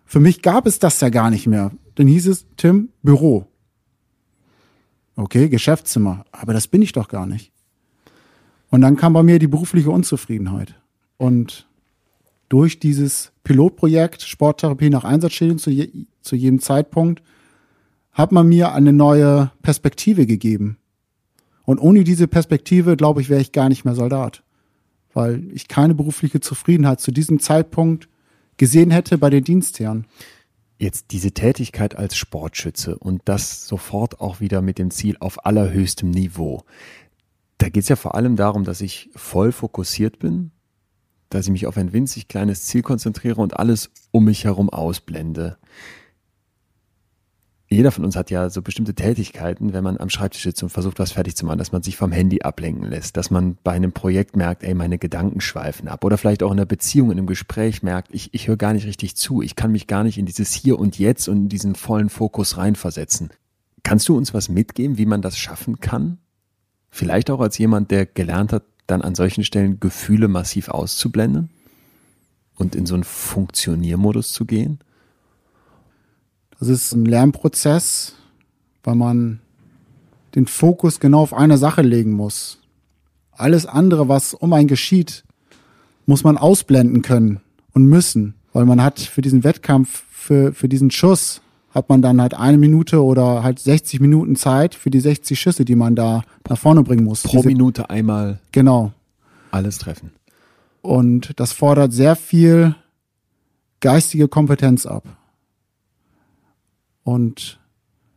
[0.08, 1.72] für mich gab es das ja gar nicht mehr.
[1.96, 3.46] Dann hieß es, Tim, Büro.
[5.18, 6.26] Okay, Geschäftszimmer.
[6.32, 7.52] Aber das bin ich doch gar nicht.
[8.70, 10.76] Und dann kam bei mir die berufliche Unzufriedenheit.
[11.18, 11.68] Und
[12.48, 15.92] durch dieses Pilotprojekt Sporttherapie nach Einsatzschäden zu, je,
[16.22, 17.22] zu jedem Zeitpunkt
[18.14, 20.78] hat man mir eine neue Perspektive gegeben.
[21.66, 24.44] Und ohne diese Perspektive, glaube ich, wäre ich gar nicht mehr Soldat.
[25.14, 28.08] Weil ich keine berufliche Zufriedenheit zu diesem Zeitpunkt
[28.58, 30.06] gesehen hätte bei den Dienstherren.
[30.80, 36.12] Jetzt diese Tätigkeit als Sportschütze und das sofort auch wieder mit dem Ziel auf allerhöchstem
[36.12, 36.64] Niveau.
[37.58, 40.52] Da geht es ja vor allem darum, dass ich voll fokussiert bin,
[41.30, 45.58] dass ich mich auf ein winzig kleines Ziel konzentriere und alles um mich herum ausblende
[47.70, 51.00] jeder von uns hat ja so bestimmte Tätigkeiten, wenn man am Schreibtisch sitzt und versucht,
[51.00, 53.92] was fertig zu machen, dass man sich vom Handy ablenken lässt, dass man bei einem
[53.92, 57.28] Projekt merkt, ey, meine Gedanken schweifen ab oder vielleicht auch in einer Beziehung, in einem
[57.28, 60.26] Gespräch merkt, ich, ich höre gar nicht richtig zu, ich kann mich gar nicht in
[60.26, 63.32] dieses Hier und Jetzt und in diesen vollen Fokus reinversetzen.
[63.84, 66.20] Kannst du uns was mitgeben, wie man das schaffen kann?
[66.90, 71.50] Vielleicht auch als jemand, der gelernt hat, dann an solchen Stellen Gefühle massiv auszublenden
[72.56, 74.80] und in so einen Funktioniermodus zu gehen?
[76.60, 78.16] Das ist ein Lernprozess,
[78.84, 79.40] weil man
[80.36, 82.60] den Fokus genau auf eine Sache legen muss.
[83.32, 85.24] Alles andere, was um einen geschieht,
[86.06, 87.42] muss man ausblenden können
[87.74, 91.42] und müssen, weil man hat für diesen Wettkampf, für, für diesen Schuss,
[91.72, 95.64] hat man dann halt eine Minute oder halt 60 Minuten Zeit für die 60 Schüsse,
[95.64, 97.24] die man da nach vorne bringen muss.
[97.24, 98.40] Pro Diese, Minute einmal.
[98.52, 98.94] Genau.
[99.52, 100.12] Alles treffen.
[100.82, 102.76] Und das fordert sehr viel
[103.80, 105.04] geistige Kompetenz ab.
[107.08, 107.58] Und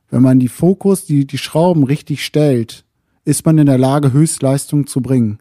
[0.09, 2.85] wenn man die Fokus, die, die Schrauben richtig stellt,
[3.25, 5.39] ist man in der Lage, Höchstleistung zu bringen.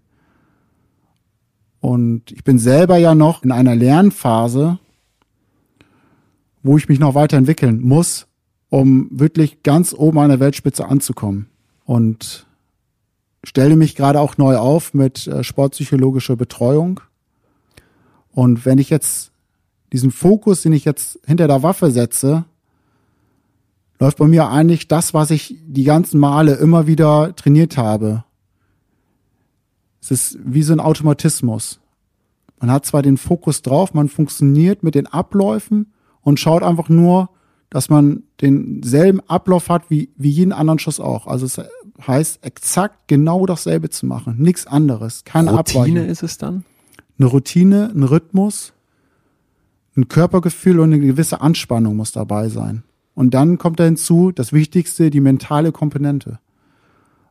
[1.79, 4.77] Und ich bin selber ja noch in einer Lernphase,
[6.61, 8.27] wo ich mich noch weiterentwickeln muss,
[8.69, 11.47] um wirklich ganz oben an der Weltspitze anzukommen.
[11.85, 12.45] Und
[13.43, 16.99] stelle mich gerade auch neu auf mit äh, sportpsychologischer Betreuung.
[18.31, 19.31] Und wenn ich jetzt
[19.91, 22.45] diesen Fokus, den ich jetzt hinter der Waffe setze,
[23.99, 28.23] läuft bei mir eigentlich das, was ich die ganzen Male immer wieder trainiert habe.
[30.01, 31.79] Es ist wie so ein Automatismus.
[32.59, 35.91] Man hat zwar den Fokus drauf, man funktioniert mit den Abläufen
[36.21, 37.29] und schaut einfach nur,
[37.69, 41.27] dass man denselben Ablauf hat wie, wie jeden anderen Schuss auch.
[41.27, 41.61] Also es
[42.05, 44.37] heißt exakt genau dasselbe zu machen.
[44.39, 45.23] Nichts anderes.
[45.23, 46.63] Keine Routine Routine ist es dann?
[47.17, 48.73] Eine Routine, ein Rhythmus,
[49.95, 52.83] ein Körpergefühl und eine gewisse Anspannung muss dabei sein.
[53.19, 56.39] Und dann kommt da hinzu, das Wichtigste, die mentale Komponente.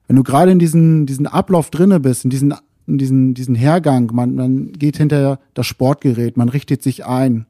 [0.07, 2.55] Wenn du gerade in diesen, diesen Ablauf drinne bist, in diesen,
[2.87, 7.47] in diesen, diesen Hergang, man, man geht hinter das Sportgerät, man richtet sich ein,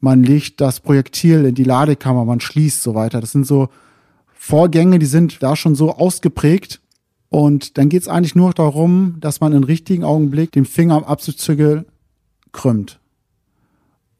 [0.00, 3.20] man legt das Projektil in die Ladekammer, man schließt so weiter.
[3.20, 3.68] Das sind so
[4.32, 6.80] Vorgänge, die sind da schon so ausgeprägt.
[7.28, 11.04] Und dann geht es eigentlich nur darum, dass man im richtigen Augenblick den Finger am
[11.04, 11.84] Abzugzügel
[12.52, 12.98] krümmt.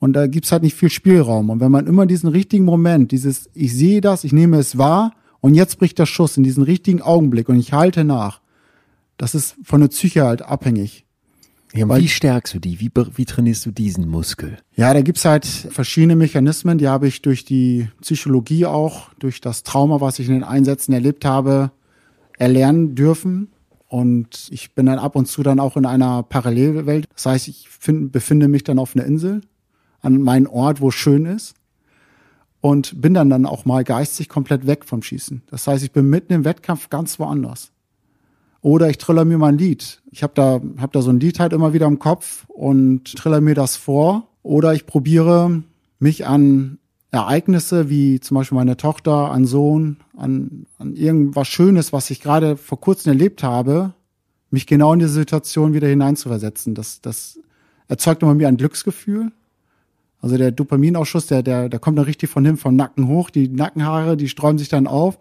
[0.06, 1.50] Und da gibt's halt nicht viel Spielraum.
[1.50, 5.10] Und wenn man immer diesen richtigen Moment, dieses, ich sehe das, ich nehme es wahr
[5.40, 8.40] und jetzt bricht der Schuss in diesen richtigen Augenblick und ich halte nach,
[9.16, 11.06] das ist von der Psyche halt abhängig.
[11.74, 12.78] Ja, Weil, wie stärkst du die?
[12.78, 14.58] Wie, wie trainierst du diesen Muskel?
[14.76, 19.64] Ja, da gibt's halt verschiedene Mechanismen, die habe ich durch die Psychologie auch, durch das
[19.64, 21.72] Trauma, was ich in den Einsätzen erlebt habe,
[22.38, 23.48] erlernen dürfen.
[23.88, 27.08] Und ich bin dann ab und zu dann auch in einer Parallelwelt.
[27.12, 29.40] Das heißt, ich find, befinde mich dann auf einer Insel
[30.06, 31.54] an meinen Ort, wo schön ist.
[32.60, 35.42] Und bin dann dann auch mal geistig komplett weg vom Schießen.
[35.50, 37.70] Das heißt, ich bin mitten im Wettkampf ganz woanders.
[38.60, 40.02] Oder ich triller mir mal ein Lied.
[40.10, 43.40] Ich habe da, hab da so ein Lied halt immer wieder im Kopf und triller
[43.40, 44.28] mir das vor.
[44.42, 45.62] Oder ich probiere
[45.98, 46.78] mich an
[47.12, 52.56] Ereignisse wie zum Beispiel meine Tochter, an Sohn, an, an irgendwas Schönes, was ich gerade
[52.56, 53.94] vor kurzem erlebt habe,
[54.50, 56.74] mich genau in diese Situation wieder hineinzuversetzen.
[56.74, 57.38] Das, das
[57.86, 59.30] erzeugt immer mir ein Glücksgefühl
[60.20, 63.48] also der Dopaminausschuss, der, der, der kommt dann richtig von hinten vom Nacken hoch, die
[63.48, 65.18] Nackenhaare, die sträuben sich dann auf.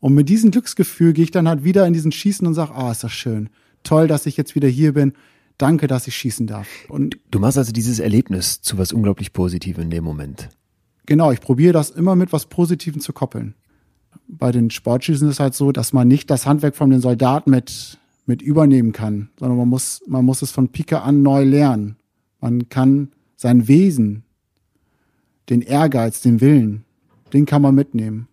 [0.00, 2.90] Und mit diesem Glücksgefühl gehe ich dann halt wieder in diesen Schießen und sage, ah,
[2.90, 3.50] ist das schön.
[3.82, 5.12] Toll, dass ich jetzt wieder hier bin.
[5.58, 6.68] Danke, dass ich schießen darf.
[6.88, 10.48] Und du machst also dieses Erlebnis zu was unglaublich Positivem in dem Moment.
[11.06, 13.54] Genau, ich probiere das immer mit was Positivem zu koppeln.
[14.28, 17.50] Bei den Sportschießen ist es halt so, dass man nicht das Handwerk von den Soldaten
[17.50, 21.96] mit, mit übernehmen kann, sondern man muss, man muss es von Pike an neu lernen.
[22.40, 24.24] Man kann sein Wesen,
[25.48, 26.84] den Ehrgeiz, den Willen,
[27.32, 28.28] den kann man mitnehmen.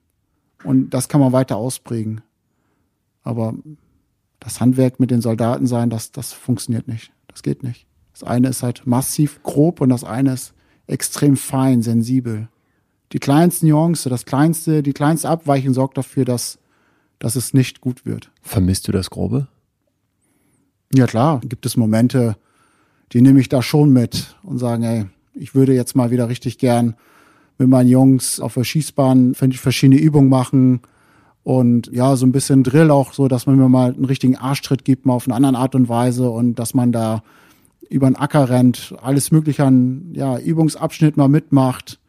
[0.64, 2.22] Und das kann man weiter ausprägen.
[3.24, 3.56] Aber
[4.40, 7.12] das Handwerk mit den Soldaten sein, das, das funktioniert nicht.
[7.28, 7.88] Das geht nicht.
[8.14, 10.54] Das eine ist halt massiv grob und das eine ist
[10.88, 12.48] extrem fein, sensibel.
[13.12, 16.60] Die kleinsten Nuance, das kleinste, die kleinste Abweichung sorgt dafür, dass,
[17.20, 18.32] dass es nicht gut wird.
[18.42, 19.48] Vermisst du das Grobe?
[20.94, 22.38] Ja klar, gibt es Momente,
[23.12, 25.06] die nehme ich da schon mit und sagen, ey,
[25.36, 26.95] ich würde jetzt mal wieder richtig gern
[27.57, 30.82] mit meinen Jungs auf der Schießbahn verschiedene Übungen machen
[31.44, 34.84] und ja, so ein bisschen Drill auch so, dass man mir mal einen richtigen Arschtritt
[34.84, 37.24] gibt, mal auf eine andere Art und Weise und dass man da
[37.90, 41.99] über den Acker rennt, alles mögliche an ja, Übungsabschnitt mal mitmacht,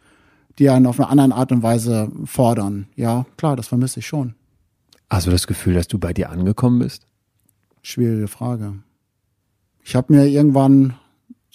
[0.58, 2.88] die einen auf eine andere Art und Weise fordern.
[2.96, 4.34] Ja, klar, das vermisse ich schon.
[5.10, 7.06] Hast du das Gefühl, dass du bei dir angekommen bist?
[7.82, 8.72] Schwierige Frage.
[9.84, 10.94] Ich habe mir irgendwann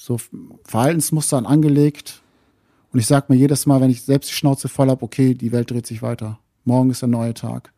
[0.01, 0.17] so
[0.63, 2.23] Verhaltensmustern angelegt
[2.91, 5.51] und ich sage mir jedes Mal, wenn ich selbst die Schnauze voll habe, okay, die
[5.51, 6.39] Welt dreht sich weiter.
[6.65, 7.71] Morgen ist ein neuer Tag.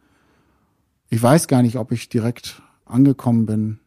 [1.10, 3.80] Ich weiß gar nicht, ob ich direkt angekommen bin.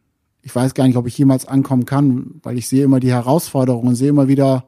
[0.43, 3.95] Ich weiß gar nicht, ob ich jemals ankommen kann, weil ich sehe immer die Herausforderungen,
[3.95, 4.65] sehe immer wieder,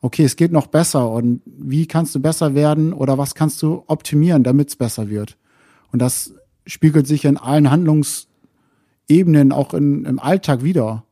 [0.00, 3.82] okay, es geht noch besser und wie kannst du besser werden oder was kannst du
[3.88, 5.36] optimieren, damit es besser wird.
[5.90, 6.32] Und das
[6.64, 11.02] spiegelt sich in allen Handlungsebenen, auch in, im Alltag wieder.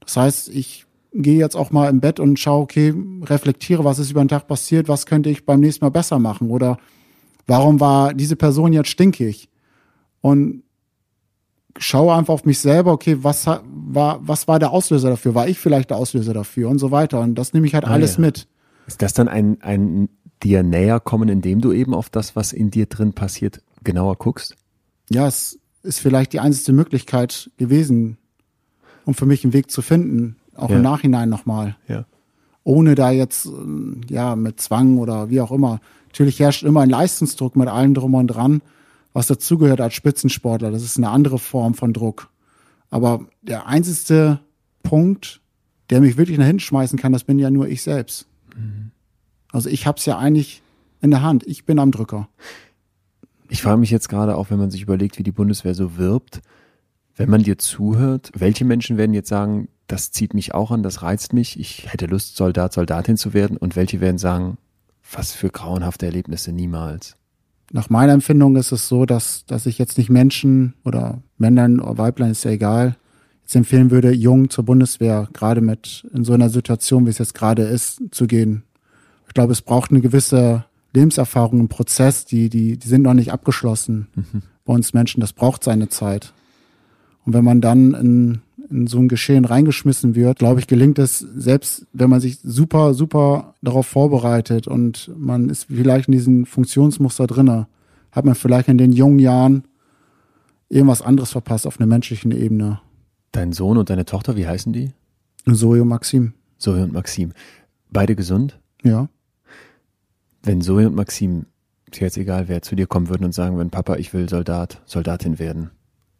[0.00, 4.10] Das heißt, ich gehe jetzt auch mal im Bett und schaue, okay, reflektiere, was ist
[4.10, 6.78] über den Tag passiert, was könnte ich beim nächsten Mal besser machen oder
[7.46, 9.48] Warum war diese Person jetzt stinkig?
[10.20, 10.62] Und
[11.78, 15.34] schaue einfach auf mich selber, okay, was war, was war der Auslöser dafür?
[15.34, 17.20] War ich vielleicht der Auslöser dafür und so weiter?
[17.20, 18.20] Und das nehme ich halt ah, alles ja.
[18.20, 18.46] mit.
[18.86, 20.08] Ist das dann ein, ein
[20.42, 24.56] dir näher kommen, indem du eben auf das, was in dir drin passiert, genauer guckst?
[25.10, 28.18] Ja, es ist vielleicht die einzige Möglichkeit gewesen,
[29.04, 30.76] um für mich einen Weg zu finden, auch ja.
[30.76, 31.76] im Nachhinein nochmal.
[31.88, 32.04] Ja.
[32.64, 33.48] Ohne da jetzt,
[34.08, 35.80] ja, mit Zwang oder wie auch immer.
[36.06, 38.62] Natürlich herrscht immer ein Leistungsdruck mit allem drum und dran,
[39.12, 40.70] was dazugehört als Spitzensportler.
[40.70, 42.30] Das ist eine andere Form von Druck.
[42.90, 44.40] Aber der einzige
[44.82, 45.40] Punkt,
[45.90, 48.26] der mich wirklich nach hinten schmeißen kann, das bin ja nur ich selbst.
[48.56, 48.90] Mhm.
[49.50, 50.62] Also ich habe es ja eigentlich
[51.00, 51.46] in der Hand.
[51.46, 52.28] Ich bin am Drücker.
[53.48, 56.40] Ich frage mich jetzt gerade auch, wenn man sich überlegt, wie die Bundeswehr so wirbt,
[57.16, 61.02] wenn man dir zuhört, welche Menschen werden jetzt sagen, das zieht mich auch an, das
[61.02, 64.58] reizt mich, ich hätte Lust, Soldat, Soldatin zu werden und welche werden sagen,
[65.12, 67.16] was für grauenhafte Erlebnisse niemals.
[67.70, 71.98] Nach meiner Empfindung ist es so, dass, dass ich jetzt nicht Menschen oder Männern oder
[71.98, 72.96] Weiblein, ist ja egal,
[73.42, 77.34] jetzt empfehlen würde, jung zur Bundeswehr, gerade mit in so einer Situation, wie es jetzt
[77.34, 78.62] gerade ist, zu gehen.
[79.28, 83.32] Ich glaube, es braucht eine gewisse Lebenserfahrung, einen Prozess, die, die, die sind noch nicht
[83.32, 84.42] abgeschlossen mhm.
[84.64, 85.20] bei uns Menschen.
[85.20, 86.32] Das braucht seine Zeit.
[87.24, 88.42] Und wenn man dann in,
[88.72, 92.94] in so ein Geschehen reingeschmissen wird, glaube ich, gelingt es, selbst wenn man sich super,
[92.94, 97.68] super darauf vorbereitet und man ist vielleicht in diesem Funktionsmuster drinne,
[98.10, 99.64] hat man vielleicht in den jungen Jahren
[100.68, 102.80] irgendwas anderes verpasst auf einer menschlichen Ebene.
[103.30, 104.92] Dein Sohn und deine Tochter, wie heißen die?
[105.50, 106.34] Zoe und Maxim.
[106.58, 107.32] Zoe und Maxim.
[107.90, 108.58] Beide gesund?
[108.82, 109.08] Ja.
[110.42, 111.46] Wenn Zoe und Maxim,
[111.90, 114.80] ist jetzt egal, wer zu dir kommen würden und sagen würden, Papa, ich will Soldat,
[114.86, 115.70] Soldatin werden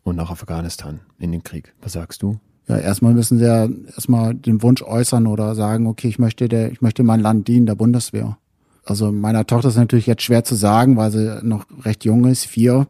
[0.04, 1.74] und nach Afghanistan in den Krieg.
[1.80, 2.38] Was sagst du?
[2.68, 6.70] Ja, erstmal müssen sie ja erstmal den Wunsch äußern oder sagen, okay, ich möchte der,
[6.70, 8.38] ich möchte mein Land dienen, der Bundeswehr.
[8.84, 12.44] Also meiner Tochter ist natürlich jetzt schwer zu sagen, weil sie noch recht jung ist,
[12.46, 12.88] vier.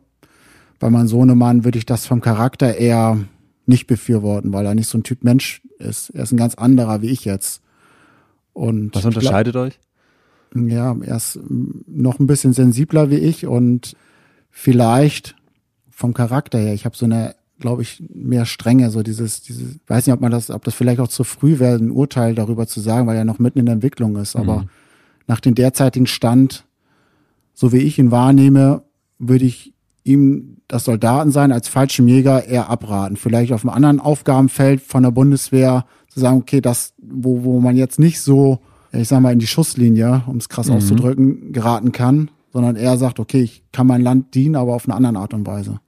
[0.79, 3.19] Bei meinem Sohnemann würde ich das vom Charakter eher
[3.67, 6.11] nicht befürworten, weil er nicht so ein Typ Mensch ist.
[6.11, 7.63] Er ist ein ganz anderer wie ich jetzt.
[8.53, 9.81] Und Was unterscheidet glaub, euch?
[10.55, 11.39] Ja, er ist
[11.87, 13.97] noch ein bisschen sensibler wie ich und
[14.51, 15.35] vielleicht
[16.03, 16.75] vom Charakter her.
[16.75, 20.33] Ich habe so eine, glaube ich, mehr Strenge, so dieses, dieses, weiß nicht, ob man
[20.33, 23.25] das, ob das vielleicht auch zu früh wäre, ein Urteil darüber zu sagen, weil er
[23.25, 24.37] noch mitten in der Entwicklung ist.
[24.37, 24.69] Aber mhm.
[25.29, 26.65] nach dem derzeitigen Stand,
[27.55, 28.83] so wie ich ihn wahrnehme,
[29.19, 29.73] würde ich
[30.03, 33.17] ihm das Soldatensein als falschem Jäger eher abraten.
[33.17, 37.77] Vielleicht auf einem anderen Aufgabenfeld von der Bundeswehr zu sagen, okay, das, wo, wo man
[37.77, 38.59] jetzt nicht so,
[38.91, 40.75] ich sag mal, in die Schusslinie, um es krass mhm.
[40.75, 44.97] auszudrücken, geraten kann, sondern er sagt, okay, ich kann mein Land dienen, aber auf eine
[44.97, 45.79] andere Art und Weise.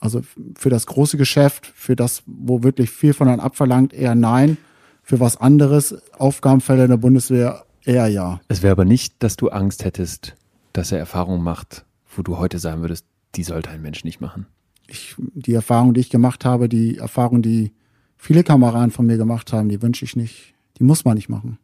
[0.00, 0.22] Also
[0.56, 4.56] für das große Geschäft, für das, wo wirklich viel von einem abverlangt, eher nein.
[5.02, 8.40] Für was anderes, Aufgabenfelder der Bundeswehr, eher ja.
[8.48, 10.36] Es wäre aber nicht, dass du Angst hättest,
[10.72, 11.84] dass er Erfahrungen macht,
[12.16, 13.04] wo du heute sagen würdest,
[13.34, 14.46] die sollte ein Mensch nicht machen.
[14.86, 17.72] Ich, die Erfahrung, die ich gemacht habe, die Erfahrung, die
[18.16, 20.54] viele Kameraden von mir gemacht haben, die wünsche ich nicht.
[20.78, 21.58] Die muss man nicht machen.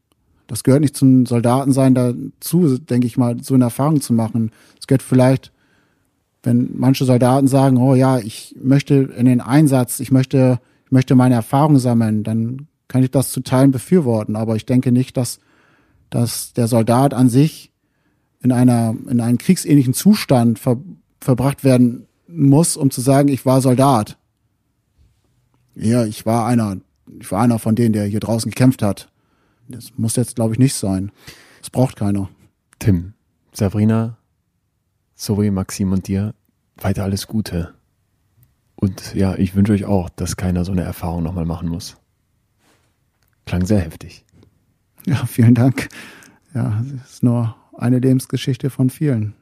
[0.47, 4.53] Das gehört nicht zum Soldatensein dazu, denke ich mal, so eine Erfahrung zu machen.
[4.79, 5.53] Es gehört vielleicht
[6.47, 11.17] wenn manche Soldaten sagen, oh ja, ich möchte in den Einsatz, ich möchte, ich möchte
[11.17, 14.37] meine Erfahrungen sammeln, dann kann ich das zu Teilen befürworten.
[14.37, 15.41] Aber ich denke nicht, dass,
[16.09, 17.73] dass der Soldat an sich
[18.43, 20.77] in einer, in einen kriegsähnlichen Zustand ver,
[21.21, 24.17] verbracht werden muss, um zu sagen, ich war Soldat.
[25.75, 26.77] Ja, ich war einer,
[27.19, 29.11] ich war einer von denen, der hier draußen gekämpft hat.
[29.67, 31.11] Das muss jetzt, glaube ich, nicht sein.
[31.61, 32.29] Das braucht keiner.
[32.79, 33.15] Tim,
[33.53, 34.17] Sabrina,
[35.17, 36.35] Zoe, Maxim und dir
[36.77, 37.75] weiter alles Gute.
[38.77, 41.97] Und ja, ich wünsche euch auch, dass keiner so eine Erfahrung nochmal machen muss.
[43.47, 44.25] Klang sehr heftig.
[45.07, 45.89] Ja, vielen Dank.
[46.55, 49.35] Ja, es ist nur eine Lebensgeschichte von vielen.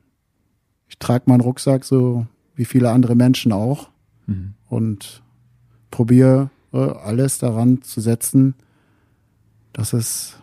[0.88, 3.90] Ich trage meinen Rucksack so wie viele andere Menschen auch.
[4.26, 4.54] Mhm.
[4.68, 5.22] Und
[5.90, 8.54] probiere alles daran zu setzen,
[9.72, 10.36] dass es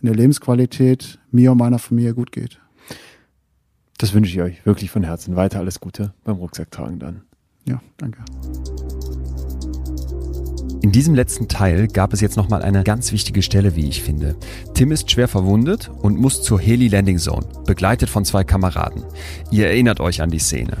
[0.00, 2.60] in der Lebensqualität mir und meiner Familie gut geht.
[3.98, 5.34] Das wünsche ich euch wirklich von Herzen.
[5.34, 7.22] Weiter alles Gute beim Rucksacktragen dann.
[7.64, 8.20] Ja, danke.
[10.80, 14.36] In diesem letzten Teil gab es jetzt nochmal eine ganz wichtige Stelle, wie ich finde.
[14.74, 19.02] Tim ist schwer verwundet und muss zur Heli Landing Zone, begleitet von zwei Kameraden.
[19.50, 20.76] Ihr erinnert euch an die Szene.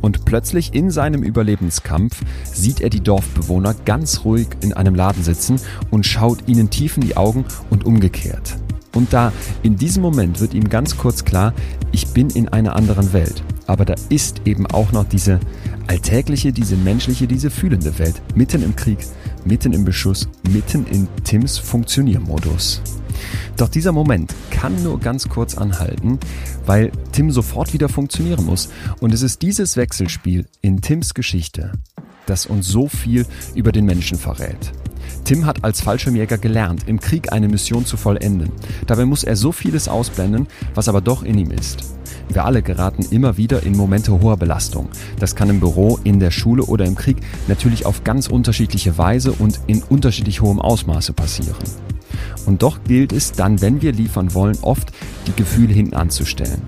[0.00, 5.60] Und plötzlich in seinem Überlebenskampf sieht er die Dorfbewohner ganz ruhig in einem Laden sitzen
[5.92, 8.58] und schaut ihnen tief in die Augen und umgekehrt.
[8.94, 9.32] Und da,
[9.62, 11.52] in diesem Moment wird ihm ganz kurz klar,
[11.92, 13.42] ich bin in einer anderen Welt.
[13.66, 15.40] Aber da ist eben auch noch diese
[15.86, 18.22] alltägliche, diese menschliche, diese fühlende Welt.
[18.34, 18.98] Mitten im Krieg,
[19.44, 22.82] mitten im Beschuss, mitten in Tims Funktioniermodus.
[23.56, 26.18] Doch dieser Moment kann nur ganz kurz anhalten,
[26.66, 28.68] weil Tim sofort wieder funktionieren muss.
[29.00, 31.72] Und es ist dieses Wechselspiel in Tims Geschichte,
[32.26, 34.72] das uns so viel über den Menschen verrät.
[35.26, 38.52] Tim hat als Fallschirmjäger gelernt, im Krieg eine Mission zu vollenden.
[38.86, 40.46] Dabei muss er so vieles ausblenden,
[40.76, 41.80] was aber doch in ihm ist.
[42.28, 44.88] Wir alle geraten immer wieder in Momente hoher Belastung.
[45.18, 47.16] Das kann im Büro, in der Schule oder im Krieg
[47.48, 51.56] natürlich auf ganz unterschiedliche Weise und in unterschiedlich hohem Ausmaße passieren.
[52.46, 54.92] Und doch gilt es dann, wenn wir liefern wollen, oft
[55.26, 56.62] die Gefühle hinten anzustellen.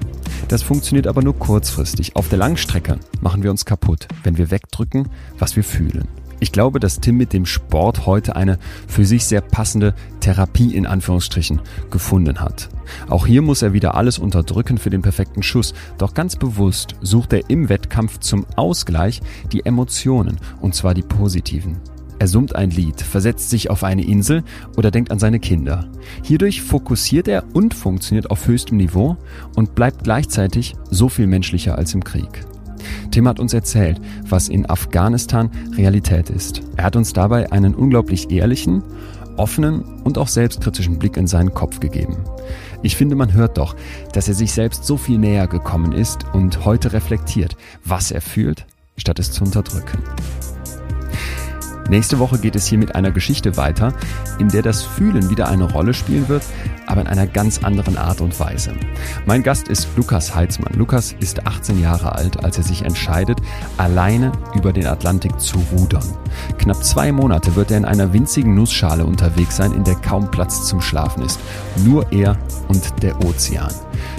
[0.48, 2.16] Das funktioniert aber nur kurzfristig.
[2.16, 5.08] Auf der Langstrecke machen wir uns kaputt, wenn wir wegdrücken,
[5.38, 6.08] was wir fühlen.
[6.40, 10.86] Ich glaube, dass Tim mit dem Sport heute eine für sich sehr passende Therapie in
[10.86, 11.60] Anführungsstrichen
[11.90, 12.68] gefunden hat.
[13.08, 17.32] Auch hier muss er wieder alles unterdrücken für den perfekten Schuss, doch ganz bewusst sucht
[17.32, 19.20] er im Wettkampf zum Ausgleich
[19.52, 21.78] die Emotionen, und zwar die positiven.
[22.20, 24.42] Er summt ein Lied, versetzt sich auf eine Insel
[24.76, 25.88] oder denkt an seine Kinder.
[26.24, 29.16] Hierdurch fokussiert er und funktioniert auf höchstem Niveau
[29.54, 32.44] und bleibt gleichzeitig so viel menschlicher als im Krieg.
[33.10, 36.62] Tim hat uns erzählt, was in Afghanistan Realität ist.
[36.76, 38.82] Er hat uns dabei einen unglaublich ehrlichen,
[39.36, 42.16] offenen und auch selbstkritischen Blick in seinen Kopf gegeben.
[42.82, 43.76] Ich finde, man hört doch,
[44.12, 48.66] dass er sich selbst so viel näher gekommen ist und heute reflektiert, was er fühlt,
[48.96, 50.02] statt es zu unterdrücken.
[51.88, 53.94] Nächste Woche geht es hier mit einer Geschichte weiter,
[54.38, 56.42] in der das Fühlen wieder eine Rolle spielen wird,
[56.86, 58.74] aber in einer ganz anderen Art und Weise.
[59.26, 60.74] Mein Gast ist Lukas Heitzmann.
[60.74, 63.40] Lukas ist 18 Jahre alt, als er sich entscheidet,
[63.78, 66.04] alleine über den Atlantik zu rudern.
[66.58, 70.66] Knapp zwei Monate wird er in einer winzigen Nussschale unterwegs sein, in der kaum Platz
[70.66, 71.40] zum Schlafen ist.
[71.84, 72.36] Nur er
[72.68, 73.72] und der Ozean.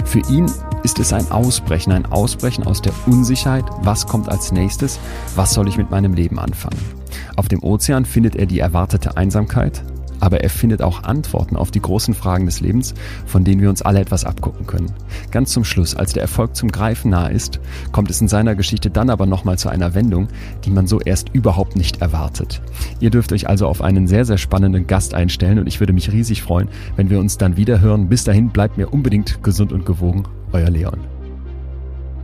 [0.04, 0.50] Für ihn
[0.82, 4.98] ist es ein Ausbrechen, ein Ausbrechen aus der Unsicherheit, was kommt als nächstes,
[5.36, 6.99] was soll ich mit meinem Leben anfangen.
[7.36, 9.82] Auf dem Ozean findet er die erwartete Einsamkeit,
[10.20, 12.94] aber er findet auch Antworten auf die großen Fragen des Lebens,
[13.26, 14.92] von denen wir uns alle etwas abgucken können.
[15.30, 17.58] Ganz zum Schluss, als der Erfolg zum Greifen nahe ist,
[17.90, 20.28] kommt es in seiner Geschichte dann aber nochmal zu einer Wendung,
[20.64, 22.60] die man so erst überhaupt nicht erwartet.
[23.00, 26.12] Ihr dürft euch also auf einen sehr, sehr spannenden Gast einstellen und ich würde mich
[26.12, 28.08] riesig freuen, wenn wir uns dann wieder hören.
[28.08, 30.24] Bis dahin bleibt mir unbedingt gesund und gewogen.
[30.52, 30.98] Euer Leon.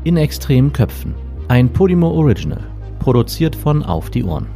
[0.05, 1.15] In extremen Köpfen.
[1.49, 2.65] Ein Podimo Original.
[2.99, 4.56] Produziert von Auf die Ohren.